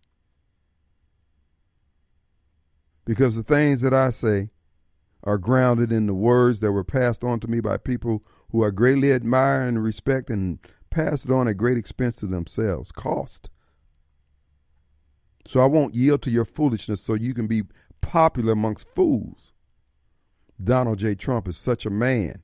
Because 3.04 3.36
the 3.36 3.42
things 3.42 3.82
that 3.82 3.94
I 3.94 4.10
say 4.10 4.50
are 5.22 5.38
grounded 5.38 5.92
in 5.92 6.06
the 6.06 6.14
words 6.14 6.60
that 6.60 6.72
were 6.72 6.84
passed 6.84 7.22
on 7.22 7.38
to 7.40 7.48
me 7.48 7.60
by 7.60 7.76
people 7.76 8.24
who 8.50 8.64
I 8.64 8.70
greatly 8.70 9.12
admire 9.12 9.62
and 9.62 9.82
respect 9.82 10.28
and 10.28 10.58
pass 10.90 11.24
it 11.24 11.30
on 11.30 11.46
at 11.46 11.56
great 11.56 11.76
expense 11.76 12.16
to 12.16 12.26
themselves, 12.26 12.90
cost. 12.90 13.50
So 15.46 15.60
I 15.60 15.66
won't 15.66 15.94
yield 15.94 16.22
to 16.22 16.30
your 16.30 16.44
foolishness 16.44 17.02
so 17.02 17.14
you 17.14 17.32
can 17.32 17.46
be 17.46 17.62
popular 18.00 18.52
amongst 18.52 18.88
fools. 18.94 19.52
Donald 20.62 20.98
J. 20.98 21.14
Trump 21.14 21.48
is 21.48 21.56
such 21.56 21.84
a 21.84 21.90
man. 21.90 22.42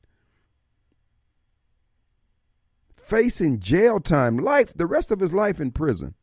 Facing 2.96 3.58
jail 3.60 4.00
time, 4.00 4.38
life, 4.38 4.72
the 4.74 4.86
rest 4.86 5.10
of 5.10 5.20
his 5.20 5.32
life 5.32 5.60
in 5.60 5.70
prison. 5.70 6.14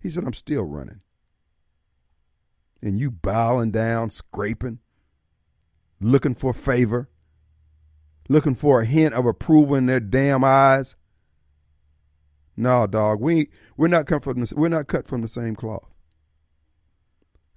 He 0.00 0.10
said, 0.10 0.24
I'm 0.24 0.34
still 0.34 0.62
running. 0.62 1.00
And 2.80 2.98
you 2.98 3.10
bowing 3.10 3.70
down, 3.70 4.10
scraping, 4.10 4.78
looking 6.00 6.34
for 6.34 6.52
favor, 6.52 7.08
looking 8.28 8.54
for 8.54 8.80
a 8.80 8.86
hint 8.86 9.14
of 9.14 9.26
approval 9.26 9.74
in 9.74 9.86
their 9.86 10.00
damn 10.00 10.44
eyes. 10.44 10.96
No, 12.56 12.86
dog, 12.86 13.20
we 13.20 13.50
we're 13.76 13.88
not 13.88 14.06
cut 14.06 14.22
from 14.22 14.40
the, 14.40 14.54
we're 14.56 14.68
not 14.68 14.86
cut 14.86 15.06
from 15.06 15.22
the 15.22 15.28
same 15.28 15.56
cloth. 15.56 15.88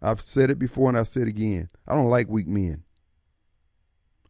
I've 0.02 0.22
said 0.22 0.50
it 0.50 0.58
before 0.58 0.90
and 0.90 0.98
I 0.98 1.04
said 1.04 1.24
it 1.24 1.30
again. 1.30 1.70
I 1.88 1.94
don't 1.94 2.10
like 2.10 2.28
weak 2.28 2.48
men. 2.48 2.84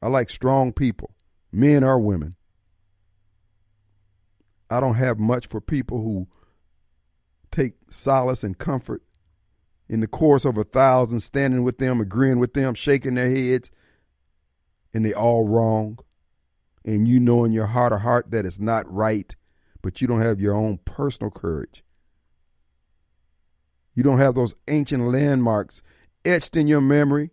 I 0.02 0.08
like 0.08 0.30
strong 0.30 0.74
people, 0.74 1.12
men 1.52 1.84
or 1.84 2.00
women. 2.00 2.36
I 4.70 4.80
don't 4.80 4.96
have 4.96 5.20
much 5.20 5.48
for 5.48 5.62
people 5.62 6.02
who 6.02 6.28
take 7.52 7.74
solace 7.90 8.44
and 8.44 8.58
comfort 8.58 9.04
in 9.90 10.00
the 10.00 10.08
course 10.08 10.46
of 10.46 10.58
a 10.58 10.64
thousand, 10.64 11.20
standing 11.20 11.64
with 11.64 11.78
them, 11.78 12.00
agreeing 12.00 12.40
with 12.40 12.54
them, 12.54 12.74
shaking 12.74 13.16
their 13.16 13.30
heads, 13.30 13.70
and 14.94 15.06
they 15.06 15.14
all 15.14 15.46
wrong. 15.46 16.00
And 16.86 17.08
you 17.08 17.20
know 17.20 17.44
in 17.44 17.52
your 17.52 17.68
heart 17.68 17.92
of 17.92 18.02
heart 18.02 18.32
that 18.32 18.46
it's 18.46 18.60
not 18.60 18.92
right, 18.92 19.36
but 19.82 20.02
you 20.02 20.08
don't 20.08 20.22
have 20.22 20.40
your 20.40 20.56
own 20.56 20.80
personal 20.86 21.30
courage. 21.30 21.84
You 23.94 24.04
don't 24.04 24.20
have 24.20 24.36
those 24.36 24.56
ancient 24.70 25.04
landmarks 25.04 25.84
etched 26.24 26.56
in 26.56 26.68
your 26.68 26.82
memory 26.82 27.32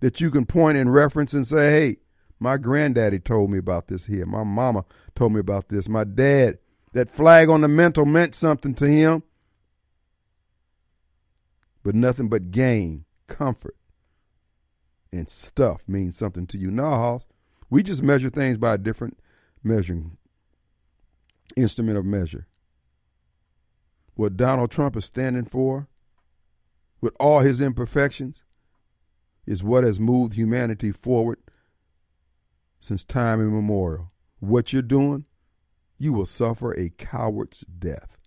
that 0.00 0.20
you 0.20 0.30
can 0.30 0.46
point 0.46 0.78
in 0.78 0.88
reference 0.88 1.32
and 1.32 1.46
say, 1.46 1.70
hey, 1.70 1.96
my 2.38 2.56
granddaddy 2.56 3.18
told 3.18 3.50
me 3.50 3.58
about 3.58 3.88
this 3.88 4.06
here. 4.06 4.24
My 4.24 4.44
mama 4.44 4.84
told 5.14 5.32
me 5.32 5.40
about 5.40 5.68
this. 5.68 5.88
My 5.88 6.04
dad, 6.04 6.58
that 6.92 7.10
flag 7.10 7.48
on 7.48 7.62
the 7.62 7.68
mantle 7.68 8.06
meant 8.06 8.34
something 8.34 8.74
to 8.76 8.86
him. 8.86 9.22
But 11.82 11.94
nothing 11.94 12.28
but 12.28 12.50
gain, 12.50 13.04
comfort, 13.26 13.76
and 15.12 15.28
stuff 15.28 15.82
means 15.88 16.16
something 16.16 16.46
to 16.48 16.58
you. 16.58 16.70
No, 16.70 16.84
Hoss, 16.84 17.26
we 17.70 17.82
just 17.82 18.02
measure 18.02 18.30
things 18.30 18.58
by 18.58 18.74
a 18.74 18.78
different 18.78 19.18
measuring 19.62 20.16
instrument 21.56 21.98
of 21.98 22.04
measure. 22.04 22.46
What 24.14 24.36
Donald 24.36 24.70
Trump 24.70 24.96
is 24.96 25.04
standing 25.04 25.44
for, 25.44 25.88
with 27.00 27.14
all 27.18 27.40
his 27.40 27.60
imperfections, 27.60 28.44
is 29.48 29.64
what 29.64 29.82
has 29.82 29.98
moved 29.98 30.34
humanity 30.34 30.92
forward 30.92 31.38
since 32.80 33.02
time 33.02 33.40
immemorial. 33.40 34.12
What 34.40 34.74
you're 34.74 34.82
doing, 34.82 35.24
you 35.96 36.12
will 36.12 36.26
suffer 36.26 36.74
a 36.74 36.90
coward's 36.90 37.64
death. 37.78 38.18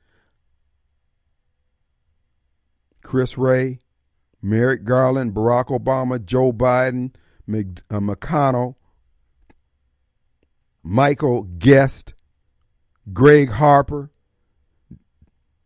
Chris 3.03 3.37
Wray, 3.37 3.79
Merrick 4.41 4.83
Garland, 4.83 5.35
Barack 5.35 5.67
Obama, 5.67 6.23
Joe 6.23 6.51
Biden, 6.51 7.13
uh, 7.47 7.99
McConnell, 7.99 8.75
Michael 10.81 11.43
Guest, 11.43 12.15
Greg 13.13 13.51
Harper, 13.51 14.09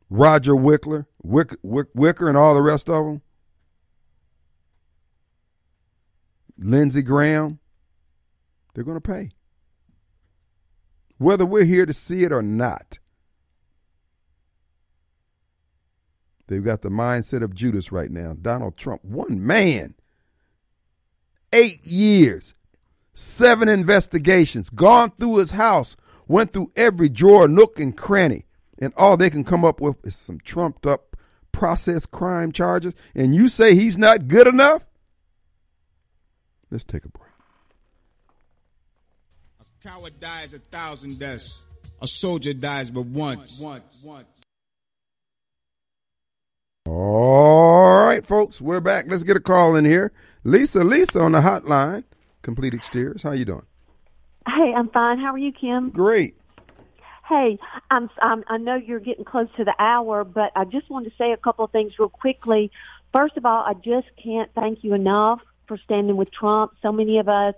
Roger 0.09 0.53
Wickler, 0.53 1.05
Wick, 1.23 1.55
Wick, 1.63 1.87
Wicker, 1.93 2.27
and 2.27 2.37
all 2.37 2.53
the 2.53 2.61
rest 2.61 2.89
of 2.89 3.05
them. 3.05 3.21
Lindsey 6.57 7.01
Graham, 7.01 7.59
they're 8.73 8.83
going 8.83 8.99
to 8.99 9.01
pay. 9.01 9.31
Whether 11.17 11.45
we're 11.45 11.65
here 11.65 11.85
to 11.85 11.93
see 11.93 12.23
it 12.23 12.31
or 12.31 12.41
not. 12.41 12.99
They've 16.47 16.63
got 16.63 16.81
the 16.81 16.89
mindset 16.89 17.41
of 17.41 17.55
Judas 17.55 17.91
right 17.91 18.11
now. 18.11 18.35
Donald 18.39 18.77
Trump, 18.77 19.03
one 19.03 19.45
man, 19.45 19.95
eight 21.51 21.83
years, 21.83 22.53
seven 23.13 23.67
investigations, 23.67 24.69
gone 24.69 25.11
through 25.17 25.37
his 25.37 25.51
house, 25.51 25.95
went 26.27 26.51
through 26.51 26.71
every 26.75 27.09
drawer, 27.09 27.47
nook, 27.47 27.79
and 27.79 27.97
cranny, 27.97 28.45
and 28.77 28.93
all 28.95 29.17
they 29.17 29.29
can 29.29 29.43
come 29.43 29.65
up 29.65 29.81
with 29.81 30.05
is 30.05 30.15
some 30.15 30.39
trumped 30.39 30.85
up 30.85 31.15
process 31.51 32.05
crime 32.05 32.51
charges, 32.51 32.93
and 33.15 33.33
you 33.33 33.47
say 33.47 33.73
he's 33.73 33.97
not 33.97 34.27
good 34.27 34.45
enough? 34.45 34.85
Let's 36.75 36.83
take 36.83 37.05
a 37.05 37.07
break. 37.07 37.31
A 39.61 39.87
coward 39.87 40.19
dies 40.19 40.53
a 40.53 40.59
thousand 40.59 41.17
deaths. 41.17 41.65
A 42.01 42.05
soldier 42.05 42.53
dies 42.53 42.89
but 42.89 43.05
once. 43.05 43.61
once, 43.61 44.03
once. 44.05 44.41
All 46.85 48.03
right, 48.03 48.25
folks, 48.25 48.59
we're 48.59 48.81
back. 48.81 49.05
Let's 49.07 49.23
get 49.23 49.37
a 49.37 49.39
call 49.39 49.77
in 49.77 49.85
here. 49.85 50.11
Lisa, 50.43 50.83
Lisa 50.83 51.21
on 51.21 51.31
the 51.31 51.39
hotline. 51.39 52.03
Complete 52.41 52.73
Exteriors. 52.73 53.23
How 53.23 53.31
you 53.31 53.45
doing? 53.45 53.65
Hey, 54.45 54.73
I'm 54.75 54.89
fine. 54.89 55.17
How 55.17 55.31
are 55.31 55.37
you, 55.37 55.53
Kim? 55.53 55.91
Great. 55.91 56.35
Hey, 57.29 57.57
I'm, 57.89 58.09
I'm 58.21 58.43
I 58.49 58.57
know 58.57 58.75
you're 58.75 58.99
getting 58.99 59.23
close 59.23 59.47
to 59.55 59.63
the 59.63 59.75
hour, 59.79 60.25
but 60.25 60.51
I 60.57 60.65
just 60.65 60.89
wanted 60.89 61.11
to 61.11 61.15
say 61.15 61.31
a 61.31 61.37
couple 61.37 61.63
of 61.63 61.71
things 61.71 61.93
real 61.97 62.09
quickly. 62.09 62.69
First 63.13 63.37
of 63.37 63.45
all, 63.45 63.63
I 63.63 63.75
just 63.75 64.07
can't 64.21 64.51
thank 64.53 64.83
you 64.83 64.93
enough 64.93 65.39
for 65.67 65.77
standing 65.77 66.17
with 66.17 66.31
Trump. 66.31 66.73
So 66.81 66.91
many 66.91 67.19
of 67.19 67.29
us 67.29 67.55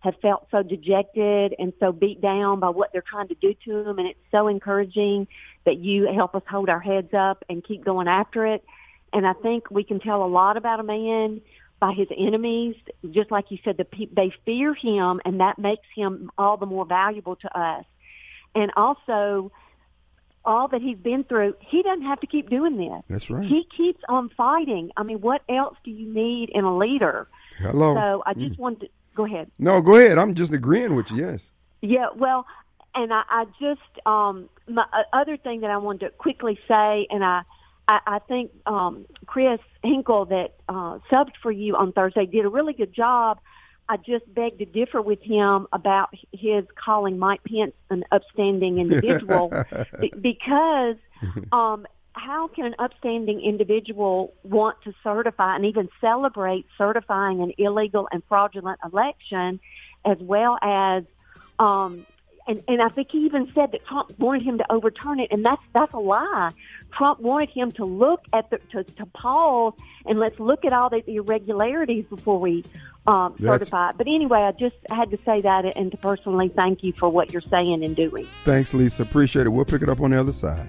have 0.00 0.14
felt 0.20 0.48
so 0.50 0.62
dejected 0.62 1.54
and 1.58 1.72
so 1.78 1.92
beat 1.92 2.20
down 2.20 2.58
by 2.58 2.68
what 2.68 2.92
they're 2.92 3.02
trying 3.02 3.28
to 3.28 3.36
do 3.36 3.54
to 3.64 3.88
him, 3.88 3.98
and 3.98 4.08
it's 4.08 4.18
so 4.32 4.48
encouraging 4.48 5.28
that 5.64 5.78
you 5.78 6.12
help 6.12 6.34
us 6.34 6.42
hold 6.48 6.68
our 6.68 6.80
heads 6.80 7.14
up 7.14 7.44
and 7.48 7.62
keep 7.64 7.84
going 7.84 8.08
after 8.08 8.46
it. 8.46 8.64
And 9.12 9.26
I 9.26 9.32
think 9.34 9.70
we 9.70 9.84
can 9.84 10.00
tell 10.00 10.24
a 10.24 10.26
lot 10.26 10.56
about 10.56 10.80
a 10.80 10.82
man 10.82 11.40
by 11.78 11.92
his 11.92 12.08
enemies. 12.16 12.74
Just 13.10 13.30
like 13.30 13.50
you 13.50 13.58
said, 13.64 13.76
the 13.76 13.84
pe- 13.84 14.08
they 14.12 14.32
fear 14.44 14.74
him, 14.74 15.20
and 15.24 15.40
that 15.40 15.58
makes 15.58 15.86
him 15.94 16.30
all 16.36 16.56
the 16.56 16.66
more 16.66 16.84
valuable 16.84 17.36
to 17.36 17.58
us. 17.58 17.84
And 18.54 18.72
also, 18.76 19.52
all 20.44 20.68
that 20.68 20.82
he's 20.82 20.98
been 20.98 21.24
through, 21.24 21.54
he 21.60 21.82
doesn't 21.82 22.04
have 22.04 22.20
to 22.20 22.26
keep 22.26 22.50
doing 22.50 22.76
this. 22.76 23.02
That's 23.08 23.30
right. 23.30 23.46
He 23.46 23.66
keeps 23.76 24.00
on 24.08 24.30
fighting. 24.30 24.90
I 24.96 25.04
mean, 25.04 25.20
what 25.20 25.42
else 25.48 25.76
do 25.84 25.90
you 25.90 26.12
need 26.12 26.50
in 26.50 26.64
a 26.64 26.76
leader? 26.76 27.28
Hello. 27.58 27.94
So 27.94 28.22
I 28.26 28.34
just 28.34 28.56
mm. 28.56 28.58
wanted 28.58 28.80
to 28.80 28.88
go 29.14 29.24
ahead. 29.24 29.50
No, 29.58 29.80
go 29.80 29.96
ahead. 29.96 30.18
I'm 30.18 30.34
just 30.34 30.52
agreeing 30.52 30.94
with 30.94 31.10
you. 31.10 31.18
Yes. 31.18 31.50
Yeah. 31.80 32.08
Well, 32.16 32.46
and 32.94 33.12
I, 33.12 33.22
I 33.28 33.44
just 33.60 34.06
um, 34.06 34.48
my 34.68 34.84
uh, 34.92 35.02
other 35.12 35.36
thing 35.36 35.60
that 35.60 35.70
I 35.70 35.76
wanted 35.78 36.06
to 36.06 36.10
quickly 36.10 36.58
say, 36.68 37.06
and 37.10 37.24
I 37.24 37.42
I, 37.88 38.00
I 38.06 38.18
think 38.20 38.50
um, 38.66 39.06
Chris 39.26 39.60
Hinkle 39.82 40.26
that 40.26 40.54
uh, 40.68 40.98
subbed 41.10 41.36
for 41.42 41.50
you 41.50 41.76
on 41.76 41.92
Thursday 41.92 42.26
did 42.26 42.44
a 42.44 42.48
really 42.48 42.72
good 42.72 42.92
job. 42.92 43.40
I 43.88 43.96
just 43.96 44.32
beg 44.32 44.58
to 44.58 44.64
differ 44.64 45.02
with 45.02 45.20
him 45.20 45.66
about 45.72 46.14
his 46.32 46.64
calling 46.82 47.18
Mike 47.18 47.42
Pence 47.44 47.74
an 47.90 48.04
upstanding 48.12 48.78
individual 48.78 49.52
because 50.20 50.96
um, 51.52 51.86
how 52.14 52.48
can 52.48 52.66
an 52.66 52.74
upstanding 52.78 53.40
individual 53.40 54.34
want 54.42 54.76
to 54.82 54.92
certify 55.02 55.56
and 55.56 55.64
even 55.64 55.88
celebrate 56.00 56.66
certifying 56.76 57.40
an 57.40 57.52
illegal 57.58 58.08
and 58.12 58.22
fraudulent 58.28 58.78
election 58.84 59.60
as 60.04 60.18
well 60.20 60.58
as 60.62 61.04
um, 61.58 62.06
and, 62.46 62.62
and 62.66 62.82
I 62.82 62.88
think 62.88 63.08
he 63.10 63.18
even 63.18 63.50
said 63.52 63.72
that 63.72 63.86
Trump 63.86 64.18
wanted 64.18 64.42
him 64.42 64.58
to 64.58 64.72
overturn 64.72 65.20
it, 65.20 65.28
and 65.30 65.44
that's 65.44 65.62
that's 65.72 65.94
a 65.94 65.98
lie. 65.98 66.50
Trump 66.92 67.20
wanted 67.20 67.50
him 67.50 67.70
to 67.72 67.84
look 67.84 68.24
at 68.32 68.50
the 68.50 68.58
to, 68.72 68.84
to 68.84 69.06
pause 69.06 69.74
and 70.06 70.18
let's 70.18 70.38
look 70.40 70.64
at 70.64 70.72
all 70.72 70.90
the, 70.90 71.02
irregularities 71.08 72.04
before 72.06 72.40
we 72.40 72.64
um, 73.06 73.36
certify 73.40 73.90
it. 73.90 73.96
But 73.96 74.08
anyway, 74.08 74.40
I 74.40 74.52
just 74.52 74.76
had 74.90 75.10
to 75.10 75.18
say 75.24 75.40
that 75.42 75.64
and 75.76 75.90
to 75.92 75.96
personally 75.96 76.48
thank 76.48 76.82
you 76.82 76.92
for 76.92 77.08
what 77.08 77.32
you're 77.32 77.42
saying 77.42 77.84
and 77.84 77.94
doing. 77.94 78.26
Thanks, 78.44 78.74
Lisa. 78.74 79.04
Appreciate 79.04 79.46
it. 79.46 79.50
We'll 79.50 79.64
pick 79.64 79.82
it 79.82 79.88
up 79.88 80.00
on 80.00 80.10
the 80.10 80.18
other 80.18 80.32
side. 80.32 80.68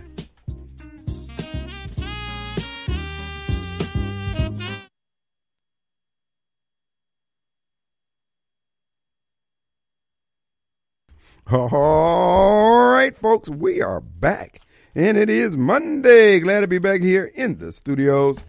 All 11.52 12.86
right, 12.88 13.18
folks, 13.18 13.50
we 13.50 13.82
are 13.82 14.00
back. 14.00 14.62
And 14.96 15.18
it 15.18 15.30
is 15.30 15.58
Monday. 15.58 16.40
Glad 16.40 16.62
to 16.62 16.68
be 16.68 16.78
back 16.78 17.02
here 17.02 17.32
in 17.36 17.58
the 17.58 17.74
studios 17.74 18.40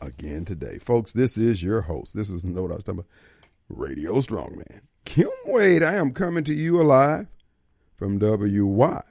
again 0.00 0.44
today. 0.44 0.78
Folks, 0.78 1.12
this 1.12 1.38
is 1.38 1.62
your 1.62 1.82
host. 1.82 2.14
This 2.14 2.30
is 2.30 2.44
what 2.44 2.72
I 2.72 2.74
was 2.74 2.84
talking 2.84 3.00
about. 3.00 3.06
Radio 3.68 4.14
Strongman. 4.14 4.80
Kim 5.04 5.28
Wade, 5.46 5.84
I 5.84 5.94
am 5.94 6.12
coming 6.12 6.42
to 6.44 6.52
you 6.52 6.80
alive 6.80 7.28
from 7.96 8.18
WYAB 8.18 9.04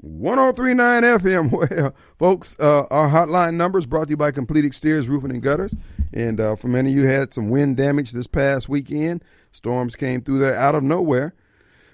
1039 0.00 1.02
FM. 1.04 1.52
Well, 1.70 1.94
folks, 2.18 2.56
uh, 2.58 2.86
our 2.90 3.08
hotline 3.08 3.54
numbers 3.54 3.86
brought 3.86 4.06
to 4.06 4.10
you 4.10 4.16
by 4.16 4.32
Complete 4.32 4.64
Exteriors 4.64 5.08
Roofing 5.08 5.30
and 5.30 5.42
Gutters. 5.42 5.74
And 6.12 6.40
uh, 6.40 6.56
for 6.56 6.66
many 6.68 6.90
of 6.90 6.96
you 6.96 7.06
had 7.06 7.32
some 7.32 7.48
wind 7.48 7.76
damage 7.76 8.10
this 8.10 8.26
past 8.26 8.68
weekend. 8.68 9.24
Storms 9.52 9.94
came 9.94 10.20
through 10.20 10.40
there 10.40 10.56
out 10.56 10.74
of 10.74 10.82
nowhere. 10.82 11.34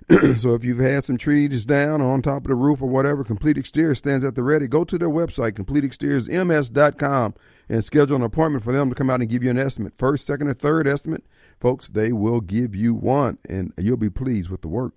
so 0.37 0.55
if 0.55 0.65
you've 0.65 0.79
had 0.79 1.05
some 1.05 1.19
trees 1.19 1.67
down 1.67 2.01
on 2.01 2.23
top 2.23 2.45
of 2.45 2.49
the 2.49 2.55
roof 2.55 2.81
or 2.81 2.89
whatever, 2.89 3.23
Complete 3.23 3.59
Exterior 3.59 3.95
stands 3.95 4.25
at 4.25 4.35
the 4.35 4.43
ready. 4.43 4.67
Go 4.67 4.83
to 4.85 4.97
their 4.97 5.11
website, 5.11 5.53
CompleteExteriorsMS.com, 5.53 7.35
and 7.69 7.85
schedule 7.85 8.17
an 8.17 8.23
appointment 8.23 8.65
for 8.65 8.73
them 8.73 8.89
to 8.89 8.95
come 8.95 9.11
out 9.11 9.21
and 9.21 9.29
give 9.29 9.45
you 9.45 9.51
an 9.51 9.59
estimate. 9.59 9.93
First, 9.99 10.27
second, 10.27 10.49
or 10.49 10.55
third 10.55 10.89
estimate, 10.89 11.27
folks, 11.61 11.89
they 11.89 12.11
will 12.13 12.41
give 12.41 12.75
you 12.75 12.95
one, 12.95 13.37
and 13.47 13.75
you'll 13.77 13.99
be 13.99 14.09
pleased 14.09 14.49
with 14.49 14.63
the 14.63 14.69
work. 14.69 14.95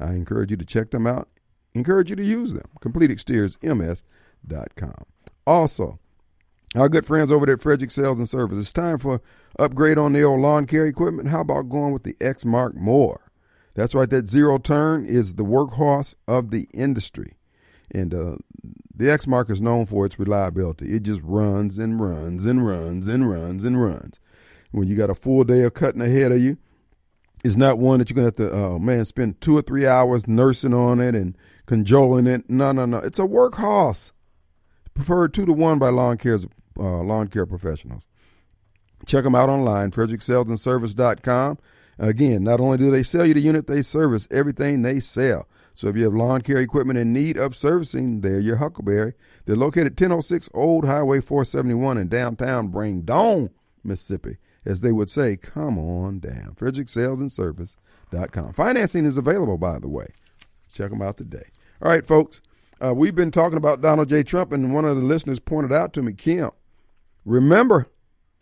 I 0.00 0.14
encourage 0.14 0.50
you 0.50 0.56
to 0.56 0.64
check 0.64 0.90
them 0.90 1.06
out. 1.06 1.28
Encourage 1.74 2.10
you 2.10 2.16
to 2.16 2.24
use 2.24 2.52
them. 2.52 2.66
CompleteExteriorsMS.com. 2.80 5.04
Also, 5.46 6.00
our 6.74 6.88
good 6.88 7.06
friends 7.06 7.32
over 7.32 7.46
there 7.46 7.54
at 7.54 7.62
Frederick 7.62 7.90
Sales 7.90 8.18
and 8.18 8.28
Service. 8.28 8.58
It's 8.58 8.72
time 8.72 8.98
for 8.98 9.20
upgrade 9.58 9.98
on 9.98 10.12
the 10.12 10.22
old 10.22 10.40
lawn 10.40 10.66
care 10.66 10.86
equipment. 10.86 11.28
How 11.28 11.40
about 11.40 11.68
going 11.68 11.92
with 11.92 12.02
the 12.02 12.14
Exmark 12.14 12.74
More? 12.74 13.30
That's 13.74 13.94
right. 13.94 14.10
That 14.10 14.28
zero 14.28 14.58
turn 14.58 15.06
is 15.06 15.34
the 15.34 15.44
workhorse 15.44 16.14
of 16.26 16.50
the 16.50 16.68
industry. 16.74 17.36
And 17.90 18.12
uh, 18.12 18.36
the 18.94 19.24
Mark 19.28 19.50
is 19.50 19.60
known 19.60 19.86
for 19.86 20.04
its 20.04 20.18
reliability. 20.18 20.94
It 20.94 21.04
just 21.04 21.20
runs 21.22 21.78
and 21.78 22.00
runs 22.00 22.44
and 22.44 22.66
runs 22.66 23.08
and 23.08 23.30
runs 23.30 23.64
and 23.64 23.80
runs. 23.80 24.20
When 24.72 24.88
you 24.88 24.96
got 24.96 25.10
a 25.10 25.14
full 25.14 25.44
day 25.44 25.62
of 25.62 25.74
cutting 25.74 26.02
ahead 26.02 26.32
of 26.32 26.42
you, 26.42 26.58
it's 27.44 27.56
not 27.56 27.78
one 27.78 28.00
that 28.00 28.10
you're 28.10 28.16
to 28.16 28.24
have 28.24 28.34
to, 28.36 28.50
oh 28.50 28.78
man, 28.78 29.04
spend 29.04 29.40
two 29.40 29.56
or 29.56 29.62
three 29.62 29.86
hours 29.86 30.26
nursing 30.26 30.74
on 30.74 31.00
it 31.00 31.14
and 31.14 31.38
cajoling 31.66 32.26
it. 32.26 32.50
No, 32.50 32.72
no, 32.72 32.84
no. 32.84 32.98
It's 32.98 33.20
a 33.20 33.22
workhorse. 33.22 34.10
Preferred 34.98 35.32
two 35.32 35.46
to 35.46 35.52
one 35.52 35.78
by 35.78 35.90
lawn 35.90 36.18
care, 36.18 36.36
uh, 36.76 37.02
lawn 37.02 37.28
care 37.28 37.46
professionals. 37.46 38.02
Check 39.06 39.22
them 39.22 39.36
out 39.36 39.48
online, 39.48 39.92
fredericksalesandservice.com. 39.92 41.58
Again, 42.00 42.42
not 42.42 42.58
only 42.58 42.78
do 42.78 42.90
they 42.90 43.04
sell 43.04 43.24
you 43.24 43.32
the 43.32 43.38
unit, 43.40 43.68
they 43.68 43.80
service 43.82 44.26
everything 44.32 44.82
they 44.82 44.98
sell. 44.98 45.46
So 45.72 45.86
if 45.86 45.96
you 45.96 46.02
have 46.02 46.14
lawn 46.14 46.40
care 46.40 46.56
equipment 46.56 46.98
in 46.98 47.12
need 47.12 47.36
of 47.36 47.54
servicing, 47.54 48.22
they're 48.22 48.40
your 48.40 48.56
Huckleberry. 48.56 49.14
They're 49.44 49.54
located 49.54 49.92
1006 49.92 50.50
Old 50.52 50.84
Highway 50.84 51.20
471 51.20 51.96
in 51.96 52.08
downtown 52.08 52.66
Brandon, 52.66 53.50
Mississippi. 53.84 54.38
As 54.64 54.80
they 54.80 54.90
would 54.90 55.10
say, 55.10 55.36
come 55.36 55.78
on 55.78 56.18
down. 56.18 56.56
FrederickSalesAndService.com. 56.56 58.52
Financing 58.52 59.06
is 59.06 59.16
available, 59.16 59.58
by 59.58 59.78
the 59.78 59.86
way. 59.86 60.08
Check 60.72 60.90
them 60.90 61.02
out 61.02 61.18
today. 61.18 61.50
All 61.80 61.88
right, 61.88 62.04
folks. 62.04 62.40
Uh, 62.80 62.94
we've 62.94 63.14
been 63.14 63.30
talking 63.30 63.58
about 63.58 63.80
Donald 63.80 64.08
J. 64.08 64.22
Trump, 64.22 64.52
and 64.52 64.72
one 64.72 64.84
of 64.84 64.96
the 64.96 65.02
listeners 65.02 65.40
pointed 65.40 65.72
out 65.72 65.92
to 65.94 66.02
me, 66.02 66.12
Kim, 66.12 66.50
remember 67.24 67.90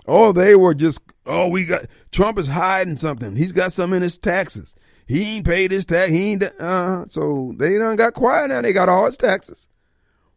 Oh, 0.09 0.33
they 0.33 0.55
were 0.55 0.75
just, 0.75 1.01
oh, 1.25 1.49
we 1.49 1.65
got, 1.65 1.87
Trump 2.13 2.39
is 2.39 2.47
hiding 2.49 2.97
something. 2.97 3.37
He's 3.37 3.53
got 3.53 3.73
some 3.73 3.93
in 3.93 4.03
his 4.03 4.17
taxes. 4.17 4.75
He 5.07 5.37
ain't 5.37 5.47
paid 5.47 5.73
his 5.73 5.87
tax. 5.87 6.11
He 6.11 6.33
ain't, 6.33 6.45
uh, 6.45 7.07
so 7.09 7.55
they 7.57 7.77
done 7.79 7.97
got 7.97 8.15
quiet 8.15 8.49
now. 8.49 8.61
They 8.61 8.73
got 8.73 8.89
all 8.89 9.07
his 9.07 9.17
taxes. 9.17 9.69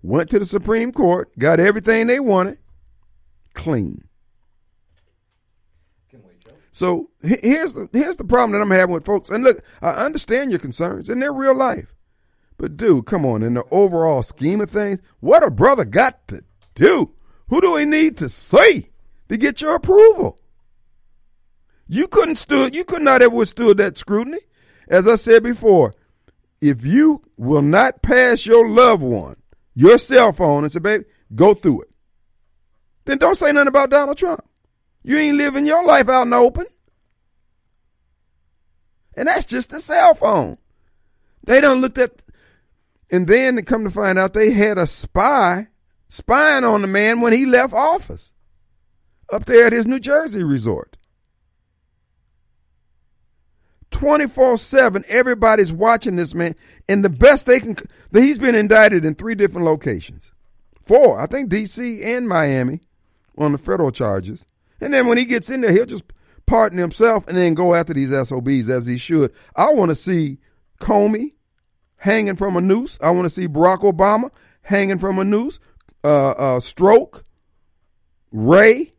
Went 0.02 0.30
to 0.32 0.40
the 0.40 0.46
Supreme 0.46 0.92
Court, 0.92 1.38
got 1.38 1.60
everything 1.60 2.08
they 2.08 2.20
wanted, 2.20 2.58
clean. 3.54 4.06
So 6.72 7.10
here's 7.22 7.74
the 7.74 7.90
here's 7.92 8.16
the 8.16 8.24
problem 8.24 8.54
that 8.54 8.62
I'm 8.62 8.72
having 8.72 8.94
with 8.94 9.06
folks. 9.06 9.30
And 9.30 9.44
look, 9.44 9.62
I 9.82 9.90
understand 9.90 10.52
your 10.52 10.62
concerns, 10.62 11.10
and 11.10 11.22
they're 11.22 11.34
real 11.34 11.54
life. 11.54 11.94
But 12.60 12.78
dude, 12.78 13.08
come 13.08 13.26
on, 13.26 13.42
in 13.42 13.56
the 13.56 13.64
overall 13.72 14.22
scheme 14.22 14.62
of 14.62 14.70
things, 14.70 15.02
what 15.20 15.44
a 15.44 15.50
brother 15.50 15.86
got 15.86 16.28
to 16.28 16.44
do? 16.76 17.14
Who 17.48 17.60
do 17.60 17.72
we 17.72 17.86
need 17.86 18.18
to 18.18 18.30
see? 18.30 18.90
to 19.30 19.38
get 19.38 19.62
your 19.62 19.76
approval. 19.76 20.38
You 21.88 22.08
couldn't 22.08 22.36
stood, 22.36 22.76
you 22.76 22.84
could 22.84 23.02
not 23.02 23.22
have 23.22 23.32
withstood 23.32 23.78
that 23.78 23.98
scrutiny. 23.98 24.40
As 24.88 25.08
I 25.08 25.16
said 25.16 25.44
before, 25.44 25.94
if 26.62 26.86
you 26.86 27.22
will 27.38 27.62
not 27.62 28.02
pass 28.02 28.46
your 28.46 28.68
loved 28.68 29.04
one 29.04 29.38
your 29.76 29.98
cell 29.98 30.34
phone 30.34 30.64
and 30.64 30.72
say, 30.72 30.80
baby, 30.80 31.06
go 31.34 31.54
through 31.54 31.84
it, 31.84 31.90
then 33.06 33.18
don't 33.18 33.36
say 33.36 33.52
nothing 33.52 33.70
about 33.70 33.90
Donald 33.90 34.18
Trump. 34.18 34.44
You 35.04 35.18
ain't 35.18 35.38
living 35.38 35.66
your 35.66 35.86
life 35.86 36.10
out 36.10 36.24
in 36.24 36.32
the 36.32 36.36
open. 36.36 36.66
And 39.16 39.28
that's 39.28 39.46
just 39.46 39.70
the 39.70 39.80
cell 39.80 40.16
phone. 40.16 40.58
They 41.46 41.62
don't 41.62 41.82
looked 41.82 41.98
at, 41.98 42.12
and 43.12 43.28
then 43.28 43.56
to 43.56 43.62
come 43.62 43.84
to 43.84 43.90
find 43.90 44.20
out 44.20 44.34
they 44.34 44.52
had 44.52 44.78
a 44.78 44.88
spy 44.88 45.68
spying 46.10 46.64
on 46.64 46.82
the 46.82 46.88
man 46.88 47.22
when 47.22 47.34
he 47.34 47.46
left 47.46 47.74
office 47.74 48.32
up 49.32 49.46
there 49.46 49.68
at 49.68 49.74
his 49.74 49.88
New 49.88 50.00
Jersey 50.00 50.44
resort. 50.44 50.98
24 53.92 54.58
7, 54.58 55.04
everybody's 55.08 55.74
watching 55.74 56.16
this 56.16 56.34
man. 56.34 56.56
And 56.88 57.04
the 57.04 57.10
best 57.10 57.46
they 57.46 57.60
can, 57.60 57.76
that 58.12 58.22
he's 58.22 58.40
been 58.40 58.56
indicted 58.56 59.04
in 59.04 59.16
three 59.16 59.36
different 59.36 59.66
locations. 59.66 60.32
Four, 60.82 61.20
I 61.20 61.26
think 61.26 61.52
DC 61.52 62.04
and 62.04 62.28
Miami 62.28 62.82
on 63.38 63.52
the 63.52 63.58
federal 63.58 63.92
charges. 63.92 64.46
And 64.82 64.94
then 64.94 65.08
when 65.08 65.18
he 65.18 65.26
gets 65.26 65.50
in 65.50 65.62
there, 65.62 65.72
he'll 65.72 65.86
just 65.86 66.06
pardon 66.46 66.80
himself 66.80 67.28
and 67.28 67.38
then 67.38 67.54
go 67.54 67.76
after 67.76 67.94
these 67.94 68.12
SOBs 68.12 68.70
as 68.70 68.86
he 68.86 68.98
should. 68.98 69.34
I 69.56 69.72
want 69.74 69.90
to 69.90 69.96
see 69.96 70.40
Comey 70.80 71.34
hanging 72.00 72.36
from 72.36 72.56
a 72.56 72.62
noose. 72.62 72.98
I 73.02 73.12
want 73.12 73.26
to 73.26 73.30
see 73.30 73.48
Barack 73.48 73.80
Obama 73.80 74.32
hanging 74.62 75.00
from 75.00 75.20
a 75.20 75.24
noose. 75.24 75.60
Uh, 76.04 76.32
uh, 76.32 76.60
Strzok, 76.60 77.24
Wray, 78.32 78.94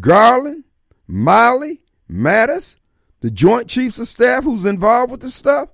Garland, 0.00 0.64
Milley, 1.08 1.80
Mattis, 2.10 2.76
the 3.20 3.30
Joint 3.30 3.68
Chiefs 3.68 3.98
of 3.98 4.08
Staff 4.08 4.44
who's 4.44 4.64
involved 4.64 5.12
with 5.12 5.20
this 5.20 5.34
stuff, 5.34 5.68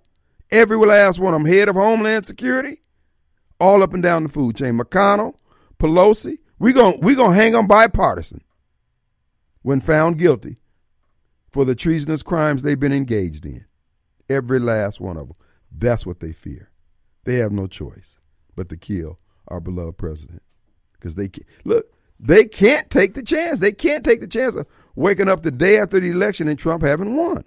every 0.50 0.76
last 0.76 1.18
one 1.18 1.32
them, 1.32 1.46
head 1.46 1.68
of 1.68 1.76
Homeland 1.76 2.26
Security, 2.26 2.82
all 3.58 3.82
up 3.82 3.94
and 3.94 4.02
down 4.02 4.24
the 4.24 4.28
food 4.28 4.56
chain. 4.56 4.78
McConnell, 4.78 5.34
Pelosi, 5.78 6.38
we 6.58 6.72
going 6.72 7.00
we 7.00 7.14
gonna 7.14 7.34
hang 7.34 7.52
them 7.52 7.66
bipartisan 7.66 8.42
when 9.62 9.80
found 9.80 10.18
guilty 10.18 10.56
for 11.50 11.64
the 11.64 11.74
treasonous 11.74 12.22
crimes 12.22 12.62
they've 12.62 12.80
been 12.80 12.92
engaged 12.92 13.46
in. 13.46 13.64
Every 14.28 14.58
last 14.58 15.00
one 15.00 15.16
of 15.16 15.28
them. 15.28 15.36
That's 15.76 16.06
what 16.06 16.20
they 16.20 16.32
fear. 16.32 16.70
They 17.24 17.36
have 17.36 17.52
no 17.52 17.66
choice 17.66 18.18
but 18.54 18.68
to 18.70 18.76
kill 18.76 19.18
our 19.48 19.60
beloved 19.60 19.98
president. 19.98 20.42
Because 20.92 21.16
they 21.16 21.28
can't, 21.28 21.46
look, 21.64 21.86
they 22.18 22.46
can't 22.46 22.88
take 22.88 23.14
the 23.14 23.22
chance. 23.22 23.60
They 23.60 23.72
can't 23.72 24.04
take 24.04 24.20
the 24.20 24.26
chance 24.26 24.56
of 24.56 24.66
waking 24.94 25.28
up 25.28 25.42
the 25.42 25.50
day 25.50 25.78
after 25.78 26.00
the 26.00 26.10
election 26.10 26.48
and 26.48 26.58
Trump 26.58 26.82
having 26.82 27.16
won. 27.16 27.44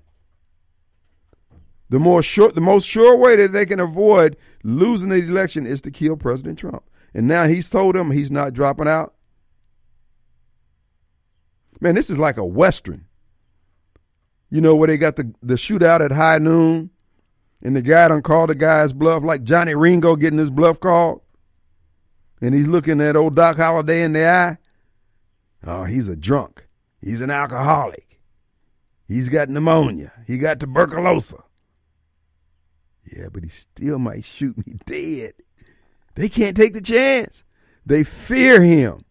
The 1.90 2.00
more 2.00 2.22
sure, 2.22 2.52
the 2.52 2.62
most 2.62 2.86
sure 2.86 3.18
way 3.18 3.36
that 3.38 3.52
they 3.52 3.66
can 3.66 3.80
avoid 3.80 4.38
losing 4.64 5.10
the 5.10 5.16
election 5.16 5.66
is 5.66 5.82
to 5.82 5.92
kill 5.92 6.16
President 6.16 6.60
Trump. 6.60 6.84
And 7.16 7.28
now 7.28 7.48
he's 7.48 7.70
told 7.70 7.96
them 7.96 8.12
he's 8.12 8.30
not 8.30 8.54
dropping 8.54 8.88
out. 8.88 9.16
Man, 11.82 11.96
this 11.96 12.12
is 12.12 12.20
like 12.20 12.38
a 12.38 12.46
Western. 12.46 13.06
You 14.52 14.62
know, 14.62 14.76
where 14.76 14.88
they 14.88 14.98
got 14.98 15.16
the, 15.16 15.34
the 15.42 15.56
shootout 15.56 16.02
at 16.02 16.12
high 16.12 16.38
noon 16.38 16.92
and 17.62 17.76
the 17.76 17.82
guy 17.82 18.08
don't 18.08 18.24
call 18.24 18.48
the 18.48 18.56
guy's 18.56 18.94
bluff 18.94 19.24
like 19.24 19.44
Johnny 19.44 19.76
Ringo 19.76 20.16
getting 20.16 20.40
his 20.40 20.52
bluff 20.52 20.80
called. 20.80 21.22
And 22.42 22.56
he's 22.56 22.68
looking 22.68 23.02
at 23.02 23.18
old 23.18 23.36
Doc 23.36 23.58
Holliday 23.58 24.02
in 24.02 24.14
the 24.14 24.28
eye. 24.28 24.58
Oh, 25.66 25.84
he's 25.84 26.08
a 26.08 26.16
drunk. 26.16 26.68
He's 27.02 27.22
an 27.22 27.32
alcoholic. 27.32 28.20
He's 29.08 29.28
got 29.28 29.50
pneumonia. 29.50 30.14
He 30.26 30.38
got 30.38 30.60
tuberculosis. 30.60 31.42
Yeah, 33.12 33.28
but 33.32 33.44
he 33.44 33.50
still 33.50 34.00
might 34.00 34.24
shoot 34.24 34.56
me 34.58 34.76
dead. 34.86 35.34
They 36.16 36.30
can't 36.30 36.56
take 36.56 36.74
the 36.74 36.82
chance. 36.82 37.44
They 37.86 38.04
fear 38.04 38.62
him. 38.62 39.04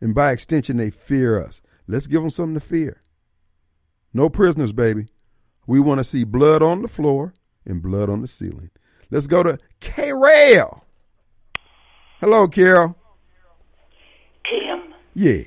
And 0.00 0.14
by 0.14 0.32
extension, 0.32 0.76
they 0.76 0.90
fear 0.90 1.42
us. 1.42 1.62
Let's 1.86 2.06
give 2.06 2.20
them 2.20 2.30
something 2.30 2.54
to 2.54 2.60
fear. 2.60 3.00
No 4.12 4.28
prisoners, 4.28 4.72
baby. 4.72 5.06
We 5.66 5.80
want 5.80 5.98
to 5.98 6.04
see 6.04 6.24
blood 6.24 6.62
on 6.62 6.82
the 6.82 6.88
floor 6.88 7.32
and 7.66 7.82
blood 7.82 8.08
on 8.08 8.20
the 8.20 8.26
ceiling. 8.26 8.70
Let's 9.10 9.26
go 9.26 9.42
to 9.42 9.58
Carol. 9.80 10.84
Hello, 12.20 12.48
Carol. 12.48 12.96
Tim, 14.48 14.94
Yes. 15.14 15.46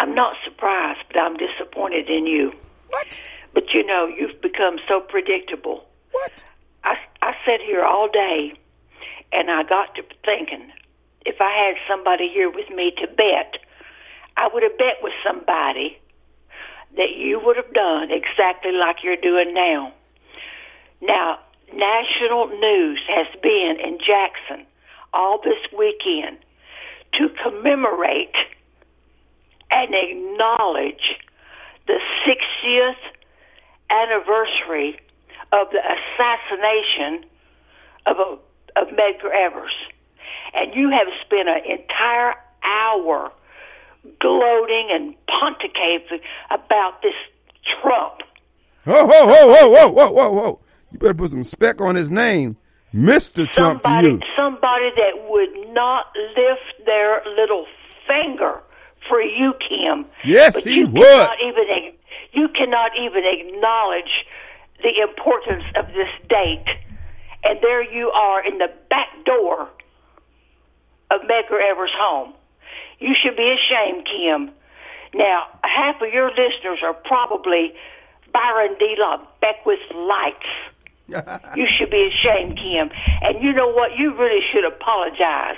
I'm 0.00 0.14
not 0.14 0.36
surprised, 0.44 1.00
but 1.08 1.18
I'm 1.18 1.36
disappointed 1.36 2.08
in 2.08 2.26
you. 2.26 2.52
What? 2.88 3.20
But 3.52 3.74
you 3.74 3.84
know, 3.84 4.06
you've 4.06 4.40
become 4.40 4.78
so 4.86 5.00
predictable. 5.00 5.84
What? 6.12 6.44
I, 6.84 6.96
I 7.20 7.34
sat 7.44 7.60
here 7.60 7.84
all 7.84 8.08
day 8.08 8.52
and 9.32 9.50
I 9.50 9.64
got 9.64 9.94
to 9.96 10.04
thinking 10.24 10.70
if 11.26 11.40
I 11.40 11.50
had 11.50 11.74
somebody 11.88 12.28
here 12.28 12.48
with 12.50 12.70
me 12.70 12.92
to 12.92 13.06
bet, 13.08 13.58
I 14.36 14.48
would 14.52 14.62
have 14.62 14.78
bet 14.78 14.98
with 15.02 15.12
somebody 15.24 15.98
that 16.96 17.16
you 17.16 17.40
would 17.44 17.56
have 17.56 17.72
done 17.74 18.10
exactly 18.10 18.72
like 18.72 19.02
you're 19.02 19.16
doing 19.16 19.52
now. 19.52 19.92
Now, 21.00 21.38
national 21.72 22.48
news 22.48 23.00
has 23.08 23.26
been 23.42 23.76
in 23.80 23.98
Jackson 23.98 24.66
all 25.12 25.40
this 25.42 25.58
weekend 25.76 26.38
to 27.14 27.28
commemorate 27.42 28.34
and 29.70 29.94
acknowledge 29.94 31.16
the 31.86 31.98
60th 32.26 32.96
anniversary 33.90 34.98
of 35.52 35.68
the 35.70 35.80
assassination 35.80 37.24
of, 38.06 38.16
a, 38.18 38.80
of 38.80 38.88
Medgar 38.88 39.30
Evers. 39.32 39.72
And 40.54 40.74
you 40.74 40.90
have 40.90 41.08
spent 41.24 41.48
an 41.48 41.64
entire 41.64 42.34
hour 42.62 43.32
gloating 44.20 44.88
and 44.90 45.14
pontificating 45.26 46.20
about 46.50 47.02
this 47.02 47.14
Trump. 47.80 48.22
Whoa, 48.84 49.04
whoa, 49.04 49.26
whoa, 49.26 49.46
whoa, 49.46 49.68
whoa, 49.68 49.88
whoa, 49.88 50.10
whoa, 50.10 50.30
whoa. 50.30 50.60
You 50.90 50.98
better 50.98 51.14
put 51.14 51.30
some 51.30 51.44
spec 51.44 51.80
on 51.80 51.94
his 51.94 52.10
name. 52.10 52.56
Mr. 52.94 53.50
Trump 53.50 53.82
Somebody, 53.82 54.08
you. 54.08 54.20
somebody 54.34 54.90
that 54.96 55.28
would 55.28 55.74
not 55.74 56.06
lift 56.36 56.86
their 56.86 57.22
little 57.36 57.66
finger 58.06 58.62
for 59.08 59.20
you, 59.20 59.52
Kim. 59.60 60.06
Yes, 60.24 60.54
but 60.54 60.64
he 60.64 60.80
you 60.80 60.86
would. 60.86 61.04
Cannot 61.04 61.40
even, 61.42 61.92
you 62.32 62.48
cannot 62.48 62.92
even 62.96 63.24
acknowledge 63.24 64.24
the 64.82 65.00
importance 65.02 65.64
of 65.76 65.86
this 65.88 66.08
date. 66.28 66.64
And 67.44 67.58
there 67.62 67.82
you 67.82 68.10
are 68.10 68.44
in 68.44 68.58
the 68.58 68.72
back 68.88 69.08
door 69.24 69.68
of 71.10 71.20
Medgar 71.22 71.60
Evers' 71.62 71.90
home. 71.94 72.32
You 72.98 73.14
should 73.20 73.36
be 73.36 73.50
ashamed, 73.50 74.06
Kim. 74.06 74.50
Now, 75.14 75.46
half 75.62 76.00
of 76.00 76.12
your 76.12 76.30
listeners 76.30 76.80
are 76.82 76.94
probably 76.94 77.74
Byron 78.32 78.76
D. 78.78 78.96
Beckwith 79.40 79.78
lights. 79.94 80.46
You 81.56 81.66
should 81.78 81.90
be 81.90 82.08
ashamed, 82.12 82.56
Kim. 82.58 82.90
And 83.22 83.42
you 83.42 83.52
know 83.52 83.68
what? 83.68 83.96
You 83.96 84.16
really 84.16 84.42
should 84.52 84.64
apologize. 84.64 85.56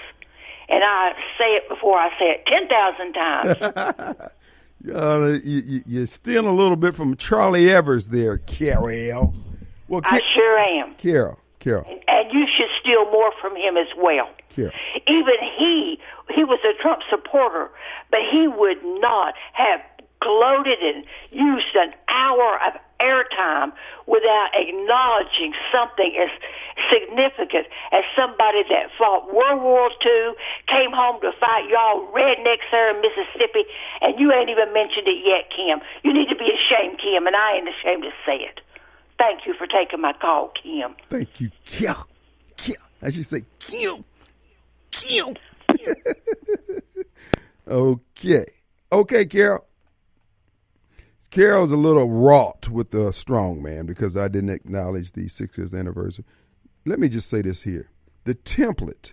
And 0.69 0.85
I 0.85 1.13
say 1.37 1.57
it 1.57 1.69
before 1.69 1.99
I 1.99 2.11
say 2.19 2.31
it 2.31 2.47
10,000 2.47 3.13
times. 3.13 4.33
Uh, 4.95 5.39
you, 5.45 5.59
you, 5.67 5.81
you're 5.85 6.07
stealing 6.07 6.47
a 6.47 6.55
little 6.55 6.75
bit 6.75 6.95
from 6.95 7.15
Charlie 7.17 7.71
Evers 7.71 8.09
there, 8.09 8.39
Carol. 8.39 9.35
Well, 9.89 10.01
I 10.05 10.21
Ca- 10.21 10.27
sure 10.33 10.59
am. 10.59 10.95
Carol, 10.95 11.39
Carol, 11.59 11.85
And 12.09 12.33
you 12.33 12.47
should 12.57 12.71
steal 12.81 13.05
more 13.11 13.31
from 13.43 13.57
him 13.57 13.77
as 13.77 13.89
well. 13.99 14.31
Carol. 14.49 14.73
Even 15.07 15.35
he, 15.59 15.99
he 16.35 16.45
was 16.45 16.61
a 16.65 16.81
Trump 16.81 17.03
supporter, 17.11 17.71
but 18.11 18.21
he 18.31 18.49
would 18.49 18.79
not 19.03 19.35
have 19.53 19.81
gloated 20.21 20.79
and 20.81 21.05
used 21.31 21.75
an 21.75 21.93
hour 22.09 22.59
of 22.67 22.81
airtime 23.03 23.73
without 24.07 24.51
acknowledging 24.55 25.55
something 25.73 26.15
as 26.21 26.31
significant 26.91 27.67
as 27.93 28.05
somebody 28.15 28.63
that 28.69 28.91
fought 28.97 29.33
World 29.33 29.63
War 29.63 29.91
II, 30.05 30.33
came 30.67 30.93
home 30.93 31.21
to 31.21 31.33
fight 31.39 31.69
y'all 31.69 32.07
rednecks 32.13 32.69
there 32.71 32.95
in 32.95 33.01
Mississippi, 33.01 33.65
and 34.01 34.19
you 34.19 34.33
ain't 34.33 34.51
even 34.51 34.73
mentioned 34.73 35.09
it 35.09 35.25
yet, 35.25 35.51
Kim. 35.51 35.81
You 36.03 36.13
need 36.13 36.29
to 36.29 36.37
be 36.37 36.51
ashamed, 36.51 36.99
Kim, 36.99 37.27
and 37.27 37.37
I 37.37 37.57
ain't 37.57 37.69
ashamed 37.69 38.05
to 38.05 38.11
say 38.25 38.37
it. 38.37 38.61
Thank 39.19 39.47
you 39.47 39.55
for 39.55 39.67
taking 39.67 40.01
my 40.01 40.15
call, 40.15 40.53
Kim. 40.63 40.95
Thank 41.09 41.41
you, 41.41 41.51
Carol. 41.67 42.07
Carol. 42.57 42.83
I 43.03 43.11
should 43.11 43.27
say, 43.27 43.45
Kim. 43.59 44.05
Kim. 44.91 45.37
okay. 47.69 48.47
Okay, 48.93 49.27
Carol. 49.27 49.65
Carol's 51.31 51.71
a 51.71 51.77
little 51.77 52.09
wrought 52.11 52.69
with 52.69 52.91
the 52.91 53.13
strong 53.13 53.63
man 53.63 53.87
because 53.87 54.17
I 54.17 54.29
didn't 54.29 54.51
acknowledge 54.51 55.13
the 55.13 55.27
60th 55.27 55.79
anniversary. 55.79 56.25
Let 56.85 56.99
me 56.99 57.09
just 57.09 57.29
say 57.29 57.43
this 57.43 57.63
here. 57.63 57.91
The 58.25 58.35
template 58.35 59.13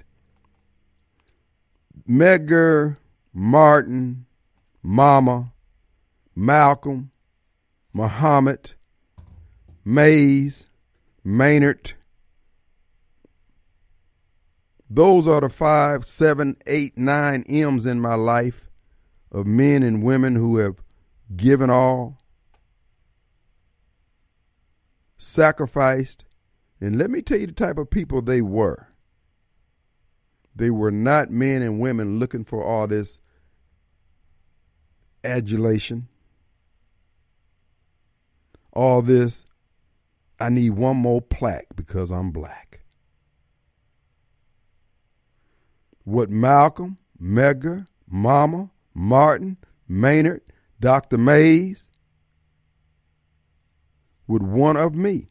Medgar, 2.08 2.98
Martin, 3.34 4.26
Mama, 4.82 5.52
Malcolm, 6.36 7.12
Muhammad, 7.94 8.74
Mays, 9.84 10.68
Maynard. 11.24 11.94
Those 14.90 15.28
are 15.28 15.42
the 15.42 15.50
five, 15.50 16.06
seven, 16.06 16.58
eight, 16.66 16.98
nine 16.98 17.44
M's 17.50 17.86
in 17.86 18.00
my 18.00 18.16
life 18.16 18.70
of 19.32 19.46
men 19.46 19.84
and 19.84 20.02
women 20.02 20.36
who 20.36 20.58
have 20.58 20.82
given 21.36 21.70
all, 21.70 22.18
sacrificed, 25.18 26.26
and 26.80 26.98
let 26.98 27.10
me 27.10 27.22
tell 27.22 27.40
you 27.40 27.48
the 27.48 27.54
type 27.54 27.78
of 27.78 27.90
people 27.90 28.22
they 28.22 28.42
were. 28.42 28.88
They 30.56 30.70
were 30.70 30.92
not 30.92 31.30
men 31.30 31.62
and 31.62 31.80
women 31.80 32.20
looking 32.20 32.44
for 32.44 32.64
all 32.64 32.88
this 32.88 33.20
adulation, 35.24 36.08
all 38.74 39.02
this, 39.02 39.46
I 40.40 40.50
need 40.50 40.72
one 40.72 40.98
more 40.98 41.22
plaque 41.22 41.68
because 41.76 42.12
I'm 42.12 42.32
black. 42.32 42.82
What 46.04 46.30
Malcolm, 46.30 46.98
Medgar, 47.22 47.88
Mama, 48.08 48.70
Martin, 48.94 49.58
Maynard, 49.88 50.42
Dr. 50.80 51.18
Mays 51.18 51.88
would 54.28 54.44
want 54.44 54.78
of 54.78 54.94
me 54.94 55.28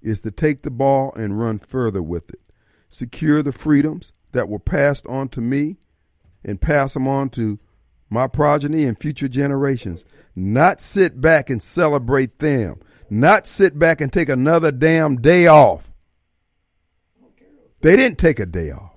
is 0.00 0.20
to 0.22 0.30
take 0.30 0.62
the 0.62 0.70
ball 0.70 1.12
and 1.14 1.38
run 1.38 1.58
further 1.58 2.02
with 2.02 2.30
it. 2.30 2.40
Secure 2.88 3.42
the 3.42 3.52
freedoms 3.52 4.12
that 4.32 4.48
were 4.48 4.58
passed 4.58 5.06
on 5.06 5.28
to 5.30 5.40
me 5.40 5.76
and 6.44 6.60
pass 6.60 6.94
them 6.94 7.06
on 7.08 7.28
to 7.30 7.58
my 8.08 8.26
progeny 8.26 8.84
and 8.84 8.98
future 8.98 9.28
generations. 9.28 10.04
Not 10.34 10.80
sit 10.80 11.20
back 11.20 11.50
and 11.50 11.62
celebrate 11.62 12.38
them. 12.38 12.80
Not 13.10 13.46
sit 13.46 13.78
back 13.78 14.00
and 14.00 14.12
take 14.12 14.28
another 14.28 14.70
damn 14.70 15.20
day 15.20 15.46
off. 15.46 15.90
They 17.80 17.96
didn't 17.96 18.18
take 18.18 18.40
a 18.40 18.46
day 18.46 18.70
off. 18.70 18.87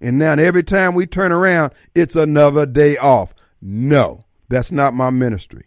And 0.00 0.18
now 0.18 0.32
every 0.32 0.62
time 0.62 0.94
we 0.94 1.06
turn 1.06 1.32
around, 1.32 1.72
it's 1.94 2.16
another 2.16 2.66
day 2.66 2.96
off. 2.96 3.34
No, 3.60 4.24
that's 4.48 4.70
not 4.70 4.94
my 4.94 5.10
ministry. 5.10 5.66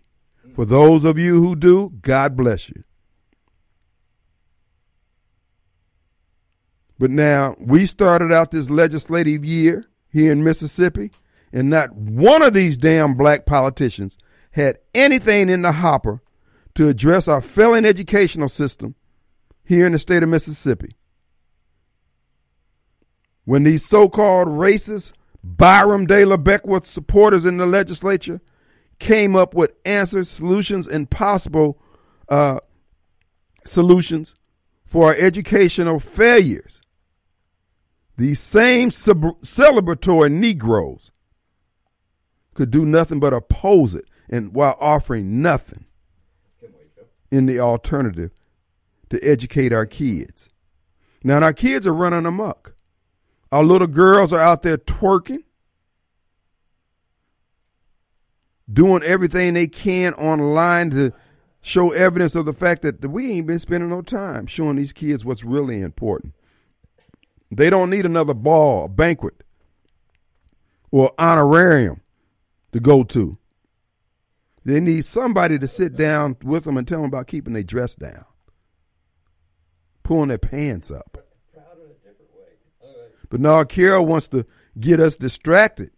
For 0.55 0.65
those 0.65 1.03
of 1.03 1.17
you 1.17 1.43
who 1.43 1.55
do, 1.55 1.93
God 2.01 2.36
bless 2.36 2.69
you. 2.69 2.84
But 6.99 7.11
now 7.11 7.55
we 7.59 7.86
started 7.86 8.32
out 8.32 8.51
this 8.51 8.69
legislative 8.69 9.45
year 9.45 9.86
here 10.11 10.32
in 10.32 10.43
Mississippi, 10.43 11.11
and 11.53 11.69
not 11.69 11.95
one 11.95 12.41
of 12.41 12.53
these 12.53 12.75
damn 12.75 13.15
black 13.15 13.45
politicians 13.45 14.17
had 14.51 14.80
anything 14.93 15.49
in 15.49 15.61
the 15.61 15.71
hopper 15.71 16.21
to 16.75 16.89
address 16.89 17.27
our 17.27 17.41
failing 17.41 17.86
educational 17.86 18.49
system 18.49 18.95
here 19.63 19.86
in 19.86 19.93
the 19.93 19.99
state 19.99 20.23
of 20.23 20.30
Mississippi. 20.30 20.95
When 23.50 23.64
these 23.64 23.84
so 23.84 24.08
called 24.08 24.47
racist 24.47 25.14
Byron 25.43 26.06
De 26.06 26.24
La 26.24 26.38
Beckwith 26.38 26.86
supporters 26.86 27.45
in 27.45 27.58
the 27.58 27.66
legislature 27.66 28.41
came 29.00 29.36
up 29.36 29.56
with 29.56 29.74
answers, 29.86 30.30
solutions, 30.30 30.88
and 30.88 31.10
possible 31.10 31.82
uh, 32.30 32.60
solutions 33.66 34.36
for 34.86 35.08
our 35.08 35.16
educational 35.16 36.00
failures. 36.00 36.80
These 38.18 38.39
same 38.39 38.91
celebratory 38.91 40.32
Negroes 40.32 41.10
could 42.54 42.70
do 42.70 42.86
nothing 42.86 43.20
but 43.20 43.34
oppose 43.34 43.95
it, 43.95 44.06
and 44.30 44.54
while 44.54 44.78
offering 44.80 45.41
nothing 45.41 45.86
in 47.32 47.47
the 47.47 47.60
alternative 47.60 48.30
to 49.10 49.20
educate 49.28 49.74
our 49.74 49.88
kids. 49.88 50.50
Now, 51.24 51.41
our 51.41 51.52
kids 51.52 51.88
are 51.88 51.95
running 51.95 52.28
amok. 52.28 52.76
Our 53.52 53.64
little 53.64 53.88
girls 53.88 54.32
are 54.32 54.39
out 54.39 54.62
there 54.62 54.78
twerking, 54.78 55.43
doing 58.72 59.02
everything 59.04 59.54
they 59.54 59.68
can 59.68 60.14
online 60.14 60.91
to 60.91 61.14
show 61.62 61.91
evidence 61.91 62.36
of 62.36 62.45
the 62.45 62.54
fact 62.54 62.84
that 62.84 63.06
we 63.10 63.32
ain't 63.34 63.47
been 63.47 63.60
spending 63.60 63.89
no 63.89 64.02
time 64.02 64.45
showing 64.45 64.76
these 64.76 64.93
kids 64.93 65.26
what's 65.26 65.43
really 65.43 65.82
important. 65.82 66.34
They 67.52 67.70
don't 67.72 67.89
need 67.89 68.06
another 68.06 68.36
ball, 68.36 68.88
banquet, 68.88 69.43
or 70.91 71.14
honorarium 71.18 72.02
to 72.72 72.80
go 72.80 73.04
to. 73.04 73.38
They 74.64 74.80
need 74.80 75.06
somebody 75.06 75.58
to 75.58 75.68
sit 75.68 75.95
down 75.95 76.38
with 76.43 76.66
them 76.66 76.78
and 76.78 76.88
tell 76.88 77.00
them 77.00 77.08
about 77.08 77.28
keeping 77.28 77.54
their 77.54 77.64
dress 77.64 77.95
down, 77.95 78.26
pulling 80.04 80.30
their 80.30 80.38
pants 80.38 80.91
up. 80.91 81.28
But 83.30 83.41
now 83.41 83.63
Carol 83.63 84.05
wants 84.05 84.27
to 84.30 84.45
get 84.80 84.99
us 84.99 85.17
distracted. 85.17 85.91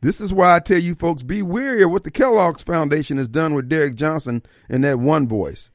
This 0.00 0.20
is 0.20 0.32
why 0.32 0.54
I 0.54 0.60
tell 0.60 0.78
you 0.78 0.94
folks 0.94 1.22
be 1.22 1.42
wary 1.42 1.82
of 1.82 1.90
what 1.90 2.04
the 2.04 2.10
Kellogg's 2.10 2.62
Foundation 2.62 3.16
has 3.16 3.28
done 3.28 3.54
with 3.54 3.68
Derrick 3.68 3.94
Johnson 3.94 4.42
and 4.68 4.84
that 4.84 4.98
one 4.98 5.26
voice. 5.26 5.70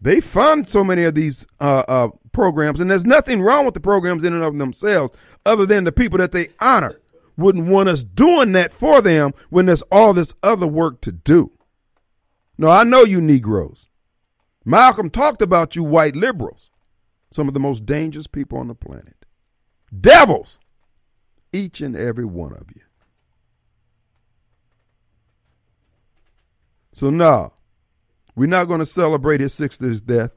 They 0.00 0.20
fund 0.20 0.66
so 0.66 0.84
many 0.84 1.04
of 1.04 1.14
these 1.14 1.46
uh, 1.60 1.84
uh, 1.88 2.08
programs, 2.32 2.80
and 2.80 2.90
there's 2.90 3.06
nothing 3.06 3.42
wrong 3.42 3.64
with 3.64 3.74
the 3.74 3.80
programs 3.80 4.24
in 4.24 4.34
and 4.34 4.42
of 4.42 4.58
themselves, 4.58 5.12
other 5.44 5.66
than 5.66 5.84
the 5.84 5.92
people 5.92 6.18
that 6.18 6.32
they 6.32 6.48
honor 6.60 7.00
wouldn't 7.36 7.66
want 7.66 7.88
us 7.88 8.02
doing 8.02 8.52
that 8.52 8.72
for 8.72 9.00
them 9.00 9.32
when 9.50 9.66
there's 9.66 9.82
all 9.82 10.12
this 10.12 10.34
other 10.42 10.66
work 10.66 11.00
to 11.02 11.12
do. 11.12 11.52
No, 12.58 12.68
I 12.70 12.84
know 12.84 13.04
you 13.04 13.20
Negroes. 13.20 13.88
Malcolm 14.64 15.10
talked 15.10 15.42
about 15.42 15.76
you 15.76 15.84
white 15.84 16.16
liberals, 16.16 16.70
some 17.30 17.46
of 17.46 17.54
the 17.54 17.60
most 17.60 17.86
dangerous 17.86 18.26
people 18.26 18.58
on 18.58 18.68
the 18.68 18.74
planet. 18.74 19.25
Devils, 19.98 20.58
each 21.52 21.80
and 21.80 21.96
every 21.96 22.24
one 22.24 22.52
of 22.52 22.66
you. 22.74 22.82
So, 26.92 27.10
no, 27.10 27.52
we're 28.34 28.46
not 28.46 28.68
going 28.68 28.80
to 28.80 28.86
celebrate 28.86 29.40
his 29.40 29.52
sister's 29.52 30.00
death. 30.00 30.30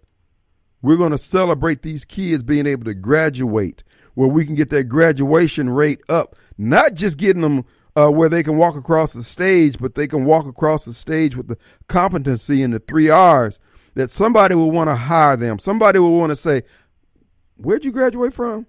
We're 0.82 0.98
going 0.98 1.12
to 1.12 1.18
celebrate 1.18 1.82
these 1.82 2.06
kids 2.06 2.44
being 2.44 2.66
able 2.66 2.86
to 2.86 2.94
graduate 2.94 3.84
where 4.14 4.28
we 4.28 4.46
can 4.46 4.56
get 4.56 4.70
that 4.70 4.86
graduation 4.86 5.70
rate 5.70 6.02
up, 6.10 6.36
not 6.58 6.94
just 6.94 7.18
getting 7.18 7.42
them 7.42 7.66
uh, 7.96 8.10
where 8.10 8.30
they 8.30 8.44
can 8.44 8.58
walk 8.58 8.76
across 8.76 9.14
the 9.14 9.24
stage, 9.24 9.78
but 9.78 9.96
they 9.96 10.08
can 10.08 10.26
walk 10.26 10.46
across 10.46 10.86
the 10.86 10.94
stage 10.94 11.36
with 11.36 11.48
the 11.48 11.58
competency 11.88 12.62
and 12.62 12.74
the 12.74 12.80
three 12.80 13.10
R's 13.10 13.60
that 13.96 14.12
somebody 14.12 14.56
will 14.56 14.72
want 14.72 14.90
to 14.90 14.96
hire 14.96 15.36
them. 15.36 15.60
Somebody 15.60 16.00
will 16.00 16.18
want 16.18 16.32
to 16.32 16.36
say, 16.36 16.64
Where'd 17.58 17.84
you 17.84 17.92
graduate 17.92 18.34
from? 18.34 18.68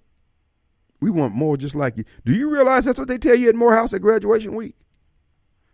We 1.01 1.11
want 1.11 1.35
more 1.35 1.57
just 1.57 1.75
like 1.75 1.97
you. 1.97 2.05
Do 2.25 2.33
you 2.33 2.51
realize 2.51 2.85
that's 2.85 2.99
what 2.99 3.09
they 3.09 3.19
tell 3.19 3.35
you 3.35 3.49
at 3.49 3.55
Morehouse 3.55 3.95
at 3.95 4.03
graduation 4.03 4.55
week? 4.55 4.75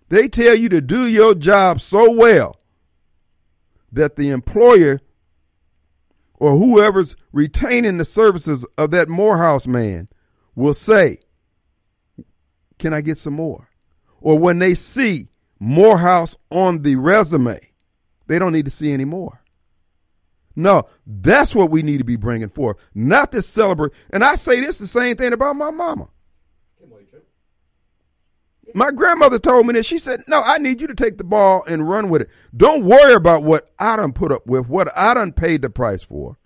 They 0.09 0.29
tell 0.29 0.55
you 0.55 0.69
to 0.69 0.81
do 0.81 1.07
your 1.07 1.35
job 1.35 1.81
so 1.81 2.13
well 2.13 2.57
that 3.91 4.17
the 4.17 4.31
employer 4.31 5.01
or 6.35 6.57
whoever's 6.57 7.17
retaining 7.33 7.97
the 7.97 8.05
services 8.05 8.65
of 8.79 8.91
that 8.93 9.09
Morehouse 9.09 9.67
man 9.67 10.09
will 10.55 10.75
say, 10.75 11.19
Can 12.79 12.95
I 12.95 13.01
get 13.01 13.19
some 13.19 13.35
more? 13.35 13.69
Or 14.21 14.39
when 14.39 14.59
they 14.59 14.75
see 14.75 15.29
Morehouse 15.59 16.37
on 16.51 16.83
the 16.83 16.97
resume, 16.97 17.59
they 18.27 18.39
don't 18.39 18.53
need 18.53 18.67
to 18.67 18.71
see 18.71 18.93
any 18.93 19.05
more. 19.05 19.41
No, 20.57 20.89
that's 21.07 21.55
what 21.55 21.71
we 21.71 21.83
need 21.83 21.99
to 21.99 22.05
be 22.05 22.17
bringing 22.17 22.49
forth, 22.49 22.79
not 22.95 23.31
to 23.33 23.43
celebrate. 23.43 23.93
And 24.11 24.25
I 24.25 24.37
say 24.37 24.61
this 24.61 24.79
the 24.79 24.87
same 24.87 25.17
thing 25.17 25.35
about 25.35 25.55
my 25.55 25.71
mama. 25.71 26.09
My 28.75 28.91
grandmother 28.91 29.39
told 29.39 29.67
me 29.67 29.75
that. 29.75 29.87
She 29.87 29.99
said, 29.99 30.25
No, 30.27 30.43
I 30.43 30.59
need 30.59 30.81
you 30.81 30.87
to 30.89 30.95
take 30.95 31.19
the 31.19 31.25
ball 31.25 31.63
and 31.67 31.89
run 31.89 32.09
with 32.09 32.23
it. 32.23 32.31
Don't 32.55 32.85
worry 32.85 33.15
about 33.15 33.43
what 33.43 33.71
I 33.79 33.97
done 33.97 34.13
put 34.13 34.33
up 34.33 34.47
with, 34.47 34.69
what 34.69 34.89
I 34.97 35.15
done 35.15 35.33
paid 35.33 35.63
the 35.63 35.71
price 35.71 36.03
for. 36.03 36.37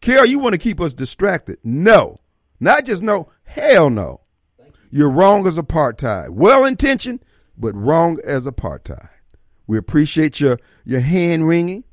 Carol, 0.00 0.26
you 0.26 0.38
want 0.38 0.52
to 0.52 0.58
keep 0.58 0.80
us 0.80 0.94
distracted. 0.94 1.58
No. 1.64 2.20
Not 2.60 2.84
just 2.84 3.02
no, 3.02 3.30
hell 3.44 3.90
no. 3.90 4.20
You're 4.90 5.10
wrong 5.10 5.46
as 5.46 5.58
apartheid. 5.58 6.30
Well 6.30 6.64
intentioned, 6.64 7.24
but 7.56 7.74
wrong 7.74 8.18
as 8.24 8.46
apartheid. 8.46 9.08
We 9.66 9.78
appreciate 9.78 10.38
your, 10.38 10.60
your 10.84 11.00
hand 11.00 11.48
wringing 11.48 11.84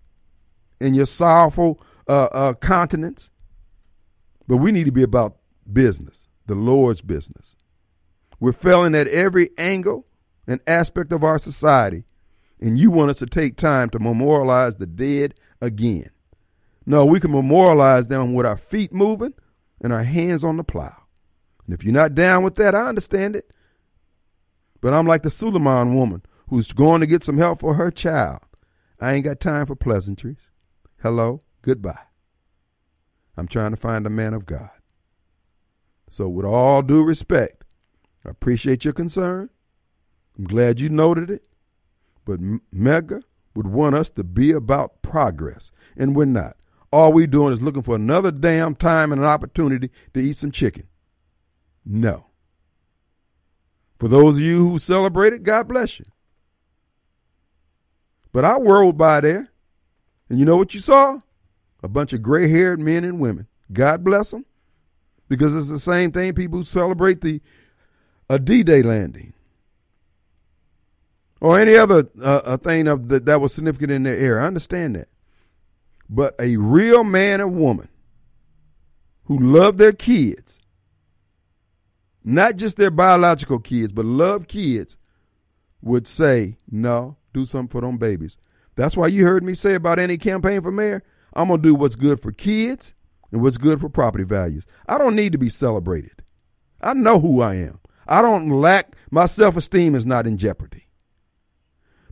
and 0.83 0.95
your 0.95 1.05
sorrowful 1.05 1.81
uh, 2.07 2.27
uh, 2.31 2.53
continence, 2.53 3.31
but 4.47 4.57
we 4.57 4.71
need 4.71 4.85
to 4.85 4.91
be 4.91 5.03
about 5.03 5.37
business, 5.71 6.27
the 6.45 6.55
Lord's 6.55 7.01
business. 7.01 7.55
We're 8.39 8.51
failing 8.51 8.93
at 8.93 9.07
every 9.07 9.51
angle 9.57 10.05
and 10.45 10.59
aspect 10.67 11.13
of 11.13 11.23
our 11.23 11.39
society, 11.39 12.03
and 12.59 12.77
you 12.77 12.91
want 12.91 13.11
us 13.11 13.19
to 13.19 13.25
take 13.25 13.55
time 13.55 13.89
to 13.91 13.99
memorialize 13.99 14.75
the 14.75 14.85
dead 14.85 15.35
again. 15.61 16.09
No, 16.85 17.05
we 17.05 17.21
can 17.21 17.31
memorialize 17.31 18.09
them 18.09 18.33
with 18.33 18.45
our 18.45 18.57
feet 18.57 18.91
moving 18.91 19.33
and 19.79 19.93
our 19.93 20.03
hands 20.03 20.43
on 20.43 20.57
the 20.57 20.65
plow. 20.65 20.95
And 21.65 21.73
if 21.73 21.85
you're 21.85 21.93
not 21.93 22.13
down 22.13 22.43
with 22.43 22.55
that, 22.55 22.75
I 22.75 22.87
understand 22.87 23.37
it. 23.37 23.55
But 24.81 24.93
I'm 24.93 25.07
like 25.07 25.23
the 25.23 25.29
Suleiman 25.29 25.95
woman 25.95 26.23
who's 26.49 26.73
going 26.73 26.99
to 26.99 27.07
get 27.07 27.23
some 27.23 27.37
help 27.37 27.61
for 27.61 27.75
her 27.75 27.89
child. 27.89 28.41
I 28.99 29.13
ain't 29.13 29.23
got 29.23 29.39
time 29.39 29.65
for 29.65 29.75
pleasantries. 29.75 30.49
Hello, 31.03 31.41
goodbye. 31.63 32.05
I'm 33.35 33.49
trying 33.49 33.71
to 33.71 33.77
find 33.77 34.05
a 34.05 34.09
man 34.09 34.33
of 34.33 34.45
God. 34.45 34.69
So, 36.09 36.29
with 36.29 36.45
all 36.45 36.81
due 36.81 37.03
respect, 37.03 37.65
I 38.25 38.29
appreciate 38.29 38.85
your 38.85 38.93
concern. 38.93 39.49
I'm 40.37 40.45
glad 40.45 40.79
you 40.79 40.87
noted 40.87 41.29
it. 41.29 41.43
But 42.23 42.39
Medgar 42.73 43.23
would 43.53 43.67
want 43.67 43.95
us 43.95 44.11
to 44.11 44.23
be 44.23 44.53
about 44.53 45.01
progress, 45.01 45.73
and 45.97 46.15
we're 46.15 46.23
not. 46.23 46.55
All 46.89 47.11
we're 47.11 47.27
doing 47.27 47.51
is 47.51 47.61
looking 47.61 47.83
for 47.83 47.95
another 47.95 48.31
damn 48.31 48.73
time 48.73 49.11
and 49.11 49.19
an 49.19 49.27
opportunity 49.27 49.89
to 50.13 50.21
eat 50.21 50.37
some 50.37 50.51
chicken. 50.51 50.87
No. 51.85 52.27
For 53.99 54.07
those 54.07 54.37
of 54.37 54.43
you 54.43 54.69
who 54.69 54.79
celebrate 54.79 55.33
it, 55.33 55.43
God 55.43 55.67
bless 55.67 55.99
you. 55.99 56.05
But 58.31 58.45
I 58.45 58.57
whirled 58.57 58.97
by 58.97 59.19
there, 59.19 59.52
and 60.33 60.39
you 60.39 60.45
know 60.45 60.57
what 60.57 60.73
you 60.73 60.79
saw? 60.79 61.19
A 61.83 61.87
bunch 61.87 62.11
of 62.11 62.23
gray 62.23 62.47
haired 62.47 62.79
men 62.79 63.03
and 63.03 63.19
women. 63.19 63.45
God 63.71 64.03
bless 64.03 64.31
them. 64.31 64.47
Because 65.29 65.55
it's 65.55 65.69
the 65.69 65.77
same 65.77 66.11
thing 66.11 66.33
people 66.33 66.57
who 66.57 66.65
celebrate 66.65 67.21
the 67.21 67.39
a 68.31 68.39
D-Day 68.39 68.81
landing 68.81 69.33
or 71.39 71.59
any 71.59 71.75
other 71.75 72.09
uh, 72.19 72.57
thing 72.57 72.87
of 72.87 73.09
the, 73.09 73.19
that 73.19 73.41
was 73.41 73.53
significant 73.53 73.91
in 73.91 74.01
their 74.01 74.17
era. 74.17 74.43
I 74.43 74.47
understand 74.47 74.95
that. 74.95 75.07
But 76.09 76.33
a 76.39 76.57
real 76.57 77.03
man 77.03 77.39
or 77.39 77.47
woman 77.47 77.89
who 79.25 79.37
love 79.37 79.77
their 79.77 79.93
kids, 79.93 80.59
not 82.23 82.55
just 82.55 82.77
their 82.77 82.89
biological 82.89 83.59
kids, 83.59 83.93
but 83.93 84.05
love 84.05 84.47
kids, 84.47 84.97
would 85.83 86.07
say, 86.07 86.57
no, 86.71 87.17
do 87.35 87.45
something 87.45 87.67
for 87.67 87.81
them 87.81 87.99
babies. 87.99 88.35
That's 88.75 88.97
why 88.97 89.07
you 89.07 89.25
heard 89.25 89.43
me 89.43 89.53
say 89.53 89.75
about 89.75 89.99
any 89.99 90.17
campaign 90.17 90.61
for 90.61 90.71
mayor, 90.71 91.03
I'm 91.33 91.47
going 91.47 91.61
to 91.61 91.67
do 91.67 91.75
what's 91.75 91.95
good 91.95 92.21
for 92.21 92.31
kids 92.31 92.93
and 93.31 93.41
what's 93.41 93.57
good 93.57 93.79
for 93.79 93.89
property 93.89 94.23
values. 94.23 94.65
I 94.87 94.97
don't 94.97 95.15
need 95.15 95.31
to 95.31 95.37
be 95.37 95.49
celebrated. 95.49 96.23
I 96.81 96.93
know 96.93 97.19
who 97.19 97.41
I 97.41 97.55
am. 97.55 97.79
I 98.07 98.21
don't 98.21 98.49
lack, 98.49 98.95
my 99.11 99.25
self 99.25 99.55
esteem 99.55 99.95
is 99.95 100.05
not 100.05 100.27
in 100.27 100.37
jeopardy. 100.37 100.87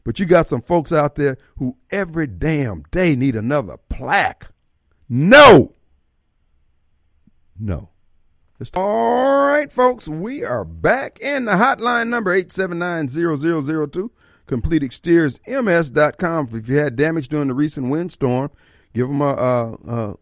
But 0.04 0.20
you 0.20 0.26
got 0.26 0.48
some 0.48 0.62
folks 0.62 0.92
out 0.92 1.16
there 1.16 1.38
who 1.58 1.78
every 1.92 2.28
damn 2.28 2.84
day 2.92 3.16
need 3.16 3.36
another 3.36 3.78
plaque. 3.90 4.48
No. 5.08 5.76
No. 7.60 7.90
All 8.74 9.48
right, 9.48 9.72
folks, 9.72 10.08
we 10.08 10.44
are 10.44 10.64
back. 10.64 11.20
And 11.24 11.48
the 11.48 11.54
hotline 11.54 12.10
number 12.10 12.36
879-0002, 12.44 14.10
CompleteExteriorsMS.com. 14.48 16.50
If 16.54 16.70
you 16.70 16.78
had 16.78 16.96
damage 16.96 17.30
during 17.30 17.48
the 17.48 17.54
recent 17.54 17.90
windstorm, 17.90 18.52
give 18.94 19.08
them 19.08 19.22
a, 19.22 19.34
a, 19.34 19.72
a 19.74 20.16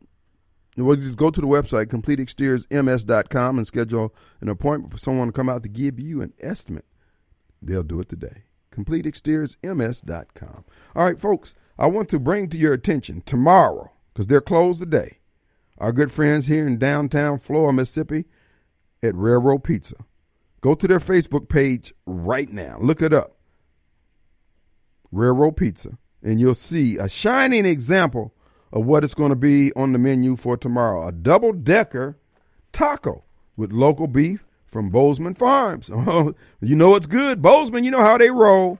Well, 0.77 0.95
just 0.95 1.17
go 1.17 1.31
to 1.31 1.41
the 1.41 1.47
website, 1.47 1.87
completeexteriorsms.com, 1.87 3.57
and 3.57 3.67
schedule 3.67 4.13
an 4.41 4.49
appointment 4.49 4.91
for 4.91 4.97
someone 4.97 5.27
to 5.27 5.33
come 5.33 5.49
out 5.49 5.63
to 5.63 5.69
give 5.69 5.99
you 5.99 6.21
an 6.21 6.33
estimate. 6.39 6.85
They'll 7.61 7.83
do 7.83 7.99
it 7.99 8.09
today. 8.09 8.43
CompleteExteriorsMS.com. 8.71 10.65
All 10.95 11.03
right, 11.03 11.19
folks, 11.19 11.55
I 11.77 11.87
want 11.87 12.09
to 12.09 12.19
bring 12.19 12.49
to 12.49 12.57
your 12.57 12.73
attention 12.73 13.21
tomorrow, 13.25 13.91
because 14.13 14.27
they're 14.27 14.41
closed 14.41 14.79
today, 14.79 15.19
our 15.77 15.91
good 15.91 16.11
friends 16.11 16.47
here 16.47 16.67
in 16.67 16.77
downtown 16.77 17.39
Flora, 17.39 17.73
Mississippi 17.73 18.25
at 19.01 19.15
Railroad 19.15 19.63
Pizza. 19.63 19.95
Go 20.61 20.75
to 20.75 20.87
their 20.87 20.99
Facebook 20.99 21.47
page 21.47 21.93
right 22.05 22.51
now. 22.51 22.77
Look 22.81 23.01
it 23.01 23.13
up. 23.13 23.37
Railroad 25.11 25.57
Pizza. 25.57 25.97
And 26.21 26.39
you'll 26.39 26.53
see 26.53 26.97
a 26.97 27.07
shining 27.07 27.65
example 27.65 28.33
of 28.71 28.85
what 28.85 29.03
it's 29.03 29.13
going 29.13 29.29
to 29.29 29.35
be 29.35 29.71
on 29.73 29.93
the 29.93 29.99
menu 29.99 30.35
for 30.35 30.57
tomorrow. 30.57 31.07
A 31.07 31.11
double 31.11 31.53
decker 31.53 32.17
taco 32.71 33.23
with 33.55 33.71
local 33.71 34.07
beef 34.07 34.45
from 34.71 34.89
Bozeman 34.89 35.35
Farms. 35.35 35.89
Oh, 35.93 36.33
you 36.61 36.75
know 36.75 36.95
it's 36.95 37.07
good. 37.07 37.41
Bozeman, 37.41 37.83
you 37.83 37.91
know 37.91 38.03
how 38.03 38.17
they 38.17 38.29
roll. 38.29 38.79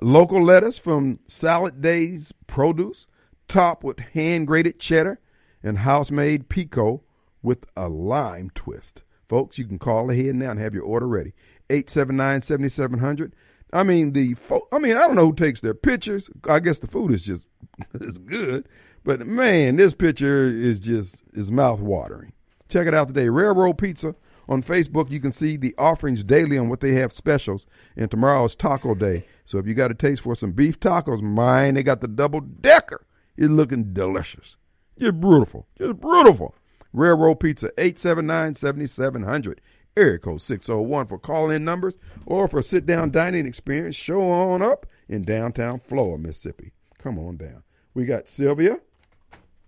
Local 0.00 0.42
lettuce 0.42 0.78
from 0.78 1.18
Salad 1.26 1.82
Days 1.82 2.32
Produce, 2.46 3.06
topped 3.48 3.84
with 3.84 3.98
hand 3.98 4.46
grated 4.46 4.78
cheddar 4.78 5.20
and 5.62 5.78
house 5.78 6.10
made 6.10 6.48
pico 6.48 7.02
with 7.42 7.66
a 7.76 7.88
lime 7.88 8.50
twist. 8.54 9.02
Folks, 9.28 9.58
you 9.58 9.66
can 9.66 9.78
call 9.78 10.10
ahead 10.10 10.34
now 10.34 10.50
and 10.50 10.60
have 10.60 10.74
your 10.74 10.84
order 10.84 11.06
ready. 11.06 11.32
879 11.68 12.42
7700. 12.42 13.34
I 13.72 13.82
mean, 13.82 14.12
the 14.12 14.34
fo- 14.34 14.66
I 14.72 14.78
mean, 14.78 14.96
I 14.96 15.00
don't 15.06 15.16
know 15.16 15.26
who 15.26 15.34
takes 15.34 15.60
their 15.60 15.74
pictures. 15.74 16.30
I 16.48 16.60
guess 16.60 16.78
the 16.80 16.86
food 16.86 17.12
is 17.12 17.22
just 17.22 17.46
is 17.94 18.18
good, 18.18 18.68
but 19.04 19.26
man, 19.26 19.76
this 19.76 19.94
picture 19.94 20.48
is 20.48 20.80
just 20.80 21.22
is 21.32 21.50
mouth 21.52 21.80
watering. 21.80 22.32
Check 22.68 22.86
it 22.86 22.94
out 22.94 23.08
today. 23.08 23.28
Railroad 23.28 23.78
Pizza 23.78 24.14
on 24.48 24.62
Facebook. 24.62 25.10
You 25.10 25.20
can 25.20 25.32
see 25.32 25.56
the 25.56 25.74
offerings 25.78 26.22
daily 26.24 26.58
on 26.58 26.68
what 26.68 26.80
they 26.80 26.92
have 26.92 27.12
specials. 27.12 27.66
And 27.96 28.10
tomorrow 28.10 28.44
is 28.44 28.54
Taco 28.54 28.94
Day, 28.94 29.26
so 29.44 29.58
if 29.58 29.66
you 29.66 29.74
got 29.74 29.90
a 29.90 29.94
taste 29.94 30.22
for 30.22 30.34
some 30.34 30.52
beef 30.52 30.78
tacos, 30.80 31.22
mine 31.22 31.74
they 31.74 31.82
got 31.82 32.00
the 32.00 32.08
double 32.08 32.40
decker. 32.40 33.06
It's 33.36 33.48
looking 33.48 33.92
delicious. 33.92 34.56
Just 34.98 35.20
beautiful. 35.20 35.66
Just 35.78 36.00
beautiful. 36.00 36.54
Railroad 36.92 37.36
Pizza, 37.36 37.70
879-7700. 37.78 39.58
Area 39.96 40.18
code 40.18 40.40
601 40.40 41.06
for 41.06 41.18
call-in 41.18 41.64
numbers 41.64 41.94
or 42.26 42.48
for 42.48 42.62
sit-down 42.62 43.10
dining 43.10 43.46
experience. 43.46 43.96
Show 43.96 44.22
on 44.22 44.62
up 44.62 44.86
in 45.08 45.22
downtown 45.22 45.80
Flora, 45.80 46.18
Mississippi. 46.18 46.72
Come 46.98 47.18
on 47.18 47.36
down. 47.36 47.62
We 47.94 48.04
got 48.04 48.28
Sylvia. 48.28 48.78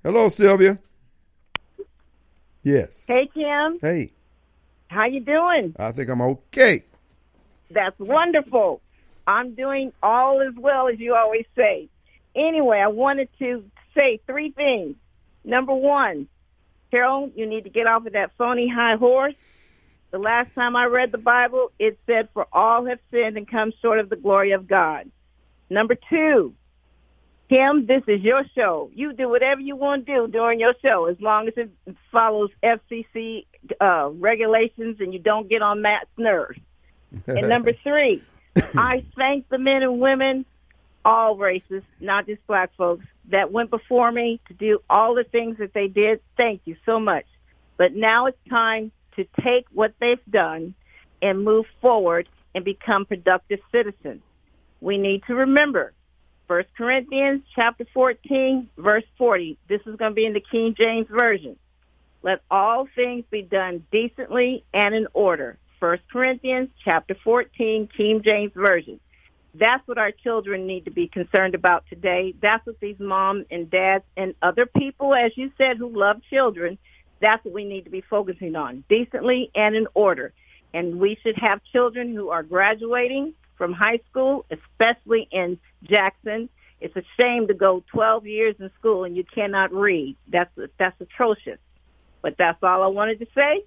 Hello, 0.02 0.28
Sylvia. 0.28 0.78
Yes. 2.62 3.04
Hey, 3.06 3.28
Kim. 3.32 3.78
Hey. 3.80 4.12
How 4.88 5.06
you 5.06 5.20
doing? 5.20 5.74
I 5.78 5.90
think 5.92 6.08
I'm 6.10 6.20
okay. 6.20 6.84
That's 7.70 7.98
wonderful. 7.98 8.80
I'm 9.26 9.54
doing 9.54 9.92
all 10.02 10.40
as 10.40 10.54
well 10.56 10.88
as 10.88 10.98
you 11.00 11.14
always 11.14 11.46
say. 11.56 11.88
Anyway, 12.34 12.78
I 12.78 12.88
wanted 12.88 13.28
to 13.38 13.64
say 13.94 14.20
three 14.26 14.50
things. 14.50 14.96
Number 15.44 15.74
one, 15.74 16.28
Carol, 16.90 17.30
you 17.34 17.46
need 17.46 17.64
to 17.64 17.70
get 17.70 17.86
off 17.86 18.06
of 18.06 18.12
that 18.12 18.32
phony 18.36 18.68
high 18.68 18.96
horse. 18.96 19.34
The 20.12 20.18
last 20.18 20.54
time 20.54 20.76
I 20.76 20.84
read 20.84 21.10
the 21.10 21.18
Bible, 21.18 21.72
it 21.78 21.98
said, 22.06 22.28
for 22.34 22.46
all 22.52 22.84
have 22.84 22.98
sinned 23.10 23.38
and 23.38 23.48
come 23.48 23.72
short 23.80 23.98
of 23.98 24.10
the 24.10 24.16
glory 24.16 24.52
of 24.52 24.68
God. 24.68 25.10
Number 25.70 25.94
two, 25.94 26.54
Kim, 27.48 27.86
this 27.86 28.02
is 28.06 28.20
your 28.20 28.44
show. 28.54 28.90
You 28.94 29.14
do 29.14 29.30
whatever 29.30 29.62
you 29.62 29.74
want 29.74 30.04
to 30.04 30.14
do 30.14 30.28
during 30.28 30.60
your 30.60 30.74
show 30.82 31.06
as 31.06 31.18
long 31.18 31.48
as 31.48 31.54
it 31.56 31.70
follows 32.10 32.50
FCC 32.62 33.46
uh, 33.80 34.10
regulations 34.12 34.98
and 35.00 35.14
you 35.14 35.18
don't 35.18 35.48
get 35.48 35.62
on 35.62 35.80
Matt's 35.80 36.10
nerves. 36.18 36.60
and 37.26 37.48
number 37.48 37.72
three, 37.82 38.22
I 38.56 39.06
thank 39.16 39.48
the 39.48 39.58
men 39.58 39.82
and 39.82 39.98
women, 39.98 40.44
all 41.06 41.36
races, 41.36 41.82
not 42.00 42.26
just 42.26 42.46
black 42.46 42.70
folks, 42.76 43.06
that 43.30 43.50
went 43.50 43.70
before 43.70 44.12
me 44.12 44.40
to 44.48 44.54
do 44.54 44.82
all 44.90 45.14
the 45.14 45.24
things 45.24 45.56
that 45.56 45.72
they 45.72 45.88
did. 45.88 46.20
Thank 46.36 46.62
you 46.66 46.76
so 46.84 47.00
much. 47.00 47.24
But 47.78 47.94
now 47.94 48.26
it's 48.26 48.38
time 48.50 48.92
to 49.16 49.26
take 49.42 49.66
what 49.72 49.94
they've 50.00 50.24
done 50.30 50.74
and 51.20 51.44
move 51.44 51.66
forward 51.80 52.28
and 52.54 52.64
become 52.64 53.06
productive 53.06 53.60
citizens. 53.70 54.22
We 54.80 54.98
need 54.98 55.22
to 55.26 55.34
remember 55.34 55.92
First 56.48 56.68
Corinthians 56.76 57.42
chapter 57.54 57.86
14, 57.94 58.68
verse 58.76 59.04
40. 59.16 59.56
This 59.68 59.80
is 59.86 59.96
going 59.96 60.10
to 60.10 60.14
be 60.14 60.26
in 60.26 60.34
the 60.34 60.44
King 60.50 60.74
James 60.76 61.06
Version. 61.08 61.56
Let 62.22 62.42
all 62.50 62.86
things 62.94 63.24
be 63.30 63.42
done 63.42 63.86
decently 63.90 64.64
and 64.74 64.94
in 64.94 65.06
order. 65.14 65.58
First 65.80 66.02
Corinthians 66.12 66.68
chapter 66.84 67.16
14, 67.24 67.88
King 67.96 68.22
James 68.22 68.52
Version. 68.54 69.00
That's 69.54 69.86
what 69.86 69.98
our 69.98 70.12
children 70.12 70.66
need 70.66 70.84
to 70.84 70.90
be 70.90 71.08
concerned 71.08 71.54
about 71.54 71.84
today. 71.88 72.34
That's 72.40 72.66
what 72.66 72.80
these 72.80 72.98
moms 72.98 73.46
and 73.50 73.70
dads 73.70 74.04
and 74.16 74.34
other 74.42 74.66
people, 74.66 75.14
as 75.14 75.32
you 75.36 75.52
said, 75.58 75.76
who 75.76 75.88
love 75.88 76.22
children, 76.30 76.78
that's 77.22 77.44
what 77.44 77.54
we 77.54 77.64
need 77.64 77.84
to 77.84 77.90
be 77.90 78.02
focusing 78.02 78.56
on, 78.56 78.84
decently 78.88 79.50
and 79.54 79.74
in 79.74 79.86
order. 79.94 80.32
And 80.74 80.98
we 80.98 81.16
should 81.22 81.36
have 81.38 81.60
children 81.72 82.14
who 82.14 82.30
are 82.30 82.42
graduating 82.42 83.34
from 83.56 83.72
high 83.72 84.00
school, 84.10 84.44
especially 84.50 85.28
in 85.30 85.58
Jackson. 85.84 86.48
It's 86.80 86.96
a 86.96 87.02
shame 87.18 87.46
to 87.46 87.54
go 87.54 87.84
12 87.92 88.26
years 88.26 88.56
in 88.58 88.70
school 88.78 89.04
and 89.04 89.16
you 89.16 89.24
cannot 89.24 89.72
read. 89.72 90.16
That's 90.28 90.50
that's 90.78 91.00
atrocious. 91.00 91.58
But 92.22 92.36
that's 92.38 92.62
all 92.62 92.82
I 92.82 92.88
wanted 92.88 93.20
to 93.20 93.26
say. 93.34 93.64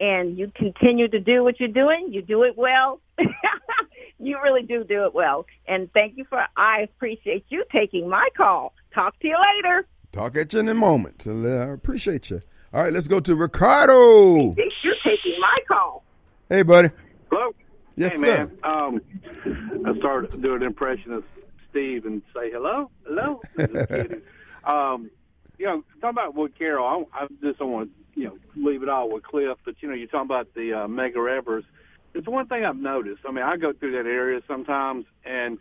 And 0.00 0.38
you 0.38 0.50
continue 0.54 1.08
to 1.08 1.20
do 1.20 1.44
what 1.44 1.60
you're 1.60 1.68
doing. 1.68 2.12
You 2.12 2.22
do 2.22 2.42
it 2.44 2.56
well. 2.56 3.00
you 4.18 4.40
really 4.42 4.62
do 4.62 4.84
do 4.84 5.04
it 5.04 5.14
well. 5.14 5.46
And 5.66 5.92
thank 5.92 6.16
you 6.16 6.24
for, 6.24 6.44
I 6.56 6.80
appreciate 6.80 7.44
you 7.48 7.64
taking 7.70 8.08
my 8.08 8.28
call. 8.36 8.74
Talk 8.94 9.18
to 9.20 9.28
you 9.28 9.36
later. 9.56 9.86
Talk 10.12 10.36
at 10.36 10.52
you 10.52 10.60
in 10.60 10.68
a 10.68 10.74
moment. 10.74 11.26
I 11.26 11.72
appreciate 11.72 12.30
you. 12.30 12.42
All 12.74 12.82
right, 12.82 12.92
let's 12.92 13.06
go 13.06 13.20
to 13.20 13.36
Ricardo. 13.36 14.52
You're 14.82 14.96
taking 15.04 15.38
my 15.38 15.58
call. 15.68 16.02
Hey, 16.48 16.62
buddy. 16.62 16.90
Hello. 17.30 17.54
Yes, 17.94 18.14
hey, 18.14 18.18
sir. 18.18 18.50
man. 18.50 18.58
Um, 18.64 19.00
I 19.86 19.96
started 19.98 20.32
to 20.32 20.38
do 20.38 20.56
an 20.56 20.64
impression 20.64 21.12
of 21.12 21.22
Steve 21.70 22.04
and 22.04 22.20
say 22.34 22.50
hello, 22.50 22.90
hello. 23.06 23.40
Um, 24.64 25.10
you 25.58 25.66
know, 25.66 25.84
talking 26.00 26.18
about 26.18 26.34
what 26.34 26.56
Carol, 26.58 27.06
I, 27.12 27.24
I 27.24 27.26
just 27.42 27.58
don't 27.58 27.70
want 27.70 27.90
to, 28.14 28.20
you 28.20 28.28
know, 28.28 28.38
leave 28.56 28.82
it 28.82 28.88
all 28.88 29.12
with 29.12 29.22
Cliff, 29.22 29.58
but 29.62 29.74
you 29.80 29.88
know, 29.88 29.94
you're 29.94 30.08
talking 30.08 30.24
about 30.24 30.54
the 30.54 30.72
uh, 30.72 30.86
Medgar 30.86 31.30
Evers. 31.30 31.64
It's 32.14 32.26
one 32.26 32.46
thing 32.46 32.64
I've 32.64 32.78
noticed. 32.78 33.20
I 33.28 33.30
mean, 33.30 33.44
I 33.44 33.58
go 33.58 33.74
through 33.74 33.92
that 34.02 34.08
area 34.08 34.40
sometimes, 34.48 35.04
and 35.22 35.58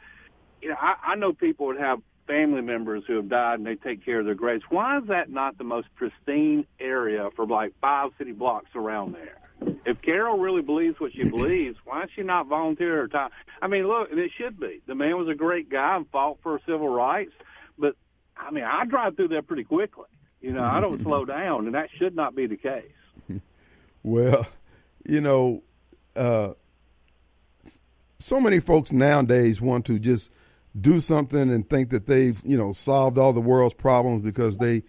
you 0.62 0.70
know, 0.70 0.76
I, 0.80 0.96
I 1.06 1.16
know 1.16 1.34
people 1.34 1.66
would 1.66 1.82
have 1.82 2.00
family 2.28 2.62
members 2.62 3.04
who 3.08 3.16
have 3.16 3.30
died 3.30 3.60
and 3.60 3.66
they 3.66 3.76
take 3.76 4.04
care 4.04 4.20
of 4.20 4.26
their 4.26 4.36
graves. 4.36 4.64
Why 4.70 4.98
is 4.98 5.08
that 5.08 5.30
not 5.30 5.58
the 5.58 5.64
most 5.64 5.88
pristine 5.96 6.66
area 6.80 7.30
for 7.36 7.46
like 7.46 7.74
five 7.82 8.12
city 8.18 8.32
blocks 8.32 8.70
around 8.76 9.14
there? 9.14 9.40
If 9.86 10.02
Carol 10.02 10.40
really 10.40 10.62
believes 10.62 11.00
what 11.00 11.14
she 11.14 11.24
believes, 11.24 11.78
why 11.86 12.02
does 12.02 12.10
she 12.16 12.24
not 12.24 12.48
volunteer 12.48 12.98
her 12.98 13.08
time? 13.08 13.30
I 13.62 13.68
mean, 13.68 13.88
look, 13.88 14.10
it 14.12 14.32
should 14.38 14.60
be. 14.60 14.82
The 14.88 14.96
man 14.96 15.18
was 15.18 15.28
a 15.30 15.36
great 15.36 15.70
guy 15.70 15.96
and 15.96 16.10
fought 16.10 16.40
for 16.44 16.60
civil 16.66 16.90
rights, 16.90 17.32
but 17.78 17.96
I 18.36 18.52
mean, 18.52 18.64
I 18.64 18.86
drive 18.86 19.16
through 19.16 19.30
there 19.30 19.42
pretty 19.42 19.64
quickly. 19.64 20.06
You 20.42 20.52
know, 20.52 20.64
I 20.64 20.82
don't 20.82 21.02
slow 21.02 21.24
down, 21.24 21.66
and 21.66 21.76
that 21.76 21.90
should 21.98 22.16
not 22.16 22.36
be 22.36 22.48
the 22.48 22.58
case. 22.58 22.92
Well, 24.06 24.46
you 25.06 25.22
know, 25.22 25.64
uh, 26.14 26.56
so 28.20 28.40
many 28.42 28.60
folks 28.60 28.92
nowadays 28.92 29.62
want 29.62 29.86
to 29.86 29.98
just 29.98 30.30
do 30.80 31.00
something 31.00 31.52
and 31.52 31.70
think 31.70 31.90
that 31.90 32.08
they've, 32.08 32.42
you 32.44 32.58
know, 32.58 32.74
solved 32.74 33.18
all 33.18 33.34
the 33.34 33.42
world's 33.42 33.76
problems 33.76 34.24
because 34.24 34.58
they, 34.58 34.84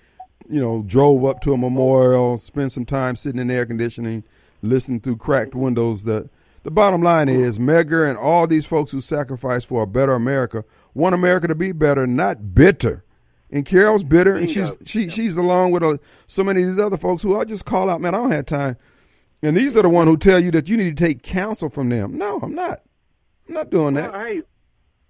you 0.48 0.60
know, 0.60 0.82
drove 0.86 1.24
up 1.24 1.40
to 1.42 1.52
a 1.52 1.58
memorial, 1.58 2.38
spent 2.38 2.72
some 2.72 2.86
time 2.86 3.16
sitting 3.16 3.40
in 3.40 3.50
air 3.50 3.66
conditioning, 3.66 4.24
listening 4.62 5.00
through 5.00 5.16
cracked 5.16 5.54
windows. 5.54 6.04
The 6.04 6.28
the 6.62 6.70
bottom 6.70 7.02
line 7.02 7.28
is 7.28 7.58
Medgar 7.58 8.08
and 8.08 8.18
all 8.18 8.46
these 8.46 8.64
folks 8.64 8.90
who 8.90 9.02
sacrificed 9.02 9.66
for 9.66 9.82
a 9.82 9.86
better 9.86 10.14
America 10.14 10.64
want 10.94 11.14
America 11.14 11.46
to 11.48 11.54
be 11.54 11.72
better, 11.72 12.06
not 12.06 12.54
bitter. 12.54 13.04
And 13.50 13.66
Carol's 13.66 14.02
bitter, 14.02 14.34
and 14.34 14.50
she's 14.50 14.72
she 14.84 15.08
she's 15.08 15.36
along 15.36 15.72
with 15.72 15.82
uh, 15.82 15.98
so 16.26 16.42
many 16.42 16.62
of 16.62 16.68
these 16.68 16.80
other 16.80 16.96
folks 16.96 17.22
who 17.22 17.38
I 17.38 17.44
just 17.44 17.66
call 17.66 17.90
out. 17.90 18.00
Man, 18.00 18.14
I 18.14 18.18
don't 18.18 18.32
have 18.32 18.46
time. 18.46 18.76
And 19.42 19.56
these 19.56 19.76
are 19.76 19.82
the 19.82 19.90
one 19.90 20.06
who 20.06 20.16
tell 20.16 20.42
you 20.42 20.50
that 20.52 20.68
you 20.68 20.76
need 20.78 20.96
to 20.96 21.04
take 21.04 21.22
counsel 21.22 21.68
from 21.68 21.90
them. 21.90 22.16
No, 22.16 22.40
I'm 22.42 22.54
not. 22.54 22.80
I'm 23.46 23.54
not 23.54 23.70
doing 23.70 23.94
that. 23.94 24.12
Well, 24.12 24.24
hey, 24.24 24.42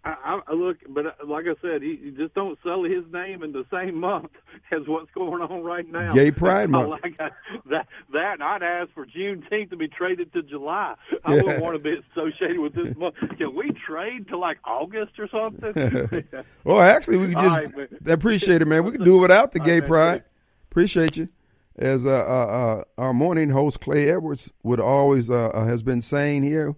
I, 0.04 0.40
I 0.46 0.52
look, 0.52 0.76
but 0.88 1.06
uh, 1.06 1.12
like 1.26 1.46
I 1.46 1.54
said, 1.62 1.82
you, 1.82 1.92
you 1.92 2.10
just 2.12 2.34
don't 2.34 2.58
sell 2.62 2.82
his 2.82 3.04
name 3.10 3.42
in 3.42 3.52
the 3.52 3.64
same 3.72 3.98
month 3.98 4.30
as 4.70 4.82
what's 4.86 5.10
going 5.12 5.40
on 5.42 5.62
right 5.62 5.90
now. 5.90 6.12
Gay 6.12 6.30
Pride 6.30 6.68
Month. 6.70 6.90
Like 6.90 7.16
I, 7.18 7.30
that, 7.70 7.86
that 8.12 8.42
I'd 8.42 8.62
ask 8.62 8.92
for 8.92 9.06
Juneteenth 9.06 9.70
to 9.70 9.76
be 9.76 9.88
traded 9.88 10.32
to 10.34 10.42
July. 10.42 10.94
I 11.24 11.34
wouldn't 11.34 11.62
want 11.62 11.76
to 11.76 11.78
be 11.78 11.96
associated 12.12 12.58
with 12.58 12.74
this 12.74 12.94
month. 12.96 13.14
Can 13.38 13.54
we 13.54 13.70
trade 13.86 14.28
to 14.28 14.36
like 14.36 14.58
August 14.64 15.18
or 15.18 15.28
something? 15.28 16.24
well, 16.64 16.80
actually, 16.80 17.16
we 17.16 17.28
could 17.28 17.42
just 17.42 17.74
right, 17.74 17.88
appreciate 18.06 18.60
it, 18.60 18.66
man. 18.66 18.84
We 18.84 18.92
could 18.92 19.04
do 19.04 19.18
it 19.18 19.20
without 19.20 19.52
the 19.52 19.60
Gay 19.60 19.80
right, 19.80 19.88
Pride. 19.88 20.24
Appreciate 20.70 21.16
you. 21.16 21.28
as 21.76 22.04
uh, 22.04 22.10
uh, 22.10 22.12
uh, 22.12 22.84
our 22.98 23.14
morning 23.14 23.50
host 23.50 23.80
Clay 23.80 24.10
Edwards 24.10 24.52
would 24.62 24.80
always 24.80 25.30
uh, 25.30 25.48
uh, 25.48 25.64
has 25.64 25.82
been 25.82 26.02
saying 26.02 26.42
here, 26.42 26.74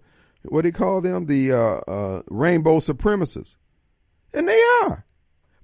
what 0.49 0.63
do 0.63 0.69
you 0.69 0.73
call 0.73 1.01
them? 1.01 1.27
The 1.27 1.53
uh, 1.53 2.23
rainbow 2.29 2.79
supremacists, 2.79 3.55
and 4.33 4.49
they 4.49 4.61
are, 4.83 5.05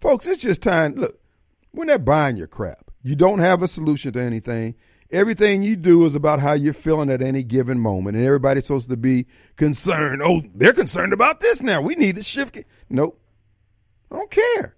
folks. 0.01 0.27
It's 0.27 0.43
just 0.43 0.63
time. 0.63 0.95
Look, 0.95 1.21
when 1.73 1.89
they're 1.89 1.99
buying 1.99 2.37
your 2.37 2.47
crap, 2.47 2.91
you 3.03 3.17
don't 3.17 3.41
have 3.41 3.63
a 3.63 3.69
solution 3.69 4.13
to 4.15 4.21
anything. 4.21 4.75
Everything 5.11 5.63
you 5.63 5.77
do 5.77 6.07
is 6.07 6.15
about 6.15 6.41
how 6.41 6.55
you're 6.55 6.73
feeling 6.73 7.11
at 7.11 7.21
any 7.21 7.43
given 7.43 7.79
moment, 7.79 8.17
and 8.17 8.25
everybody's 8.25 8.67
supposed 8.67 8.89
to 8.89 8.97
be 8.97 9.27
concerned. 9.57 10.23
Oh, 10.25 10.43
they're 10.55 10.73
concerned 10.73 11.13
about 11.13 11.41
this 11.41 11.61
now. 11.61 11.83
We 11.83 11.95
need 11.95 12.17
to 12.17 12.23
shift. 12.23 12.59
Nope, 12.89 13.21
I 14.11 14.17
don't 14.17 14.31
care. 14.31 14.77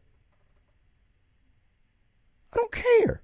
I 2.53 2.57
don't 2.57 2.73
care. 2.73 3.23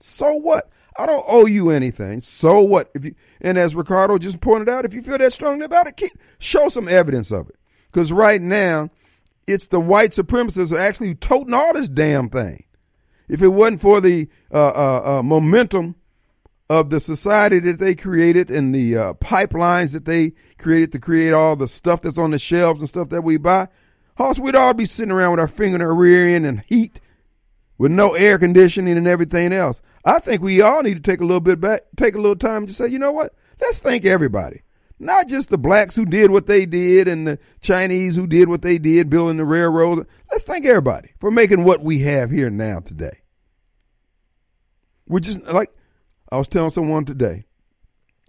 So 0.00 0.34
what? 0.34 0.70
I 0.98 1.06
don't 1.06 1.24
owe 1.26 1.46
you 1.46 1.70
anything. 1.70 2.20
So 2.20 2.60
what? 2.60 2.90
If 2.94 3.04
you 3.04 3.14
and 3.40 3.58
as 3.58 3.74
Ricardo 3.74 4.18
just 4.18 4.40
pointed 4.40 4.68
out, 4.68 4.84
if 4.84 4.94
you 4.94 5.02
feel 5.02 5.18
that 5.18 5.32
strongly 5.32 5.64
about 5.64 5.86
it, 5.86 5.96
keep, 5.96 6.12
show 6.38 6.68
some 6.68 6.88
evidence 6.88 7.30
of 7.30 7.48
it. 7.48 7.56
Because 7.90 8.12
right 8.12 8.40
now, 8.40 8.90
it's 9.46 9.68
the 9.68 9.80
white 9.80 10.10
supremacists 10.10 10.72
are 10.72 10.78
actually 10.78 11.14
toting 11.14 11.54
all 11.54 11.72
this 11.74 11.88
damn 11.88 12.28
thing. 12.28 12.64
If 13.28 13.42
it 13.42 13.48
wasn't 13.48 13.80
for 13.80 14.00
the 14.00 14.28
uh, 14.52 14.68
uh, 14.68 15.18
uh, 15.18 15.22
momentum 15.22 15.96
of 16.68 16.90
the 16.90 17.00
society 17.00 17.60
that 17.60 17.78
they 17.78 17.94
created 17.94 18.50
and 18.50 18.74
the 18.74 18.96
uh, 18.96 19.12
pipelines 19.14 19.92
that 19.92 20.04
they 20.04 20.32
created 20.58 20.92
to 20.92 20.98
create 20.98 21.32
all 21.32 21.56
the 21.56 21.68
stuff 21.68 22.02
that's 22.02 22.18
on 22.18 22.32
the 22.32 22.38
shelves 22.38 22.80
and 22.80 22.88
stuff 22.88 23.08
that 23.10 23.22
we 23.22 23.36
buy, 23.36 23.68
Hoss, 24.16 24.38
we'd 24.38 24.56
all 24.56 24.74
be 24.74 24.86
sitting 24.86 25.12
around 25.12 25.32
with 25.32 25.40
our 25.40 25.48
finger 25.48 25.76
in 25.76 25.82
our 25.82 25.94
rear 25.94 26.26
end 26.26 26.46
and 26.46 26.60
heat 26.66 27.00
with 27.78 27.92
no 27.92 28.14
air 28.14 28.38
conditioning 28.38 28.96
and 28.96 29.06
everything 29.06 29.52
else. 29.52 29.82
I 30.06 30.20
think 30.20 30.40
we 30.40 30.62
all 30.62 30.82
need 30.82 30.94
to 30.94 31.10
take 31.10 31.20
a 31.20 31.24
little 31.24 31.40
bit 31.40 31.60
back, 31.60 31.82
take 31.96 32.14
a 32.14 32.20
little 32.20 32.36
time 32.36 32.66
to 32.68 32.72
say, 32.72 32.86
you 32.86 32.98
know 32.98 33.10
what? 33.10 33.34
Let's 33.60 33.80
thank 33.80 34.04
everybody. 34.04 34.62
Not 35.00 35.26
just 35.26 35.50
the 35.50 35.58
blacks 35.58 35.96
who 35.96 36.06
did 36.06 36.30
what 36.30 36.46
they 36.46 36.64
did 36.64 37.08
and 37.08 37.26
the 37.26 37.38
Chinese 37.60 38.14
who 38.14 38.26
did 38.26 38.48
what 38.48 38.62
they 38.62 38.78
did, 38.78 39.10
building 39.10 39.36
the 39.36 39.44
railroads. 39.44 40.08
Let's 40.30 40.44
thank 40.44 40.64
everybody 40.64 41.10
for 41.20 41.30
making 41.30 41.64
what 41.64 41.82
we 41.82 41.98
have 42.00 42.30
here 42.30 42.48
now 42.48 42.80
today. 42.80 43.18
We're 45.08 45.20
just 45.20 45.42
like 45.42 45.70
I 46.30 46.38
was 46.38 46.48
telling 46.48 46.70
someone 46.70 47.04
today, 47.04 47.46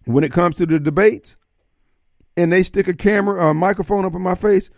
when 0.06 0.24
it 0.24 0.32
comes 0.32 0.56
to 0.58 0.66
the 0.66 0.80
debates, 0.80 1.36
and 2.36 2.52
they 2.52 2.64
stick 2.64 2.88
a 2.88 2.94
camera 2.94 3.36
or 3.36 3.50
a 3.50 3.54
microphone 3.54 4.06
up 4.06 4.14
in 4.14 4.22
my 4.22 4.36
face, 4.36 4.70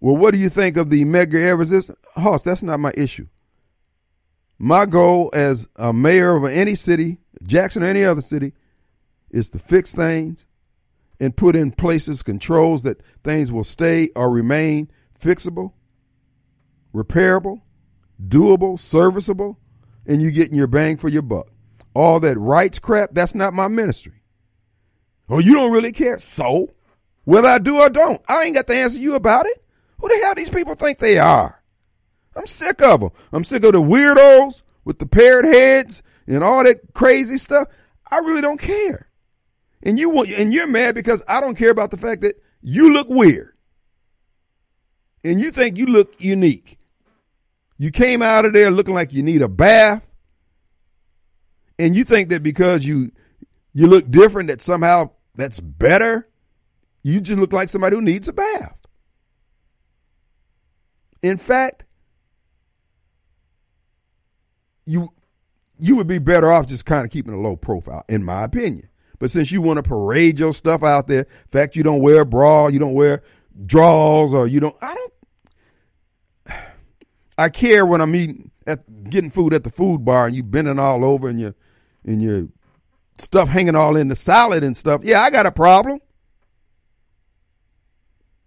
well, 0.00 0.16
what 0.16 0.32
do 0.32 0.38
you 0.38 0.48
think 0.48 0.76
of 0.76 0.90
the 0.90 1.04
mega 1.04 1.38
air 1.38 1.56
resistance? 1.56 1.98
Hoss, 2.14 2.42
that's 2.42 2.62
not 2.62 2.78
my 2.78 2.92
issue. 2.96 3.26
My 4.58 4.86
goal 4.86 5.30
as 5.32 5.68
a 5.76 5.92
mayor 5.92 6.34
of 6.36 6.44
any 6.44 6.74
city, 6.74 7.18
Jackson 7.44 7.82
or 7.82 7.86
any 7.86 8.04
other 8.04 8.20
city, 8.20 8.54
is 9.30 9.50
to 9.50 9.58
fix 9.58 9.92
things 9.92 10.46
and 11.20 11.36
put 11.36 11.54
in 11.54 11.70
places 11.70 12.22
controls 12.22 12.82
that 12.82 13.00
things 13.22 13.52
will 13.52 13.64
stay 13.64 14.10
or 14.16 14.30
remain 14.30 14.90
fixable, 15.20 15.72
repairable, 16.94 17.60
doable, 18.26 18.78
serviceable, 18.78 19.58
and 20.06 20.22
you 20.22 20.30
getting 20.30 20.56
your 20.56 20.66
bang 20.66 20.96
for 20.96 21.08
your 21.08 21.22
buck. 21.22 21.48
All 21.94 22.18
that 22.20 22.38
rights 22.38 22.78
crap, 22.78 23.10
that's 23.12 23.34
not 23.34 23.54
my 23.54 23.68
ministry. 23.68 24.22
Oh, 25.28 25.38
you 25.38 25.54
don't 25.54 25.72
really 25.72 25.92
care. 25.92 26.18
So, 26.18 26.70
whether 27.24 27.48
I 27.48 27.58
do 27.58 27.80
or 27.80 27.90
don't, 27.90 28.22
I 28.28 28.44
ain't 28.44 28.54
got 28.54 28.66
to 28.68 28.74
answer 28.74 28.98
you 28.98 29.14
about 29.14 29.46
it. 29.46 29.62
Who 30.00 30.08
the 30.08 30.18
hell 30.22 30.34
these 30.34 30.50
people 30.50 30.74
think 30.74 30.98
they 30.98 31.18
are? 31.18 31.57
I'm 32.38 32.46
sick 32.46 32.80
of 32.82 33.00
them. 33.00 33.10
I'm 33.32 33.44
sick 33.44 33.64
of 33.64 33.72
the 33.72 33.82
weirdos 33.82 34.62
with 34.84 34.98
the 34.98 35.06
parrot 35.06 35.44
heads 35.44 36.02
and 36.26 36.44
all 36.44 36.62
that 36.64 36.94
crazy 36.94 37.36
stuff. 37.36 37.68
I 38.10 38.18
really 38.18 38.40
don't 38.40 38.60
care. 38.60 39.08
And 39.82 39.98
you 39.98 40.08
want, 40.08 40.30
and 40.30 40.52
you're 40.52 40.66
mad 40.66 40.94
because 40.94 41.22
I 41.28 41.40
don't 41.40 41.56
care 41.56 41.70
about 41.70 41.90
the 41.90 41.96
fact 41.96 42.22
that 42.22 42.40
you 42.62 42.92
look 42.92 43.08
weird. 43.08 43.54
And 45.24 45.40
you 45.40 45.50
think 45.50 45.76
you 45.76 45.86
look 45.86 46.14
unique. 46.18 46.78
You 47.76 47.90
came 47.90 48.22
out 48.22 48.44
of 48.44 48.52
there 48.52 48.70
looking 48.70 48.94
like 48.94 49.12
you 49.12 49.22
need 49.22 49.42
a 49.42 49.48
bath 49.48 50.02
and 51.78 51.94
you 51.94 52.04
think 52.04 52.30
that 52.30 52.42
because 52.42 52.84
you 52.84 53.12
you 53.72 53.86
look 53.86 54.10
different 54.10 54.48
that 54.48 54.60
somehow 54.60 55.10
that's 55.34 55.60
better 55.60 56.28
you 57.02 57.20
just 57.20 57.38
look 57.38 57.52
like 57.52 57.68
somebody 57.68 57.96
who 57.96 58.02
needs 58.02 58.28
a 58.28 58.32
bath 58.32 58.76
in 61.22 61.38
fact 61.38 61.84
you 64.88 65.12
you 65.78 65.94
would 65.96 66.08
be 66.08 66.18
better 66.18 66.50
off 66.50 66.66
just 66.66 66.86
kind 66.86 67.04
of 67.04 67.10
keeping 67.10 67.34
a 67.34 67.40
low 67.40 67.56
profile 67.56 68.04
in 68.08 68.24
my 68.24 68.44
opinion 68.44 68.88
but 69.18 69.30
since 69.30 69.50
you 69.50 69.60
want 69.60 69.76
to 69.76 69.82
parade 69.82 70.38
your 70.38 70.52
stuff 70.52 70.82
out 70.82 71.06
there 71.06 71.26
fact 71.50 71.76
you 71.76 71.82
don't 71.82 72.00
wear 72.00 72.22
a 72.22 72.26
bra 72.26 72.66
you 72.68 72.78
don't 72.78 72.94
wear 72.94 73.22
drawers 73.66 74.34
or 74.34 74.46
you 74.46 74.60
don't 74.60 74.76
i 74.82 74.94
don't 74.94 75.12
I 77.38 77.48
care 77.48 77.86
when 77.86 78.00
I'm 78.00 78.14
eating 78.16 78.50
at 78.66 79.10
getting 79.10 79.30
food 79.30 79.54
at 79.54 79.64
the 79.64 79.70
food 79.70 80.04
bar 80.04 80.26
and 80.26 80.36
you 80.36 80.42
bending 80.42 80.78
all 80.78 81.04
over 81.04 81.28
and 81.28 81.40
you 81.40 81.54
and 82.04 82.22
your 82.22 82.48
stuff 83.18 83.48
hanging 83.48 83.74
all 83.74 83.96
in 83.96 84.08
the 84.08 84.16
salad 84.16 84.62
and 84.62 84.76
stuff, 84.76 85.02
yeah, 85.04 85.20
I 85.22 85.30
got 85.30 85.46
a 85.46 85.52
problem. 85.52 86.00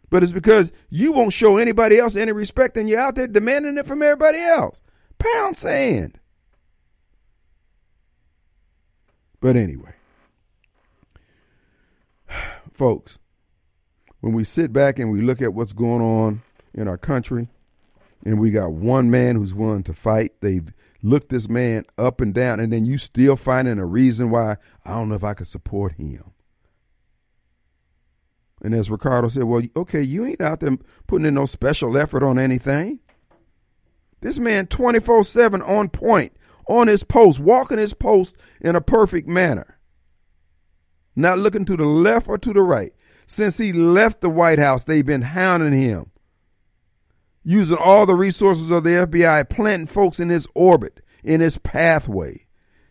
But 0.10 0.24
it's 0.24 0.32
because 0.32 0.72
you 0.89 1.14
won't 1.14 1.34
show 1.34 1.58
anybody 1.58 1.98
else 1.98 2.16
any 2.16 2.34
respect 2.34 2.76
and 2.78 2.89
you're 2.89 3.00
out 3.00 3.16
there 3.16 3.28
demanding 3.28 3.78
it 3.78 3.88
from 3.88 4.04
everybody 4.04 4.39
else. 4.39 4.82
Pound 5.18 5.56
sand. 5.56 6.20
But 9.42 9.58
anyway, 9.58 9.94
folks, 12.74 13.20
when 14.22 14.34
we 14.34 14.44
sit 14.44 14.72
back 14.72 15.00
and 15.00 15.12
we 15.12 15.20
look 15.22 15.42
at 15.42 15.54
what's 15.54 15.74
going 15.74 16.02
on 16.02 16.44
in 16.74 16.88
our 16.88 16.98
country, 16.98 17.50
and 18.24 18.39
we 18.39 18.52
got 18.52 18.72
one 18.72 19.10
man 19.10 19.36
who's 19.36 19.54
willing 19.54 19.84
to 19.84 19.94
fight, 19.94 20.34
they've 20.42 20.72
looked 21.02 21.30
this 21.30 21.50
man 21.50 21.86
up 21.98 22.22
and 22.22 22.34
down, 22.34 22.60
and 22.60 22.72
then 22.72 22.86
you 22.86 22.98
still 22.98 23.36
finding 23.36 23.80
a 23.80 23.86
reason 23.86 24.30
why 24.30 24.58
I 24.86 24.92
don't 24.92 25.10
know 25.10 25.16
if 25.16 25.24
I 25.24 25.34
could 25.34 25.48
support 25.48 25.94
him. 25.94 26.32
And 28.62 28.76
as 28.76 28.92
Ricardo 28.92 29.28
said, 29.28 29.46
well, 29.46 29.64
okay, 29.76 30.04
you 30.04 30.24
ain't 30.24 30.39
out 30.39 30.60
there 30.60 30.78
putting 31.08 31.26
in 31.26 31.34
no 31.34 31.46
special 31.46 31.98
effort 31.98 32.22
on 32.22 32.38
anything. 32.38 33.00
This 34.22 34.38
man 34.38 34.68
24 34.68 35.24
7 35.24 35.64
on 35.64 35.89
point, 35.89 36.34
on 36.68 36.88
his 36.88 37.03
post, 37.03 37.39
walking 37.39 37.78
his 37.78 37.93
post 37.93 38.36
in 38.59 38.76
a 38.76 38.82
perfect 38.82 39.28
manner. 39.28 39.78
Not 41.16 41.39
looking 41.39 41.66
to 41.66 41.76
the 41.76 41.86
left 41.86 42.28
or 42.28 42.38
to 42.38 42.53
the 42.53 42.62
right. 42.62 42.93
Since 43.28 43.57
he 43.57 43.74
left 43.74 44.22
the 44.22 44.30
White 44.30 44.59
House, 44.59 44.84
they've 44.84 45.05
been 45.05 45.22
hounding 45.22 45.74
him 45.74 46.12
using 47.43 47.78
all 47.78 48.05
the 48.05 48.16
resources 48.16 48.72
of 48.72 48.84
the 48.84 48.89
FBI, 48.91 49.49
planting 49.49 49.88
folks 49.88 50.20
in 50.20 50.30
his 50.30 50.47
orbit, 50.53 51.01
in 51.24 51.41
his 51.41 51.57
pathway, 51.57 52.45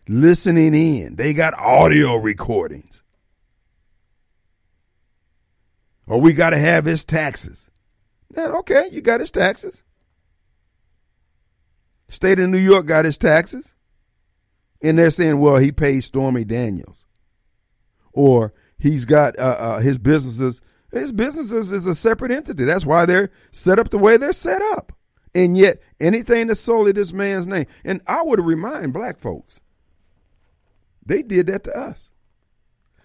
listening 0.07 0.73
in. 0.73 1.15
They 1.15 1.33
got 1.33 1.53
audio 1.57 2.15
recordings. 2.15 3.01
Or 6.07 6.19
we 6.19 6.33
got 6.33 6.49
to 6.49 6.57
have 6.57 6.85
his 6.85 7.05
taxes. 7.05 7.69
Then, 8.29 8.51
okay, 8.51 8.89
you 8.91 9.01
got 9.01 9.19
his 9.19 9.31
taxes. 9.31 9.83
State 12.11 12.39
of 12.39 12.49
New 12.49 12.57
York 12.57 12.85
got 12.85 13.05
his 13.05 13.17
taxes. 13.17 13.73
And 14.83 14.99
they're 14.99 15.11
saying, 15.11 15.39
well, 15.39 15.57
he 15.57 15.71
pays 15.71 16.05
Stormy 16.05 16.43
Daniels. 16.43 17.05
Or 18.11 18.53
he's 18.77 19.05
got 19.05 19.39
uh, 19.39 19.55
uh, 19.59 19.79
his 19.79 19.97
businesses 19.97 20.61
his 20.91 21.13
businesses 21.13 21.71
is 21.71 21.85
a 21.85 21.95
separate 21.95 22.31
entity. 22.31 22.65
That's 22.65 22.85
why 22.85 23.05
they're 23.05 23.31
set 23.51 23.79
up 23.79 23.89
the 23.89 23.97
way 23.97 24.17
they're 24.17 24.33
set 24.33 24.61
up. 24.73 24.91
And 25.33 25.57
yet, 25.57 25.79
anything 26.01 26.47
that's 26.47 26.59
solely 26.59 26.91
this 26.91 27.13
man's 27.13 27.47
name. 27.47 27.65
And 27.85 28.01
I 28.05 28.21
would 28.21 28.43
remind 28.43 28.91
black 28.91 29.17
folks, 29.17 29.61
they 31.05 31.23
did 31.23 31.47
that 31.47 31.63
to 31.63 31.77
us. 31.77 32.09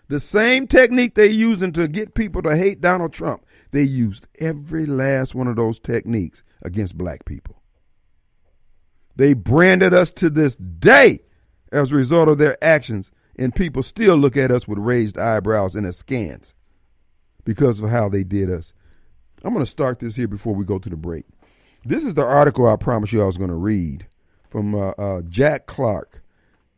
The 0.09 0.19
same 0.19 0.67
technique 0.67 1.15
they're 1.15 1.27
using 1.27 1.73
to 1.73 1.87
get 1.87 2.15
people 2.15 2.43
to 2.43 2.57
hate 2.57 2.81
Donald 2.81 3.13
Trump, 3.13 3.45
they 3.71 3.83
used 3.83 4.27
every 4.41 4.87
last 4.87 5.37
one 5.37 5.47
of 5.47 5.55
those 5.55 5.79
techniques 5.79 6.43
against 6.63 6.99
black 6.99 7.25
people. 7.25 7.56
They 9.17 9.33
branded 9.33 9.95
us 9.95 10.11
to 10.13 10.31
this 10.31 10.57
day 10.57 11.21
as 11.73 11.91
a 11.91 11.97
result 11.97 12.29
of 12.29 12.39
their 12.39 12.63
actions, 12.63 13.11
and 13.37 13.55
people 13.55 13.83
still 13.83 14.17
look 14.17 14.37
at 14.37 14.51
us 14.51 14.69
with 14.69 14.79
raised 14.79 15.19
eyebrows 15.19 15.75
and 15.75 15.87
askance 15.87 16.55
because 17.45 17.81
of 17.81 17.91
how 17.91 18.09
they 18.09 18.25
did 18.25 18.51
us. 18.51 18.73
I'm 19.43 19.53
going 19.53 19.65
to 19.65 19.71
start 19.71 19.99
this 19.99 20.17
here 20.17 20.29
before 20.29 20.55
we 20.55 20.65
go 20.65 20.79
to 20.79 20.89
the 20.89 20.97
break. 20.97 21.25
This 21.85 22.05
is 22.05 22.15
the 22.15 22.25
article 22.25 22.67
I 22.67 22.77
promised 22.77 23.13
you 23.13 23.23
I 23.23 23.27
was 23.27 23.37
going 23.37 23.51
to 23.51 23.57
read 23.57 24.07
from 24.51 24.75
uh, 24.75 24.91
uh, 24.91 25.23
Jack 25.23 25.67
Clark. 25.67 26.23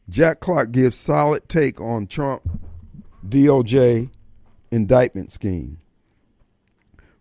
Jack 0.08 0.40
Clark 0.40 0.72
gives 0.72 0.96
solid 0.96 1.48
take 1.48 1.80
on 1.80 2.06
Trump 2.06 2.42
DOJ 3.26 4.10
indictment 4.70 5.32
scheme. 5.32 5.78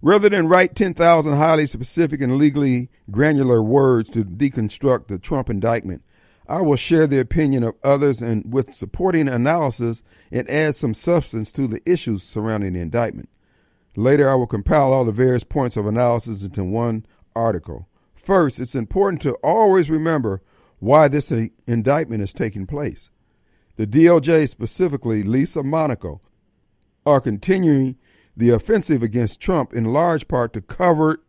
Rather 0.01 0.29
than 0.29 0.47
write 0.47 0.75
10,000 0.75 1.33
highly 1.33 1.65
specific 1.65 2.21
and 2.21 2.37
legally 2.37 2.89
granular 3.09 3.63
words 3.63 4.09
to 4.11 4.23
deconstruct 4.23 5.07
the 5.07 5.17
Trump 5.17 5.49
indictment, 5.49 6.03
I 6.47 6.61
will 6.61 6.75
share 6.75 7.07
the 7.07 7.19
opinion 7.19 7.63
of 7.63 7.75
others 7.83 8.21
and 8.21 8.53
with 8.53 8.73
supporting 8.73 9.27
analysis 9.27 10.03
and 10.31 10.49
add 10.49 10.75
some 10.75 10.93
substance 10.93 11.51
to 11.53 11.67
the 11.67 11.81
issues 11.85 12.23
surrounding 12.23 12.73
the 12.73 12.79
indictment. 12.79 13.29
Later, 13.95 14.29
I 14.29 14.35
will 14.35 14.47
compile 14.47 14.93
all 14.93 15.03
the 15.03 15.11
various 15.11 15.43
points 15.43 15.75
of 15.75 15.87
analysis 15.87 16.43
into 16.43 16.63
one 16.63 17.05
article. 17.35 17.87
First, 18.15 18.59
it's 18.59 18.75
important 18.75 19.21
to 19.23 19.33
always 19.43 19.89
remember 19.89 20.41
why 20.79 21.07
this 21.07 21.31
indictment 21.31 22.21
is 22.21 22.33
taking 22.33 22.67
place. 22.67 23.09
The 23.75 23.87
DOJ, 23.87 24.47
specifically 24.47 25.23
Lisa 25.23 25.63
Monaco, 25.63 26.21
are 27.05 27.19
continuing 27.19 27.95
the 28.37 28.51
offensive 28.51 29.01
against 29.01 29.41
Trump 29.41 29.73
in 29.73 29.85
large 29.85 30.27
part 30.27 30.53
to 30.53 30.61
cover 30.61 31.19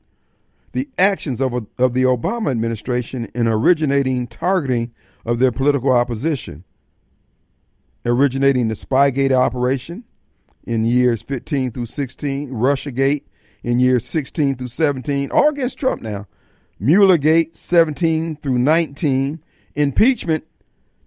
the 0.72 0.90
actions 0.98 1.40
of, 1.40 1.54
of 1.78 1.94
the 1.94 2.02
Obama 2.02 2.50
administration 2.50 3.30
in 3.34 3.48
originating 3.48 4.26
targeting 4.26 4.92
of 5.24 5.38
their 5.38 5.50
political 5.50 5.90
opposition, 5.90 6.64
originating 8.04 8.68
the 8.68 8.74
Spygate 8.74 9.32
operation 9.32 10.04
in 10.64 10.84
years 10.84 11.22
15 11.22 11.72
through 11.72 11.86
16, 11.86 12.50
Russiagate 12.50 13.22
in 13.62 13.78
years 13.78 14.04
16 14.04 14.56
through 14.56 14.68
17, 14.68 15.30
all 15.30 15.48
against 15.48 15.78
Trump 15.78 16.02
now, 16.02 16.26
Muellergate 16.78 17.56
17 17.56 18.36
through 18.36 18.58
19, 18.58 19.42
impeachment 19.74 20.44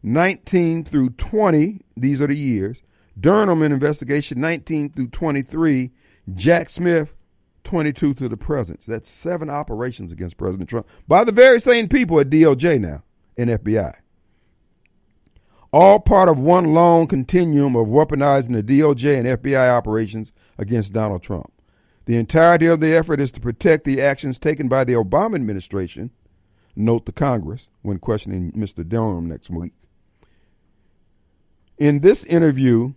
19 0.01 0.83
through 0.83 1.11
20, 1.11 1.79
these 1.95 2.19
are 2.19 2.27
the 2.27 2.35
years, 2.35 2.81
Durham 3.19 3.61
investigation 3.61 4.39
19 4.39 4.93
through 4.93 5.07
23, 5.09 5.91
Jack 6.33 6.69
Smith 6.69 7.13
22 7.63 8.13
to 8.15 8.29
the 8.29 8.37
present. 8.37 8.81
That's 8.87 9.09
seven 9.09 9.49
operations 9.49 10.11
against 10.11 10.37
President 10.37 10.69
Trump 10.69 10.87
by 11.07 11.23
the 11.23 11.31
very 11.31 11.59
same 11.59 11.87
people 11.87 12.19
at 12.19 12.29
DOJ 12.29 12.79
now 12.79 13.03
and 13.37 13.49
FBI. 13.49 13.95
All 15.73 15.99
part 15.99 16.27
of 16.27 16.37
one 16.37 16.73
long 16.73 17.07
continuum 17.07 17.75
of 17.75 17.87
weaponizing 17.87 18.53
the 18.53 18.79
DOJ 18.79 19.19
and 19.19 19.41
FBI 19.41 19.69
operations 19.69 20.33
against 20.57 20.91
Donald 20.91 21.23
Trump. 21.23 21.51
The 22.05 22.17
entirety 22.17 22.65
of 22.65 22.81
the 22.81 22.93
effort 22.93 23.21
is 23.21 23.31
to 23.33 23.39
protect 23.39 23.85
the 23.85 24.01
actions 24.01 24.37
taken 24.37 24.67
by 24.67 24.83
the 24.83 24.93
Obama 24.93 25.35
administration, 25.35 26.11
note 26.75 27.05
the 27.05 27.13
Congress, 27.13 27.69
when 27.83 27.99
questioning 27.99 28.51
Mr. 28.51 28.87
Durham 28.87 29.27
next 29.27 29.49
week. 29.49 29.71
In 31.77 32.01
this 32.01 32.23
interview, 32.25 32.93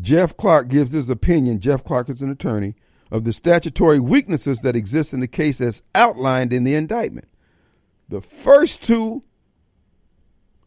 Jeff 0.00 0.36
Clark 0.36 0.68
gives 0.68 0.92
his 0.92 1.08
opinion. 1.08 1.60
Jeff 1.60 1.84
Clark 1.84 2.08
is 2.08 2.22
an 2.22 2.30
attorney 2.30 2.74
of 3.10 3.24
the 3.24 3.32
statutory 3.32 3.98
weaknesses 4.00 4.60
that 4.60 4.76
exist 4.76 5.12
in 5.12 5.20
the 5.20 5.28
case 5.28 5.60
as 5.60 5.82
outlined 5.94 6.52
in 6.52 6.64
the 6.64 6.74
indictment. 6.74 7.28
The 8.08 8.20
first 8.20 8.82
two 8.82 9.22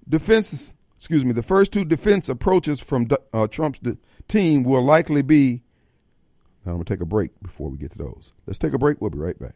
defenses, 0.07 0.73
excuse 0.97 1.23
me, 1.23 1.33
the 1.33 1.43
first 1.43 1.71
two 1.71 1.85
defense 1.85 2.29
approaches 2.29 2.79
from 2.79 3.07
uh, 3.33 3.47
Trump's 3.47 3.79
team 4.27 4.63
will 4.63 4.83
likely 4.83 5.21
be. 5.21 5.63
I'm 6.65 6.73
going 6.73 6.83
to 6.83 6.93
take 6.93 7.01
a 7.01 7.05
break 7.05 7.31
before 7.41 7.69
we 7.69 7.77
get 7.77 7.91
to 7.91 7.97
those. 7.97 8.33
Let's 8.45 8.59
take 8.59 8.73
a 8.73 8.77
break. 8.77 9.01
We'll 9.01 9.09
be 9.09 9.17
right 9.17 9.37
back. 9.39 9.55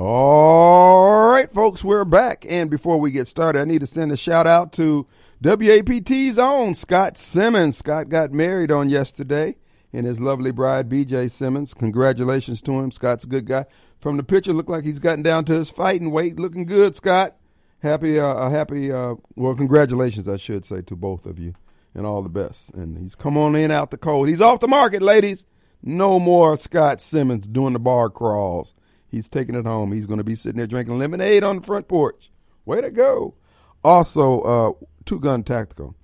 All 0.00 1.26
right, 1.26 1.50
folks, 1.52 1.82
we're 1.82 2.04
back. 2.04 2.46
And 2.48 2.70
before 2.70 3.00
we 3.00 3.10
get 3.10 3.26
started, 3.26 3.60
I 3.60 3.64
need 3.64 3.80
to 3.80 3.86
send 3.86 4.12
a 4.12 4.16
shout 4.16 4.46
out 4.46 4.72
to 4.74 5.08
WAPT's 5.42 6.38
own 6.38 6.76
Scott 6.76 7.18
Simmons. 7.18 7.78
Scott 7.78 8.08
got 8.08 8.30
married 8.30 8.70
on 8.70 8.90
yesterday 8.90 9.56
and 9.92 10.06
his 10.06 10.20
lovely 10.20 10.52
bride, 10.52 10.88
BJ 10.88 11.28
Simmons. 11.28 11.74
Congratulations 11.74 12.62
to 12.62 12.78
him. 12.78 12.92
Scott's 12.92 13.24
a 13.24 13.26
good 13.26 13.46
guy. 13.46 13.66
From 13.98 14.16
the 14.16 14.22
picture, 14.22 14.52
looked 14.52 14.70
like 14.70 14.84
he's 14.84 15.00
gotten 15.00 15.24
down 15.24 15.44
to 15.46 15.54
his 15.54 15.68
fighting 15.68 16.12
weight. 16.12 16.38
Looking 16.38 16.64
good, 16.64 16.94
Scott. 16.94 17.34
Happy, 17.80 18.20
uh, 18.20 18.50
happy, 18.50 18.92
uh, 18.92 19.16
well, 19.34 19.56
congratulations, 19.56 20.28
I 20.28 20.36
should 20.36 20.64
say, 20.64 20.80
to 20.82 20.94
both 20.94 21.26
of 21.26 21.40
you 21.40 21.54
and 21.92 22.06
all 22.06 22.22
the 22.22 22.28
best. 22.28 22.70
And 22.70 22.98
he's 22.98 23.16
come 23.16 23.36
on 23.36 23.56
in 23.56 23.72
out 23.72 23.90
the 23.90 23.98
cold. 23.98 24.28
He's 24.28 24.40
off 24.40 24.60
the 24.60 24.68
market, 24.68 25.02
ladies. 25.02 25.44
No 25.82 26.20
more 26.20 26.56
Scott 26.56 27.02
Simmons 27.02 27.48
doing 27.48 27.72
the 27.72 27.80
bar 27.80 28.10
crawls. 28.10 28.74
He's 29.10 29.28
taking 29.28 29.54
it 29.54 29.64
home. 29.64 29.92
He's 29.92 30.06
going 30.06 30.18
to 30.18 30.24
be 30.24 30.34
sitting 30.34 30.58
there 30.58 30.66
drinking 30.66 30.98
lemonade 30.98 31.42
on 31.42 31.56
the 31.56 31.62
front 31.62 31.88
porch. 31.88 32.30
Way 32.64 32.80
to 32.82 32.90
go. 32.90 33.34
Also, 33.82 34.40
uh, 34.42 34.72
Two 35.06 35.18
Gun 35.18 35.42
Tactical. 35.42 35.94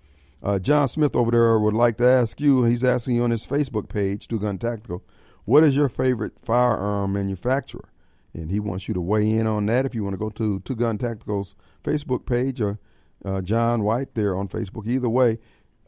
Uh, 0.42 0.58
John 0.58 0.88
Smith 0.88 1.16
over 1.16 1.30
there 1.30 1.58
would 1.58 1.74
like 1.74 1.96
to 1.98 2.06
ask 2.06 2.40
you, 2.40 2.64
he's 2.64 2.84
asking 2.84 3.16
you 3.16 3.24
on 3.24 3.30
his 3.30 3.46
Facebook 3.46 3.88
page, 3.88 4.28
Two 4.28 4.38
Gun 4.38 4.58
Tactical, 4.58 5.02
what 5.44 5.64
is 5.64 5.76
your 5.76 5.88
favorite 5.88 6.32
firearm 6.38 7.12
manufacturer? 7.12 7.90
And 8.32 8.50
he 8.50 8.60
wants 8.60 8.88
you 8.88 8.94
to 8.94 9.00
weigh 9.00 9.30
in 9.30 9.46
on 9.46 9.66
that. 9.66 9.86
If 9.86 9.94
you 9.94 10.02
want 10.02 10.14
to 10.14 10.18
go 10.18 10.30
to 10.30 10.60
Two 10.60 10.74
Gun 10.74 10.98
Tactical's 10.98 11.54
Facebook 11.82 12.26
page 12.26 12.60
or 12.60 12.78
uh, 13.24 13.40
John 13.42 13.82
White 13.82 14.14
there 14.14 14.36
on 14.36 14.48
Facebook, 14.48 14.86
either 14.86 15.08
way, 15.08 15.38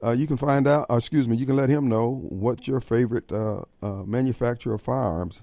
uh, 0.02 0.12
you 0.12 0.26
can 0.26 0.36
find 0.36 0.68
out, 0.68 0.86
uh, 0.90 0.96
excuse 0.96 1.28
me, 1.28 1.36
you 1.36 1.46
can 1.46 1.56
let 1.56 1.70
him 1.70 1.88
know 1.88 2.20
what's 2.28 2.68
your 2.68 2.80
favorite 2.80 3.32
uh, 3.32 3.62
uh, 3.82 4.04
manufacturer 4.04 4.74
of 4.74 4.82
firearms 4.82 5.42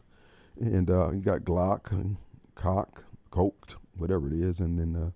and 0.60 0.89
uh, 0.89 1.12
you 1.12 1.22
got 1.22 1.41
Glock 1.41 2.16
Cock, 2.56 3.04
Coked, 3.32 3.76
whatever 3.97 4.28
it 4.28 4.34
is, 4.34 4.60
and 4.60 4.80
then 4.80 5.14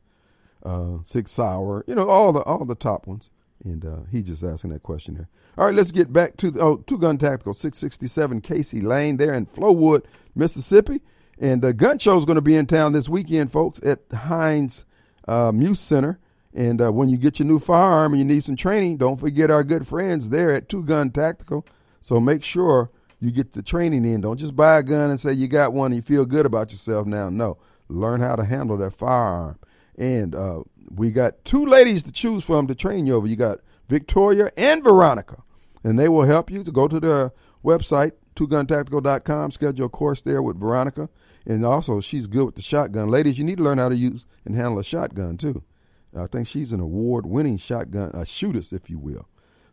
uh, 0.64 0.68
uh, 0.68 1.04
Sig 1.04 1.30
Sauer. 1.30 1.84
You 1.88 1.96
know 1.96 2.10
all 2.10 2.34
the 2.34 2.42
all 2.42 2.66
the 2.66 2.76
top 2.76 3.08
ones. 3.08 3.30
And 3.64 3.86
uh, 3.86 3.98
he 4.12 4.22
just 4.22 4.44
asking 4.44 4.70
that 4.72 4.84
question 4.84 5.16
there. 5.16 5.30
All 5.58 5.66
right, 5.66 5.74
let's 5.74 5.92
get 5.92 6.14
back 6.14 6.38
to 6.38 6.52
the, 6.52 6.60
oh, 6.60 6.78
Two 6.86 7.00
Gun 7.00 7.18
Tactical, 7.18 7.54
667 7.54 8.42
Casey 8.42 8.82
Lane 8.82 9.18
there 9.18 9.34
in 9.34 9.48
Flowood, 9.48 10.04
Mississippi. 10.36 11.02
And 11.40 11.62
the 11.62 11.74
gun 11.74 11.98
show 12.00 12.18
is 12.18 12.26
going 12.26 12.36
to 12.36 12.42
be 12.42 12.56
in 12.56 12.68
town 12.68 12.94
this 12.94 13.10
weekend, 13.10 13.52
folks, 13.52 13.80
at 13.84 14.00
Heinz 14.14 14.86
uh, 15.28 15.52
Muse 15.52 15.80
Center. 15.80 16.20
And 16.54 16.82
uh, 16.82 16.92
when 16.92 17.10
you 17.10 17.18
get 17.18 17.40
your 17.40 17.48
new 17.48 17.60
firearm 17.60 18.14
and 18.14 18.20
you 18.20 18.26
need 18.26 18.44
some 18.44 18.56
training, 18.56 18.98
don't 18.98 19.20
forget 19.20 19.52
our 19.52 19.64
good 19.64 19.88
friends 19.88 20.30
there 20.30 20.54
at 20.54 20.70
Two 20.70 20.84
Gun 20.84 21.12
Tactical. 21.12 21.66
So 22.02 22.20
make 22.20 22.44
sure 22.44 22.90
you 23.20 23.32
get 23.32 23.54
the 23.54 23.64
training 23.64 24.06
in. 24.06 24.22
Don't 24.22 24.38
just 24.38 24.56
buy 24.56 24.78
a 24.78 24.84
gun 24.84 25.10
and 25.10 25.20
say 25.20 25.34
you 25.34 25.48
got 25.48 25.74
one 25.74 25.88
and 25.92 25.96
you 25.96 26.02
feel 26.02 26.26
good 26.26 26.46
about 26.46 26.72
yourself 26.72 27.08
now. 27.08 27.30
No, 27.30 27.58
learn 27.90 28.22
how 28.22 28.36
to 28.36 28.46
handle 28.46 28.78
that 28.78 28.94
firearm. 28.94 29.58
And 29.98 30.36
uh, 30.36 30.64
we 30.90 31.12
got 31.12 31.44
two 31.44 31.66
ladies 31.66 32.04
to 32.04 32.12
choose 32.12 32.44
from 32.44 32.68
to 32.68 32.76
train 32.76 33.08
you 33.08 33.16
over. 33.16 33.28
You 33.28 33.36
got 33.36 33.60
Victoria 33.90 34.52
and 34.56 34.84
Veronica, 34.84 35.44
and 35.84 35.98
they 35.98 36.10
will 36.10 36.26
help 36.26 36.52
you 36.52 36.64
to 36.64 36.72
go 36.72 36.88
to 36.88 37.00
the 37.00 37.32
website, 37.64 38.12
twoguntactical.com, 38.36 39.52
schedule 39.52 39.86
a 39.88 39.90
course 39.90 40.22
there 40.22 40.42
with 40.42 40.60
Veronica. 40.60 41.10
And 41.46 41.66
also, 41.66 42.02
she's 42.02 42.28
good 42.28 42.46
with 42.46 42.56
the 42.56 42.62
shotgun. 42.62 43.10
Ladies, 43.10 43.38
you 43.38 43.46
need 43.46 43.58
to 43.58 43.64
learn 43.64 43.78
how 43.78 43.90
to 43.90 43.96
use 43.96 44.26
and 44.46 44.54
handle 44.54 44.80
a 44.80 44.84
shotgun, 44.84 45.38
too. 45.38 45.64
I 46.16 46.28
think 46.28 46.48
she's 46.48 46.74
an 46.74 46.80
award 46.80 47.26
winning 47.26 47.58
shotgun, 47.58 48.10
a 48.10 48.20
shootist, 48.20 48.74
if 48.74 48.90
you 48.90 49.00
will. 49.00 49.28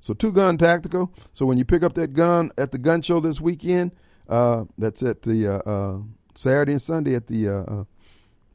So 0.04 0.12
two 0.12 0.32
gun 0.32 0.58
tactical. 0.58 1.10
So 1.32 1.46
when 1.46 1.56
you 1.56 1.64
pick 1.64 1.82
up 1.82 1.94
that 1.94 2.12
gun 2.12 2.52
at 2.58 2.72
the 2.72 2.76
gun 2.76 3.00
show 3.00 3.20
this 3.20 3.40
weekend, 3.40 3.92
uh, 4.28 4.64
that's 4.76 5.02
at 5.02 5.22
the 5.22 5.48
uh, 5.48 5.58
uh, 5.60 5.98
Saturday 6.34 6.72
and 6.72 6.82
Sunday 6.82 7.14
at 7.14 7.26
the 7.26 7.48
uh, 7.48 7.62
uh, 7.62 7.84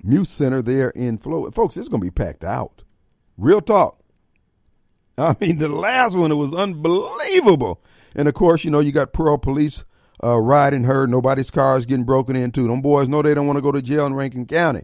Muse 0.03 0.29
Center 0.29 0.61
there 0.61 0.91
in 0.91 1.17
Flowood. 1.17 1.55
Folks, 1.55 1.75
it's 1.75 1.89
going 1.89 2.01
to 2.01 2.05
be 2.05 2.11
packed 2.11 2.43
out. 2.43 2.83
Real 3.35 3.61
talk. 3.61 3.99
I 5.17 5.35
mean, 5.41 5.57
the 5.57 5.69
last 5.69 6.15
one, 6.15 6.31
it 6.31 6.35
was 6.35 6.53
unbelievable. 6.53 7.81
And 8.13 8.27
of 8.27 8.35
course, 8.35 8.63
you 8.63 8.69
know, 8.69 8.79
you 8.79 8.91
got 8.91 9.11
Pearl 9.11 9.39
Police 9.39 9.85
uh, 10.23 10.37
riding 10.37 10.83
her. 10.83 11.07
Nobody's 11.07 11.49
car 11.49 11.77
is 11.77 11.87
getting 11.87 12.05
broken 12.05 12.35
into. 12.35 12.67
Them 12.67 12.83
boys 12.83 13.09
know 13.09 13.23
they 13.23 13.33
don't 13.33 13.47
want 13.47 13.57
to 13.57 13.63
go 13.63 13.71
to 13.71 13.81
jail 13.81 14.05
in 14.05 14.13
Rankin 14.13 14.45
County. 14.45 14.83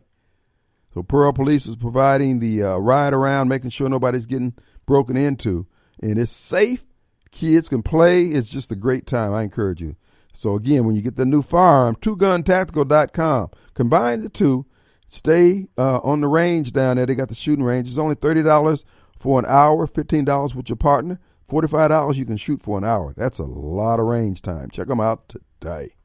So 0.96 1.04
Pearl 1.04 1.32
Police 1.32 1.68
is 1.68 1.76
providing 1.76 2.40
the 2.40 2.62
ride 2.80 3.14
around, 3.14 3.50
making 3.50 3.70
sure 3.70 3.88
nobody's 3.88 4.26
getting 4.26 4.56
broken 4.88 5.16
into 5.16 5.68
and 6.02 6.18
it's 6.20 6.32
safe. 6.32 6.86
Kids 7.32 7.70
can 7.70 7.84
play. 7.84 8.26
It's 8.28 8.50
just 8.50 8.72
a 8.72 8.76
great 8.76 9.06
time. 9.08 9.34
I 9.34 9.44
encourage 9.44 9.82
you. 9.82 9.96
So 10.34 10.56
again, 10.56 10.86
when 10.86 10.96
you 10.96 11.02
get 11.02 11.16
the 11.16 11.26
new 11.26 11.42
firearm, 11.42 11.96
twoguntactical.com. 11.98 13.50
Combine 13.74 14.22
the 14.22 14.30
two. 14.30 14.66
Stay 15.08 15.68
uh, 15.78 16.00
on 16.00 16.22
the 16.22 16.28
range 16.28 16.74
down 16.74 16.98
there. 16.98 17.06
They 17.06 17.16
got 17.16 17.30
the 17.30 17.36
shooting 17.36 17.64
range. 17.64 17.88
It's 17.88 17.98
only 17.98 18.16
thirty 18.16 18.42
dollars 18.42 18.84
for 19.20 19.40
an 19.40 19.46
hour, 19.48 19.86
fifteen 19.88 20.26
dollars 20.26 20.56
with 20.56 20.70
your 20.70 20.78
partner, 20.78 21.20
forty-five 21.48 21.90
dollars 21.90 22.18
you 22.18 22.26
can 22.26 22.38
shoot 22.38 22.62
for 22.62 22.78
an 22.78 22.84
hour. 22.84 23.14
That's 23.16 23.40
a 23.40 23.44
lot 23.44 24.00
of 24.00 24.08
range 24.08 24.42
time. 24.42 24.70
Check 24.72 24.88
them 24.88 25.00
out 25.00 25.30
today. 25.30 25.96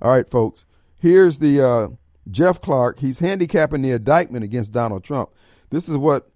All 0.00 0.10
right, 0.10 0.28
folks. 0.28 0.64
Here's 0.98 1.40
the 1.40 1.66
uh, 1.66 1.88
Jeff 2.30 2.60
Clark. 2.60 3.00
He's 3.00 3.18
handicapping 3.18 3.82
the 3.82 3.90
indictment 3.90 4.44
against 4.44 4.72
Donald 4.72 5.04
Trump. 5.04 5.30
This 5.70 5.88
is 5.88 5.96
what 5.96 6.30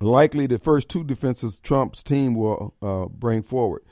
likely 0.00 0.46
the 0.46 0.58
first 0.58 0.88
two 0.88 1.04
defenses 1.04 1.60
Trump's 1.60 2.02
team 2.02 2.34
will 2.34 2.74
uh, 2.82 3.06
bring 3.06 3.42
forward. 3.42 3.82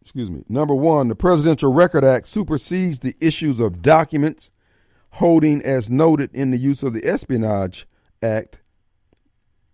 Excuse 0.00 0.30
me. 0.30 0.44
Number 0.48 0.74
one, 0.74 1.08
the 1.08 1.14
Presidential 1.14 1.72
Record 1.72 2.04
Act 2.04 2.28
supersedes 2.28 3.00
the 3.00 3.14
issues 3.20 3.60
of 3.60 3.82
documents 3.82 4.50
holding 5.12 5.62
as 5.62 5.90
noted 5.90 6.30
in 6.32 6.50
the 6.50 6.56
use 6.56 6.82
of 6.82 6.92
the 6.92 7.04
Espionage 7.04 7.86
Act. 8.22 8.58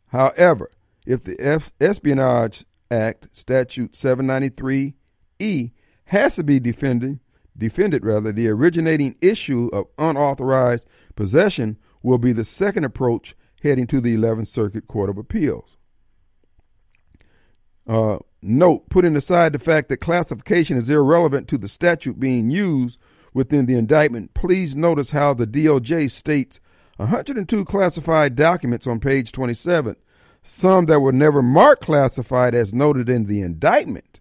However, 0.08 0.70
if 1.06 1.22
the 1.22 1.38
F- 1.38 1.72
Espionage 1.80 2.64
Act, 2.90 3.28
Statute 3.32 3.92
793E, 3.92 5.72
has 6.06 6.36
to 6.36 6.42
be 6.42 6.58
defended, 6.58 7.20
defended 7.56 8.04
rather, 8.04 8.32
the 8.32 8.48
originating 8.48 9.16
issue 9.20 9.70
of 9.72 9.86
unauthorized 9.98 10.86
possession 11.14 11.76
will 12.02 12.18
be 12.18 12.32
the 12.32 12.44
second 12.44 12.84
approach 12.84 13.36
heading 13.64 13.86
to 13.88 14.00
the 14.00 14.14
11th 14.14 14.46
Circuit 14.46 14.86
Court 14.86 15.10
of 15.10 15.18
Appeals. 15.18 15.78
Uh, 17.88 18.18
note, 18.42 18.88
putting 18.90 19.16
aside 19.16 19.52
the 19.52 19.58
fact 19.58 19.88
that 19.88 19.96
classification 19.96 20.76
is 20.76 20.88
irrelevant 20.88 21.48
to 21.48 21.58
the 21.58 21.66
statute 21.66 22.20
being 22.20 22.50
used 22.50 22.98
within 23.32 23.66
the 23.66 23.74
indictment, 23.74 24.34
please 24.34 24.76
notice 24.76 25.10
how 25.10 25.34
the 25.34 25.46
DOJ 25.46 26.10
states 26.10 26.60
102 26.98 27.64
classified 27.64 28.36
documents 28.36 28.86
on 28.86 29.00
page 29.00 29.32
27, 29.32 29.96
some 30.42 30.86
that 30.86 31.00
were 31.00 31.12
never 31.12 31.42
marked 31.42 31.84
classified 31.84 32.54
as 32.54 32.72
noted 32.74 33.08
in 33.08 33.24
the 33.24 33.40
indictment, 33.40 34.20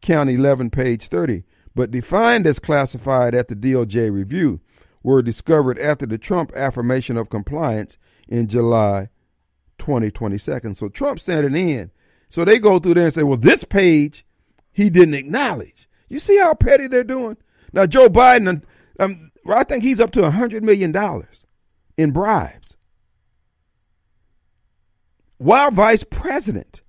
count 0.00 0.30
11, 0.30 0.70
page 0.70 1.08
30, 1.08 1.42
but 1.74 1.90
defined 1.90 2.46
as 2.46 2.58
classified 2.58 3.34
at 3.34 3.48
the 3.48 3.56
DOJ 3.56 4.10
review, 4.12 4.60
were 5.02 5.20
discovered 5.20 5.78
after 5.80 6.06
the 6.06 6.18
Trump 6.18 6.52
affirmation 6.54 7.16
of 7.16 7.28
compliance 7.28 7.98
in 8.32 8.48
July 8.48 9.10
2022. 9.78 10.74
So 10.74 10.88
Trump 10.88 11.20
sent 11.20 11.44
it 11.44 11.54
in. 11.54 11.90
So 12.30 12.44
they 12.44 12.58
go 12.58 12.78
through 12.78 12.94
there 12.94 13.04
and 13.04 13.12
say, 13.12 13.22
well, 13.22 13.36
this 13.36 13.62
page 13.62 14.24
he 14.72 14.88
didn't 14.88 15.14
acknowledge. 15.14 15.86
You 16.08 16.18
see 16.18 16.38
how 16.38 16.54
petty 16.54 16.86
they're 16.86 17.04
doing? 17.04 17.36
Now, 17.74 17.84
Joe 17.84 18.08
Biden, 18.08 18.62
um, 18.98 19.30
I 19.46 19.64
think 19.64 19.82
he's 19.82 20.00
up 20.00 20.12
to 20.12 20.22
$100 20.22 20.62
million 20.62 20.96
in 21.98 22.10
bribes 22.10 22.76
while 25.36 25.70
vice 25.70 26.04
president. 26.04 26.80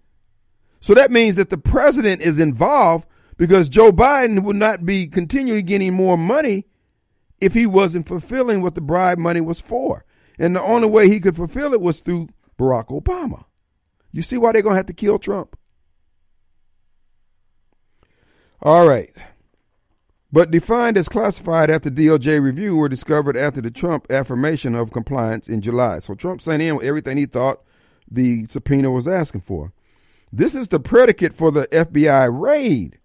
So 0.79 0.93
that 0.93 1.11
means 1.11 1.35
that 1.35 1.49
the 1.49 1.57
president 1.57 2.21
is 2.21 2.39
involved 2.39 3.05
because 3.35 3.67
Joe 3.67 3.91
Biden 3.91 4.43
would 4.43 4.55
not 4.55 4.85
be 4.85 5.07
continually 5.07 5.63
getting 5.63 5.93
more 5.93 6.17
money 6.17 6.67
if 7.41 7.53
he 7.53 7.65
wasn't 7.65 8.07
fulfilling 8.07 8.61
what 8.61 8.75
the 8.75 8.81
bribe 8.81 9.17
money 9.17 9.41
was 9.41 9.59
for. 9.59 10.05
And 10.43 10.57
the 10.57 10.61
only 10.61 10.89
way 10.89 11.07
he 11.07 11.21
could 11.21 11.37
fulfill 11.37 11.71
it 11.71 11.79
was 11.79 12.01
through 12.01 12.27
Barack 12.59 12.87
Obama. 12.87 13.45
You 14.11 14.21
see 14.21 14.35
why 14.35 14.51
they're 14.51 14.61
going 14.61 14.73
to 14.73 14.77
have 14.77 14.87
to 14.87 14.93
kill 14.93 15.17
Trump? 15.17 15.57
All 18.61 18.85
right. 18.85 19.15
But 20.33 20.51
defined 20.51 20.97
as 20.97 21.07
classified 21.07 21.69
after 21.69 21.89
DOJ 21.89 22.41
review 22.41 22.75
were 22.75 22.89
discovered 22.89 23.37
after 23.37 23.61
the 23.61 23.71
Trump 23.71 24.11
affirmation 24.11 24.75
of 24.75 24.91
compliance 24.91 25.47
in 25.47 25.61
July. 25.61 25.99
So 25.99 26.13
Trump 26.13 26.41
sent 26.41 26.61
in 26.61 26.77
everything 26.83 27.15
he 27.15 27.25
thought 27.25 27.61
the 28.11 28.45
subpoena 28.49 28.91
was 28.91 29.07
asking 29.07 29.41
for. 29.41 29.71
This 30.29 30.55
is 30.55 30.67
the 30.67 30.79
predicate 30.81 31.33
for 31.33 31.51
the 31.51 31.67
FBI 31.67 32.27
raid. 32.37 32.99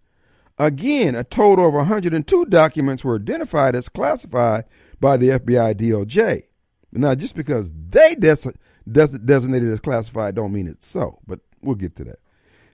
Again, 0.58 1.14
a 1.14 1.22
total 1.22 1.68
of 1.68 1.74
102 1.74 2.46
documents 2.46 3.04
were 3.04 3.14
identified 3.14 3.76
as 3.76 3.88
classified 3.88 4.64
by 4.98 5.16
the 5.16 5.28
FBI 5.28 5.76
DOJ. 5.76 6.47
Now, 6.92 7.14
just 7.14 7.34
because 7.34 7.70
they 7.90 8.14
des- 8.14 8.52
des- 8.90 9.18
designated 9.18 9.68
as 9.70 9.80
classified 9.80 10.34
don't 10.34 10.52
mean 10.52 10.66
it's 10.66 10.86
so, 10.86 11.18
but 11.26 11.40
we'll 11.62 11.74
get 11.74 11.96
to 11.96 12.04
that. 12.04 12.18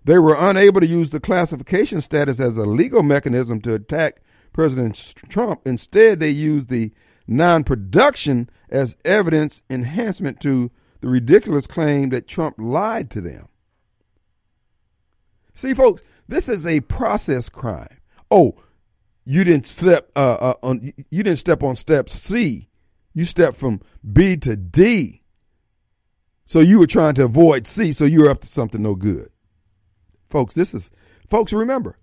They 0.04 0.18
were 0.18 0.36
unable 0.38 0.80
to 0.80 0.86
use 0.86 1.10
the 1.10 1.20
classification 1.20 2.00
status 2.00 2.38
as 2.38 2.56
a 2.56 2.64
legal 2.64 3.02
mechanism 3.02 3.60
to 3.62 3.74
attack 3.74 4.20
President 4.52 5.14
Trump. 5.28 5.62
Instead, 5.64 6.20
they 6.20 6.30
used 6.30 6.68
the 6.68 6.92
non 7.26 7.64
production 7.64 8.50
as 8.68 8.96
evidence 9.04 9.62
enhancement 9.70 10.40
to 10.40 10.70
the 11.00 11.08
ridiculous 11.08 11.66
claim 11.66 12.10
that 12.10 12.28
Trump 12.28 12.56
lied 12.58 13.10
to 13.10 13.20
them. 13.20 13.48
See, 15.54 15.74
folks, 15.74 16.02
this 16.28 16.48
is 16.48 16.66
a 16.66 16.80
process 16.80 17.48
crime. 17.48 17.96
Oh, 18.30 18.56
you 19.24 19.44
didn't 19.44 19.66
step 19.66 20.10
uh, 20.16 20.18
uh, 20.40 20.54
on 20.62 20.92
you 21.10 21.22
didn't 21.22 21.38
step 21.38 21.62
on 21.62 21.76
step 21.76 22.08
C. 22.08 22.68
You 23.14 23.24
stepped 23.24 23.56
from 23.56 23.80
B 24.12 24.36
to 24.38 24.56
D. 24.56 25.22
So 26.46 26.60
you 26.60 26.78
were 26.78 26.86
trying 26.86 27.14
to 27.14 27.24
avoid 27.24 27.66
C, 27.66 27.92
so 27.92 28.04
you 28.04 28.20
were 28.20 28.28
up 28.28 28.42
to 28.42 28.46
something 28.46 28.82
no 28.82 28.94
good. 28.94 29.30
Folks, 30.28 30.54
this 30.54 30.74
is 30.74 30.90
folks 31.30 31.52
remember. 31.52 31.96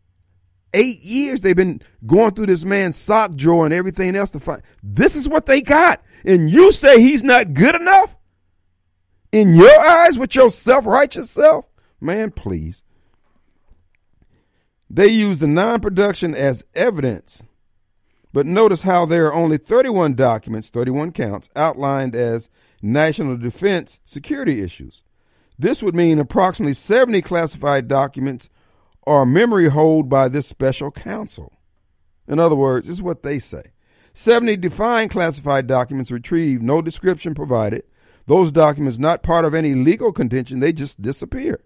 Eight 0.74 1.02
years 1.02 1.42
they've 1.42 1.56
been 1.56 1.82
going 2.08 2.34
through 2.34 2.46
this 2.46 2.64
man's 2.64 2.96
sock 2.96 3.36
drawer 3.36 3.66
and 3.66 3.74
everything 3.74 4.16
else 4.16 4.32
to 4.32 4.40
find. 4.40 4.62
This 4.82 5.18
is 5.18 5.28
what 5.28 5.46
they 5.46 5.62
got. 5.62 6.02
And 6.24 6.50
you 6.50 6.72
say 6.72 7.02
he's 7.02 7.24
not 7.24 7.54
good 7.54 7.76
enough? 7.76 8.16
In 9.32 9.54
your 9.54 9.80
eyes 9.80 10.18
with 10.18 10.34
your 10.34 10.50
self 10.50 10.86
righteous 10.86 11.30
self? 11.30 11.68
Man, 12.00 12.32
please. 12.32 12.82
They 14.90 15.08
use 15.08 15.40
the 15.40 15.48
non 15.48 15.82
production 15.82 16.36
as 16.36 16.66
evidence. 16.74 17.44
But 18.34 18.46
notice 18.46 18.84
how 18.84 19.06
there 19.06 19.28
are 19.28 19.34
only 19.34 19.58
31 19.58 20.16
documents, 20.16 20.70
31 20.70 21.12
counts, 21.12 21.50
outlined 21.56 22.16
as 22.16 22.50
national 22.82 23.38
defense 23.38 24.00
security 24.06 24.62
issues. 24.62 25.04
This 25.60 25.84
would 25.84 25.96
mean 25.96 26.20
approximately 26.20 26.74
70 26.74 27.22
classified 27.22 27.88
documents 27.88 28.50
are 29.06 29.26
memory 29.26 29.70
hold 29.70 30.10
by 30.10 30.28
this 30.28 30.48
special 30.48 30.92
counsel. 30.92 31.54
In 32.28 32.40
other 32.40 32.56
words, 32.56 32.88
this 32.88 32.98
is 32.98 33.02
what 33.02 33.24
they 33.24 33.40
say. 33.40 33.74
70 34.14 34.58
defined 34.58 35.12
classified 35.12 35.68
documents 35.68 36.12
retrieved, 36.12 36.64
no 36.64 36.82
description 36.82 37.34
provided. 37.34 37.84
Those 38.28 38.52
documents 38.52 39.00
not 39.00 39.24
part 39.24 39.46
of 39.46 39.54
any 39.54 39.74
legal 39.74 40.12
contention, 40.12 40.60
they 40.60 40.74
just 40.74 41.02
disappear. 41.02 41.62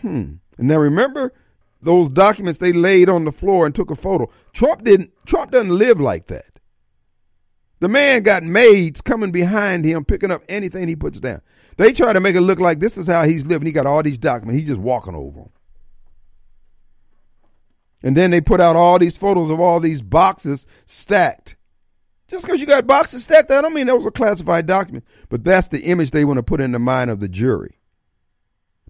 Hmm. 0.00 0.34
Now 0.58 0.78
remember, 0.78 1.32
those 1.80 2.08
documents 2.10 2.58
they 2.58 2.72
laid 2.72 3.08
on 3.08 3.24
the 3.24 3.32
floor 3.32 3.66
and 3.66 3.74
took 3.74 3.90
a 3.90 3.96
photo. 3.96 4.30
Trump 4.52 4.84
didn't 4.84 5.12
Trump 5.26 5.50
doesn't 5.50 5.76
live 5.76 6.00
like 6.00 6.26
that. 6.28 6.46
The 7.80 7.88
man 7.88 8.22
got 8.22 8.42
maids 8.42 9.00
coming 9.00 9.30
behind 9.30 9.84
him 9.84 10.04
picking 10.04 10.30
up 10.30 10.42
anything 10.48 10.88
he 10.88 10.96
puts 10.96 11.20
down. 11.20 11.40
They 11.76 11.92
try 11.92 12.12
to 12.12 12.20
make 12.20 12.34
it 12.34 12.40
look 12.40 12.58
like 12.58 12.80
this 12.80 12.98
is 12.98 13.06
how 13.06 13.22
he's 13.22 13.46
living. 13.46 13.66
He 13.66 13.72
got 13.72 13.86
all 13.86 14.02
these 14.02 14.18
documents. 14.18 14.58
He's 14.58 14.68
just 14.68 14.80
walking 14.80 15.14
over 15.14 15.40
them. 15.40 15.50
And 18.02 18.16
then 18.16 18.30
they 18.30 18.40
put 18.40 18.60
out 18.60 18.76
all 18.76 18.98
these 18.98 19.16
photos 19.16 19.50
of 19.50 19.60
all 19.60 19.78
these 19.78 20.02
boxes 20.02 20.66
stacked. 20.86 21.56
Just 22.26 22.44
because 22.44 22.60
you 22.60 22.66
got 22.66 22.86
boxes 22.86 23.24
stacked, 23.24 23.50
I 23.50 23.60
don't 23.60 23.74
mean 23.74 23.86
that 23.86 23.96
was 23.96 24.06
a 24.06 24.10
classified 24.10 24.66
document. 24.66 25.04
But 25.28 25.44
that's 25.44 25.68
the 25.68 25.80
image 25.82 26.10
they 26.10 26.24
want 26.24 26.38
to 26.38 26.42
put 26.42 26.60
in 26.60 26.72
the 26.72 26.78
mind 26.78 27.10
of 27.10 27.20
the 27.20 27.28
jury. 27.28 27.77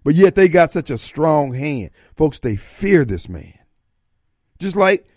But 0.03 0.15
yet 0.15 0.35
they 0.35 0.47
got 0.47 0.71
such 0.71 0.89
a 0.89 0.97
strong 0.97 1.53
hand. 1.53 1.91
Folks, 2.15 2.39
they 2.39 2.55
fear 2.55 3.05
this 3.05 3.27
man. 3.27 3.57
Just 4.59 4.75
like 4.75 5.07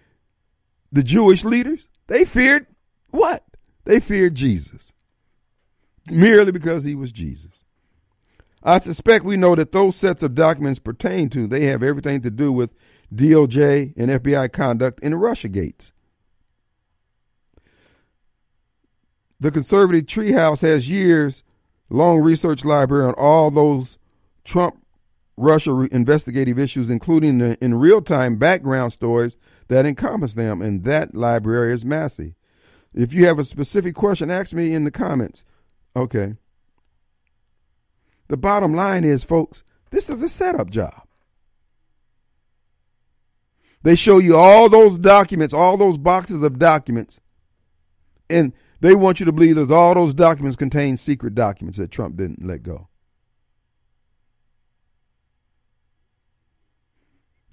the 0.90 1.02
Jewish 1.02 1.44
leaders, 1.44 1.88
they 2.06 2.24
feared 2.24 2.66
what? 3.10 3.44
They 3.84 4.00
feared 4.00 4.34
Jesus. 4.34 4.92
Merely 6.10 6.52
because 6.52 6.84
he 6.84 6.94
was 6.94 7.12
Jesus. 7.12 7.64
I 8.62 8.78
suspect 8.78 9.24
we 9.24 9.36
know 9.36 9.54
that 9.56 9.72
those 9.72 9.96
sets 9.96 10.22
of 10.22 10.34
documents 10.34 10.78
pertain 10.78 11.28
to, 11.30 11.46
they 11.46 11.66
have 11.66 11.82
everything 11.82 12.22
to 12.22 12.30
do 12.30 12.52
with 12.52 12.70
DOJ 13.14 13.94
and 13.96 14.10
FBI 14.10 14.52
conduct 14.52 15.00
in 15.00 15.10
the 15.10 15.16
Russia 15.16 15.48
gates. 15.48 15.92
The 19.40 19.50
conservative 19.50 20.06
treehouse 20.06 20.60
has 20.60 20.88
years 20.88 21.42
long 21.90 22.20
research 22.20 22.64
library 22.64 23.06
on 23.06 23.14
all 23.14 23.50
those 23.50 23.98
Trump 24.44 24.84
Russia 25.36 25.88
investigative 25.90 26.58
issues, 26.58 26.90
including 26.90 27.38
the, 27.38 27.62
in 27.64 27.74
real 27.74 28.02
time 28.02 28.36
background 28.36 28.92
stories 28.92 29.36
that 29.68 29.86
encompass 29.86 30.34
them, 30.34 30.60
and 30.60 30.84
that 30.84 31.14
library 31.14 31.72
is 31.72 31.84
massive. 31.84 32.34
If 32.94 33.12
you 33.12 33.26
have 33.26 33.38
a 33.38 33.44
specific 33.44 33.94
question, 33.94 34.30
ask 34.30 34.52
me 34.52 34.74
in 34.74 34.84
the 34.84 34.90
comments. 34.90 35.44
Okay. 35.96 36.34
The 38.28 38.36
bottom 38.36 38.74
line 38.74 39.04
is, 39.04 39.24
folks, 39.24 39.64
this 39.90 40.10
is 40.10 40.22
a 40.22 40.28
setup 40.28 40.70
job. 40.70 41.02
They 43.82 43.96
show 43.96 44.18
you 44.18 44.36
all 44.36 44.68
those 44.68 44.98
documents, 44.98 45.52
all 45.52 45.76
those 45.76 45.98
boxes 45.98 46.42
of 46.42 46.58
documents, 46.58 47.18
and 48.30 48.52
they 48.80 48.94
want 48.94 49.20
you 49.20 49.26
to 49.26 49.32
believe 49.32 49.56
that 49.56 49.70
all 49.70 49.94
those 49.94 50.14
documents 50.14 50.56
contain 50.56 50.96
secret 50.96 51.34
documents 51.34 51.78
that 51.78 51.90
Trump 51.90 52.16
didn't 52.16 52.46
let 52.46 52.62
go. 52.62 52.88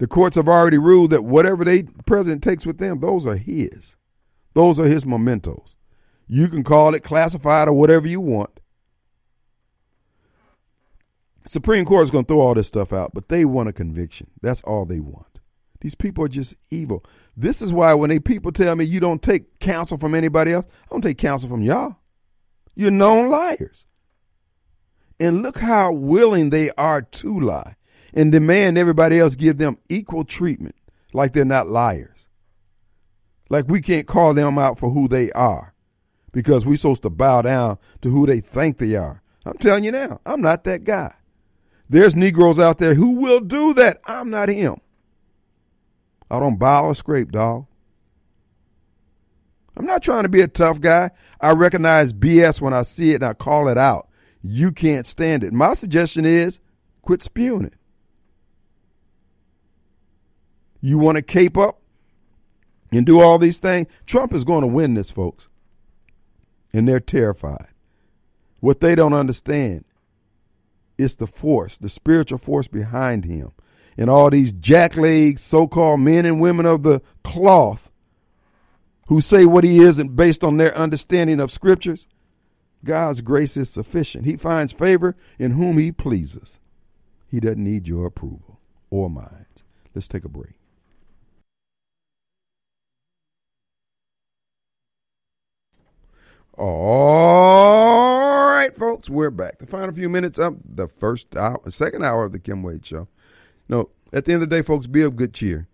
The 0.00 0.06
courts 0.06 0.36
have 0.36 0.48
already 0.48 0.78
ruled 0.78 1.10
that 1.10 1.24
whatever 1.24 1.62
the 1.62 1.82
president 2.06 2.42
takes 2.42 2.64
with 2.64 2.78
them, 2.78 3.00
those 3.00 3.26
are 3.26 3.36
his. 3.36 3.96
Those 4.54 4.80
are 4.80 4.86
his 4.86 5.04
mementos. 5.04 5.76
You 6.26 6.48
can 6.48 6.64
call 6.64 6.94
it 6.94 7.04
classified 7.04 7.68
or 7.68 7.74
whatever 7.74 8.08
you 8.08 8.18
want. 8.18 8.60
Supreme 11.44 11.84
Court 11.84 12.04
is 12.04 12.10
going 12.10 12.24
to 12.24 12.28
throw 12.28 12.40
all 12.40 12.54
this 12.54 12.66
stuff 12.66 12.94
out, 12.94 13.12
but 13.12 13.28
they 13.28 13.44
want 13.44 13.68
a 13.68 13.74
conviction. 13.74 14.30
That's 14.40 14.62
all 14.62 14.86
they 14.86 15.00
want. 15.00 15.38
These 15.82 15.96
people 15.96 16.24
are 16.24 16.28
just 16.28 16.56
evil. 16.70 17.04
This 17.36 17.60
is 17.60 17.70
why 17.70 17.92
when 17.92 18.08
they 18.08 18.20
people 18.20 18.52
tell 18.52 18.76
me 18.76 18.86
you 18.86 19.00
don't 19.00 19.22
take 19.22 19.58
counsel 19.60 19.98
from 19.98 20.14
anybody 20.14 20.52
else, 20.52 20.64
I 20.84 20.94
don't 20.94 21.02
take 21.02 21.18
counsel 21.18 21.50
from 21.50 21.60
y'all. 21.60 21.96
You're 22.74 22.90
known 22.90 23.28
liars. 23.28 23.84
And 25.18 25.42
look 25.42 25.58
how 25.58 25.92
willing 25.92 26.48
they 26.48 26.70
are 26.78 27.02
to 27.02 27.40
lie 27.40 27.76
and 28.14 28.32
demand 28.32 28.78
everybody 28.78 29.18
else 29.18 29.36
give 29.36 29.58
them 29.58 29.78
equal 29.88 30.24
treatment 30.24 30.74
like 31.12 31.32
they're 31.32 31.44
not 31.44 31.68
liars. 31.68 32.28
Like 33.48 33.66
we 33.68 33.80
can't 33.80 34.06
call 34.06 34.34
them 34.34 34.58
out 34.58 34.78
for 34.78 34.90
who 34.90 35.08
they 35.08 35.32
are 35.32 35.74
because 36.32 36.64
we're 36.64 36.76
supposed 36.76 37.02
to 37.02 37.10
bow 37.10 37.42
down 37.42 37.78
to 38.02 38.10
who 38.10 38.26
they 38.26 38.40
think 38.40 38.78
they 38.78 38.94
are. 38.94 39.22
I'm 39.44 39.58
telling 39.58 39.84
you 39.84 39.92
now, 39.92 40.20
I'm 40.24 40.40
not 40.40 40.64
that 40.64 40.84
guy. 40.84 41.14
There's 41.88 42.14
Negroes 42.14 42.60
out 42.60 42.78
there 42.78 42.94
who 42.94 43.10
will 43.10 43.40
do 43.40 43.74
that. 43.74 44.00
I'm 44.04 44.30
not 44.30 44.48
him. 44.48 44.80
I 46.30 46.38
don't 46.38 46.58
bow 46.58 46.86
or 46.86 46.94
scrape, 46.94 47.32
dog. 47.32 47.66
I'm 49.76 49.86
not 49.86 50.02
trying 50.02 50.22
to 50.22 50.28
be 50.28 50.42
a 50.42 50.48
tough 50.48 50.80
guy. 50.80 51.10
I 51.40 51.52
recognize 51.52 52.12
BS 52.12 52.60
when 52.60 52.74
I 52.74 52.82
see 52.82 53.12
it 53.12 53.16
and 53.16 53.24
I 53.24 53.34
call 53.34 53.68
it 53.68 53.78
out. 53.78 54.08
You 54.42 54.72
can't 54.72 55.06
stand 55.06 55.42
it. 55.42 55.52
My 55.52 55.74
suggestion 55.74 56.24
is 56.24 56.60
quit 57.02 57.22
spewing 57.22 57.64
it. 57.64 57.74
You 60.80 60.98
want 60.98 61.16
to 61.16 61.22
cape 61.22 61.56
up 61.56 61.80
and 62.90 63.04
do 63.04 63.20
all 63.20 63.38
these 63.38 63.58
things? 63.58 63.88
Trump 64.06 64.32
is 64.32 64.44
going 64.44 64.62
to 64.62 64.66
win 64.66 64.94
this, 64.94 65.10
folks. 65.10 65.48
And 66.72 66.88
they're 66.88 67.00
terrified. 67.00 67.68
What 68.60 68.80
they 68.80 68.94
don't 68.94 69.12
understand 69.14 69.84
is 70.98 71.16
the 71.16 71.26
force, 71.26 71.78
the 71.78 71.88
spiritual 71.88 72.38
force 72.38 72.68
behind 72.68 73.24
him. 73.24 73.52
And 73.96 74.08
all 74.08 74.30
these 74.30 74.52
jacklegs, 74.52 75.40
so 75.40 75.66
called 75.66 76.00
men 76.00 76.24
and 76.24 76.40
women 76.40 76.66
of 76.66 76.82
the 76.82 77.02
cloth 77.24 77.90
who 79.08 79.20
say 79.20 79.44
what 79.44 79.64
he 79.64 79.78
isn't 79.78 80.14
based 80.14 80.44
on 80.44 80.56
their 80.56 80.74
understanding 80.76 81.40
of 81.40 81.50
scriptures. 81.50 82.06
God's 82.84 83.20
grace 83.20 83.56
is 83.56 83.68
sufficient. 83.68 84.24
He 84.24 84.36
finds 84.36 84.72
favor 84.72 85.16
in 85.38 85.52
whom 85.52 85.76
he 85.76 85.92
pleases. 85.92 86.60
He 87.28 87.40
doesn't 87.40 87.62
need 87.62 87.88
your 87.88 88.06
approval 88.06 88.60
or 88.88 89.10
mine. 89.10 89.46
Let's 89.94 90.08
take 90.08 90.24
a 90.24 90.28
break. 90.28 90.59
All 96.54 98.46
right, 98.46 98.76
folks, 98.76 99.08
we're 99.08 99.30
back. 99.30 99.58
The 99.58 99.66
final 99.66 99.94
few 99.94 100.08
minutes 100.08 100.38
of 100.38 100.58
the 100.64 100.88
first 100.88 101.36
hour, 101.36 101.60
second 101.68 102.04
hour 102.04 102.24
of 102.24 102.32
the 102.32 102.38
Kim 102.38 102.62
Wade 102.62 102.84
Show. 102.84 103.08
No, 103.68 103.90
at 104.12 104.24
the 104.24 104.32
end 104.32 104.42
of 104.42 104.50
the 104.50 104.56
day, 104.56 104.62
folks, 104.62 104.86
be 104.86 105.02
of 105.02 105.16
good 105.16 105.32
cheer. 105.32 105.68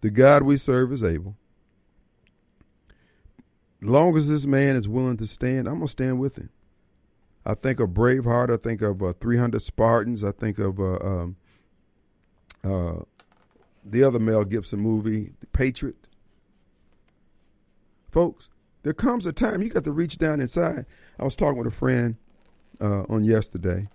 The 0.00 0.10
God 0.10 0.44
we 0.44 0.56
serve 0.56 0.92
is 0.92 1.02
able. 1.02 1.36
Long 3.82 4.16
as 4.16 4.28
this 4.28 4.46
man 4.46 4.76
is 4.76 4.88
willing 4.88 5.16
to 5.18 5.26
stand, 5.26 5.66
I'm 5.66 5.80
to 5.80 5.88
stand 5.88 6.20
with 6.20 6.36
him. 6.36 6.50
I 7.44 7.54
think 7.54 7.80
of 7.80 7.90
Braveheart. 7.90 8.52
I 8.52 8.56
think 8.56 8.82
of 8.82 9.02
uh, 9.02 9.14
300 9.14 9.60
Spartans. 9.60 10.22
I 10.22 10.32
think 10.32 10.58
of 10.58 10.78
uh, 10.78 10.98
um, 11.02 11.36
uh, 12.62 13.02
the 13.84 14.02
other 14.04 14.18
Mel 14.18 14.44
Gibson 14.44 14.78
movie, 14.78 15.32
The 15.40 15.46
Patriot. 15.46 16.06
Folks, 18.10 18.50
there 18.82 18.92
comes 18.92 19.26
a 19.26 19.32
time 19.32 19.62
you 19.62 19.68
got 19.68 19.84
to 19.84 19.92
reach 19.92 20.18
down 20.18 20.40
inside. 20.40 20.86
I 21.18 21.24
was 21.24 21.36
talking 21.36 21.58
with 21.58 21.66
a 21.66 21.76
friend 21.76 22.16
uh, 22.80 23.04
on 23.08 23.24
yesterday 23.24 23.88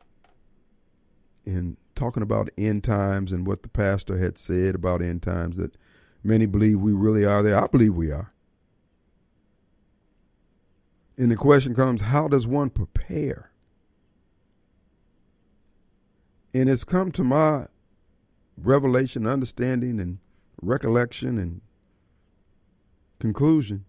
and 1.46 1.78
talking 1.96 2.24
about 2.24 2.50
end 2.58 2.84
times 2.84 3.32
and 3.32 3.48
what 3.48 3.64
the 3.64 3.70
pastor 3.70 4.18
had 4.18 4.38
said 4.38 4.76
about 4.76 5.02
end 5.02 5.24
times 5.24 5.58
that 5.58 5.76
many 6.24 6.46
believe 6.46 6.80
we 6.80 6.92
really 6.92 7.26
are 7.26 7.42
there. 7.42 7.62
I 7.62 7.68
believe 7.68 7.96
we 7.96 8.12
are. 8.12 8.32
And 11.18 11.32
the 11.32 11.36
question 11.36 11.74
comes 11.74 12.02
how 12.02 12.28
does 12.28 12.46
one 12.46 12.70
prepare? 12.70 13.52
And 16.54 16.70
it's 16.70 16.84
come 16.84 17.12
to 17.14 17.24
my 17.24 17.68
revelation, 18.58 19.26
understanding, 19.26 20.00
and 20.00 20.20
recollection 20.62 21.38
and 21.38 21.62
conclusion 23.20 23.86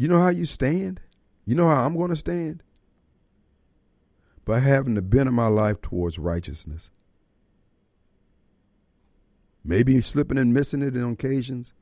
You 0.00 0.08
know 0.08 0.18
how 0.18 0.30
you 0.30 0.46
stand? 0.46 0.98
You 1.44 1.54
know 1.54 1.68
how 1.68 1.84
I'm 1.84 1.94
going 1.94 2.08
to 2.08 2.16
stand? 2.16 2.62
By 4.46 4.60
having 4.60 4.94
the 4.94 5.02
bent 5.02 5.28
of 5.28 5.34
my 5.34 5.48
life 5.48 5.82
towards 5.82 6.18
righteousness. 6.18 6.88
Maybe 9.62 10.00
slipping 10.00 10.38
and 10.38 10.54
missing 10.54 10.80
it 10.80 10.96
on 10.96 11.12
occasions, 11.12 11.74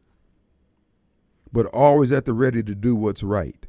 but 1.52 1.66
always 1.66 2.10
at 2.10 2.24
the 2.24 2.32
ready 2.32 2.60
to 2.64 2.74
do 2.74 2.96
what's 2.96 3.22
right. 3.22 3.68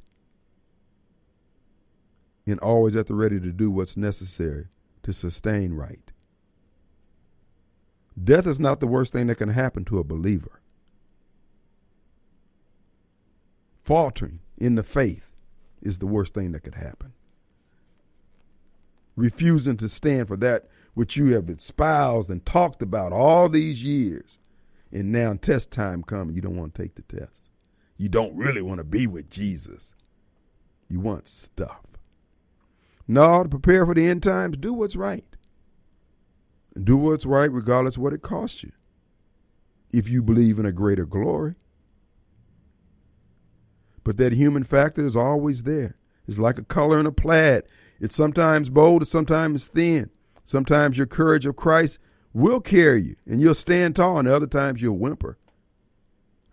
And 2.48 2.60
always 2.60 2.96
at 2.96 3.06
the 3.06 3.14
ready 3.14 3.40
to 3.40 3.52
do 3.52 3.70
what's 3.70 3.96
necessary 3.96 4.66
to 5.04 5.14
sustain 5.14 5.74
right. 5.74 6.12
Death 8.22 8.48
is 8.48 8.60
not 8.60 8.80
the 8.80 8.88
worst 8.88 9.14
thing 9.14 9.28
that 9.28 9.36
can 9.36 9.50
happen 9.50 9.86
to 9.86 10.00
a 10.00 10.04
believer. 10.04 10.59
Faltering 13.90 14.40
in 14.56 14.76
the 14.76 14.84
faith 14.84 15.32
is 15.82 15.98
the 15.98 16.06
worst 16.06 16.36
thing 16.36 16.52
that 16.52 16.60
could 16.60 16.76
happen. 16.76 17.12
Refusing 19.16 19.78
to 19.78 19.90
stand 19.90 20.28
for 20.28 20.38
that 20.38 20.68
which 20.94 21.18
you 21.18 21.34
have 21.34 21.50
espoused 21.50 22.30
and 22.30 22.46
talked 22.46 22.84
about 22.84 23.12
all 23.12 23.50
these 23.50 23.84
years, 23.84 24.38
and 24.92 25.12
now 25.12 25.34
test 25.34 25.72
time 25.72 26.04
comes, 26.04 26.36
you 26.36 26.42
don't 26.42 26.56
want 26.56 26.76
to 26.76 26.82
take 26.84 26.94
the 26.94 27.02
test. 27.02 27.42
You 27.98 28.10
don't 28.10 28.36
really 28.36 28.62
want 28.62 28.78
to 28.78 28.84
be 28.84 29.08
with 29.08 29.32
Jesus. 29.32 29.96
You 30.88 31.00
want 31.00 31.28
stuff. 31.28 31.82
No, 33.08 33.42
to 33.42 33.50
prepare 33.50 33.88
for 33.88 33.96
the 33.96 34.06
end 34.06 34.22
times, 34.22 34.58
do 34.58 34.72
what's 34.72 34.96
right. 34.96 35.26
Do 36.80 36.96
what's 36.96 37.26
right 37.26 37.52
regardless 37.52 37.96
of 37.96 38.04
what 38.04 38.14
it 38.14 38.22
costs 38.22 38.62
you. 38.62 38.72
If 39.92 40.08
you 40.08 40.22
believe 40.22 40.60
in 40.60 40.68
a 40.68 40.72
greater 40.72 41.08
glory. 41.08 41.56
But 44.10 44.18
that 44.18 44.34
human 44.34 44.64
factor 44.64 45.06
is 45.06 45.16
always 45.16 45.62
there. 45.62 45.96
It's 46.28 46.40
like 46.40 46.58
a 46.58 46.64
color 46.64 47.00
in 47.00 47.06
a 47.06 47.12
plaid. 47.12 47.66
It's 48.00 48.16
sometimes 48.16 48.72
bold, 48.72 49.04
it's 49.04 49.12
sometimes 49.12 49.68
thin. 49.68 50.10
Sometimes 50.44 50.98
your 50.98 51.06
courage 51.06 51.46
of 51.46 51.56
Christ 51.56 52.00
will 52.34 52.60
carry 52.60 53.04
you 53.04 53.16
and 53.28 53.40
you'll 53.40 53.54
stand 53.54 53.96
tall, 53.96 54.18
and 54.18 54.28
other 54.28 54.48
times 54.48 54.82
you'll 54.82 54.98
whimper. 54.98 55.38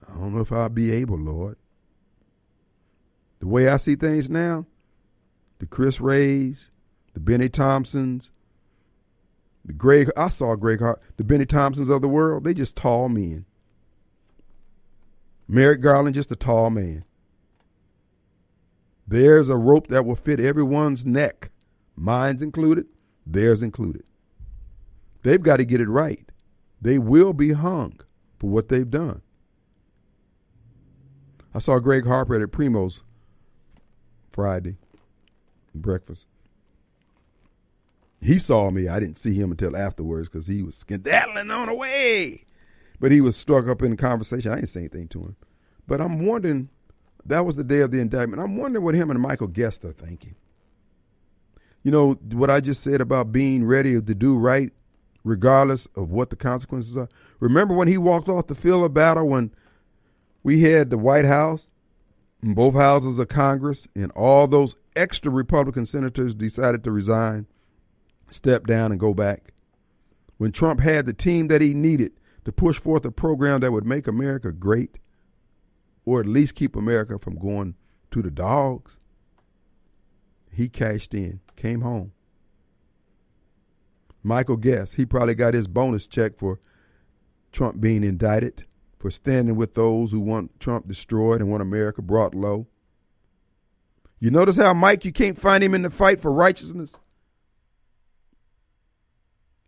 I 0.07 0.13
don't 0.19 0.35
know 0.35 0.43
if 0.43 0.53
I'll 0.53 0.69
be 0.69 0.93
able, 0.93 1.17
Lord. 1.17 1.57
The 3.39 3.47
way 3.47 3.71
I 3.71 3.79
see 3.79 3.97
things 3.97 4.29
now, 4.29 4.67
the 5.59 5.65
Chris 5.65 5.99
Wrays, 5.99 6.71
the 7.15 7.21
Bennie 7.21 7.49
Thompsons, 7.49 8.31
the 9.65 9.73
Greg, 9.73 10.11
I 10.15 10.29
saw 10.29 10.57
Greg 10.57 10.81
Hart, 10.81 11.01
the 11.17 11.25
Bennie 11.25 11.47
Thompsons 11.47 11.89
of 11.89 12.03
the 12.03 12.07
world, 12.09 12.45
they 12.45 12.53
just 12.53 12.77
tall 12.77 13.09
men. 13.09 13.47
Merrick 15.49 15.81
Garland, 15.81 16.17
just 16.17 16.31
a 16.31 16.37
tall 16.37 16.69
man. 16.69 17.06
There's 19.09 19.49
a 19.49 19.57
rope 19.57 19.89
that 19.89 20.05
will 20.05 20.17
fit 20.17 20.41
everyone's 20.41 21.07
neck, 21.07 21.51
mine's 21.95 22.43
included, 22.43 22.87
theirs 23.27 23.63
included. 23.63 24.05
They've 25.23 25.43
got 25.43 25.57
to 25.59 25.65
get 25.65 25.81
it 25.81 25.89
right. 25.89 26.31
They 26.81 26.99
will 26.99 27.33
be 27.33 27.53
hung 27.53 28.01
for 28.39 28.51
what 28.51 28.69
they've 28.69 28.91
done. 28.91 29.23
I 31.55 31.59
saw 31.59 31.79
Greg 31.79 32.07
Harper 32.07 32.41
at 32.41 32.51
Primo's 32.51 33.03
Friday 34.31 34.77
breakfast. 35.75 36.27
He 38.21 38.39
saw 38.39 38.71
me. 38.71 38.89
I 38.89 38.99
didn't 38.99 39.19
see 39.19 39.35
him 39.35 39.51
until 39.51 39.77
afterwards 39.77 40.29
because 40.29 40.47
he 40.47 40.63
was 40.63 40.77
skedaddling 40.77 41.51
on 41.51 41.69
away. 41.69 42.45
But 42.99 43.13
he 43.13 43.21
was 43.21 43.37
struck 43.37 43.69
up 43.69 43.83
in 43.83 43.97
conversation. 43.97 44.53
I 44.53 44.57
didn't 44.57 44.71
say 44.71 44.81
anything 44.81 45.09
to 45.09 45.21
him. 45.21 45.37
But 45.87 46.01
I'm 46.01 46.27
wondering 46.27 46.71
that 47.29 47.45
was 47.45 47.57
the 47.57 47.65
day 47.65 47.81
of 47.81 47.91
the 47.91 48.01
indictment. 48.01 48.43
I'm 48.43 48.57
wondering 48.57 48.85
what 48.85 48.95
him 48.95 49.11
and 49.11 49.21
Michael 49.21 49.47
Guest 49.47 49.85
are 49.85 49.93
thinking. 49.93 50.35
You 51.83 51.91
know, 51.91 52.15
what 52.33 52.51
I 52.51 52.61
just 52.61 52.83
said 52.83 53.01
about 53.01 53.33
being 53.33 53.65
ready 53.65 53.95
to 53.95 54.15
do 54.15 54.37
right, 54.37 54.73
regardless 55.23 55.87
of 55.95 56.11
what 56.11 56.31
the 56.31 56.37
consequences 56.37 56.97
are. 56.97 57.09
Remember 57.39 57.75
when 57.75 57.89
he 57.89 57.99
walked 57.99 58.29
off 58.29 58.49
the 58.49 58.55
field 58.55 58.85
of 58.85 58.95
battle 58.95 59.29
when 59.29 59.53
we 60.43 60.63
had 60.63 60.91
the 60.91 60.99
White 60.99 61.25
House 61.25 61.71
and 62.43 62.57
both 62.57 62.75
houses 62.75 63.19
of 63.19 63.29
Congress 63.29 63.87
and 63.95 64.11
all 64.13 64.47
those 64.47 64.75
extra 64.95 65.31
Republican 65.31 65.87
senators 65.87 66.35
decided 66.35 66.83
to 66.85 66.91
resign, 66.91 67.47
step 68.31 68.67
down, 68.67 68.91
and 68.91 69.01
go 69.01 69.15
back? 69.15 69.53
When 70.39 70.53
Trump 70.53 70.81
had 70.81 71.07
the 71.07 71.13
team 71.13 71.49
that 71.49 71.63
he 71.63 71.73
needed 71.73 72.13
to 72.45 72.53
push 72.53 72.79
forth 72.79 73.05
a 73.05 73.11
program 73.11 73.61
that 73.61 73.73
would 73.73 73.87
make 73.87 74.07
America 74.07 74.53
great, 74.53 74.99
or 76.07 76.21
at 76.21 76.27
least 76.27 76.55
keep 76.55 76.75
America 76.75 77.19
from 77.19 77.37
going 77.37 77.75
to 78.13 78.23
the 78.23 78.31
dogs. 78.31 78.97
He 80.51 80.71
cashed 80.71 81.13
in, 81.13 81.41
came 81.57 81.83
home. 81.83 82.13
Michael 84.23 84.57
Guest, 84.57 84.95
he 84.95 85.05
probably 85.05 85.35
got 85.35 85.53
his 85.53 85.69
bonus 85.69 86.07
check 86.07 86.39
for 86.39 86.59
Trump 87.53 87.81
being 87.81 88.03
indicted, 88.03 88.65
for 88.99 89.11
standing 89.11 89.57
with 89.57 89.75
those 89.75 90.13
who 90.13 90.21
want 90.21 90.59
Trump 90.59 90.89
destroyed 90.89 91.41
and 91.41 91.51
want 91.51 91.63
America 91.63 92.01
brought 92.01 92.35
low. 92.35 92.67
You 94.19 94.31
notice 94.31 94.57
how, 94.57 94.73
Mike, 94.73 95.05
you 95.05 95.13
can't 95.13 95.39
find 95.39 95.63
him 95.63 95.75
in 95.75 95.83
the 95.83 95.91
fight 95.91 96.23
for 96.23 96.33
righteousness? 96.33 96.97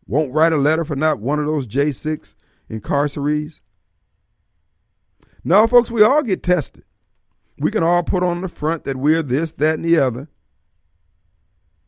Won't 0.06 0.32
write 0.32 0.54
a 0.54 0.56
letter 0.56 0.84
for 0.84 0.96
not 0.96 1.18
one 1.18 1.38
of 1.38 1.44
those 1.44 1.66
J6 1.66 2.34
incarcerees? 2.70 3.60
No, 5.44 5.66
folks, 5.66 5.90
we 5.90 6.02
all 6.02 6.22
get 6.22 6.42
tested. 6.42 6.84
We 7.58 7.70
can 7.70 7.82
all 7.82 8.02
put 8.02 8.22
on 8.22 8.40
the 8.40 8.48
front 8.48 8.84
that 8.84 8.96
we're 8.96 9.22
this, 9.22 9.52
that, 9.52 9.74
and 9.74 9.84
the 9.84 9.98
other. 9.98 10.28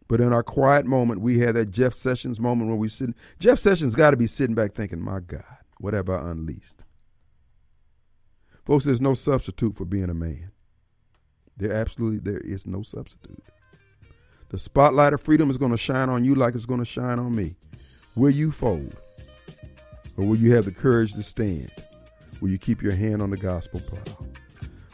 But 0.09 0.21
in 0.21 0.33
our 0.33 0.43
quiet 0.43 0.87
moment, 0.87 1.21
we 1.21 1.39
had 1.39 1.55
that 1.55 1.71
Jeff 1.71 1.95
Sessions 1.95 2.41
moment 2.41 2.69
when 2.69 2.81
we 2.81 2.89
sit. 2.89 3.11
Jeff 3.39 3.61
Sessions 3.61 3.95
got 3.95 4.11
to 4.11 4.17
be 4.17 4.27
sitting 4.27 4.57
back 4.57 4.75
thinking, 4.75 5.01
my 5.01 5.21
God, 5.21 5.45
what 5.79 5.95
have 5.95 6.11
I 6.11 6.31
unleashed? 6.31 6.85
Folks, 8.65 8.85
there's 8.85 9.01
no 9.01 9.15
substitute 9.15 9.77
for 9.77 9.85
being 9.85 10.11
a 10.11 10.15
man. 10.15 10.51
There 11.57 11.73
absolutely 11.73 12.19
there 12.19 12.41
is 12.41 12.67
no 12.67 12.83
substitute. 12.83 13.43
The 14.49 14.59
spotlight 14.59 15.13
of 15.13 15.21
freedom 15.21 15.49
is 15.49 15.59
going 15.59 15.71
to 15.71 15.79
shine 15.79 16.09
on 16.09 16.25
you 16.25 16.35
like 16.35 16.57
it's 16.57 16.67
going 16.67 16.81
to 16.81 16.87
shine 16.87 17.21
on 17.21 17.35
me. 17.35 17.55
Will 18.17 18.31
you 18.31 18.51
fold? 18.51 18.97
Or 20.17 20.25
will 20.25 20.37
you 20.37 20.55
have 20.55 20.65
the 20.65 20.73
courage 20.73 21.13
to 21.13 21.23
stand? 21.23 21.71
Will 22.41 22.49
you 22.49 22.59
keep 22.59 22.83
your 22.83 22.93
hand 22.93 23.23
on 23.23 23.31
the 23.31 23.37
gospel 23.37 23.81
plow? 23.81 24.27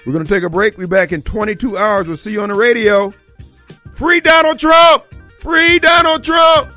We're 0.04 0.12
going 0.12 0.24
to 0.24 0.32
take 0.32 0.44
a 0.44 0.50
break. 0.50 0.76
We'll 0.78 0.86
be 0.86 0.94
back 0.94 1.12
in 1.12 1.22
22 1.22 1.76
hours. 1.76 2.06
We'll 2.06 2.16
see 2.16 2.32
you 2.32 2.42
on 2.42 2.48
the 2.48 2.54
radio. 2.54 3.12
Free 3.94 4.20
Donald 4.20 4.58
Trump! 4.58 5.04
Free 5.40 5.78
Donald 5.78 6.22
Trump! 6.22 6.72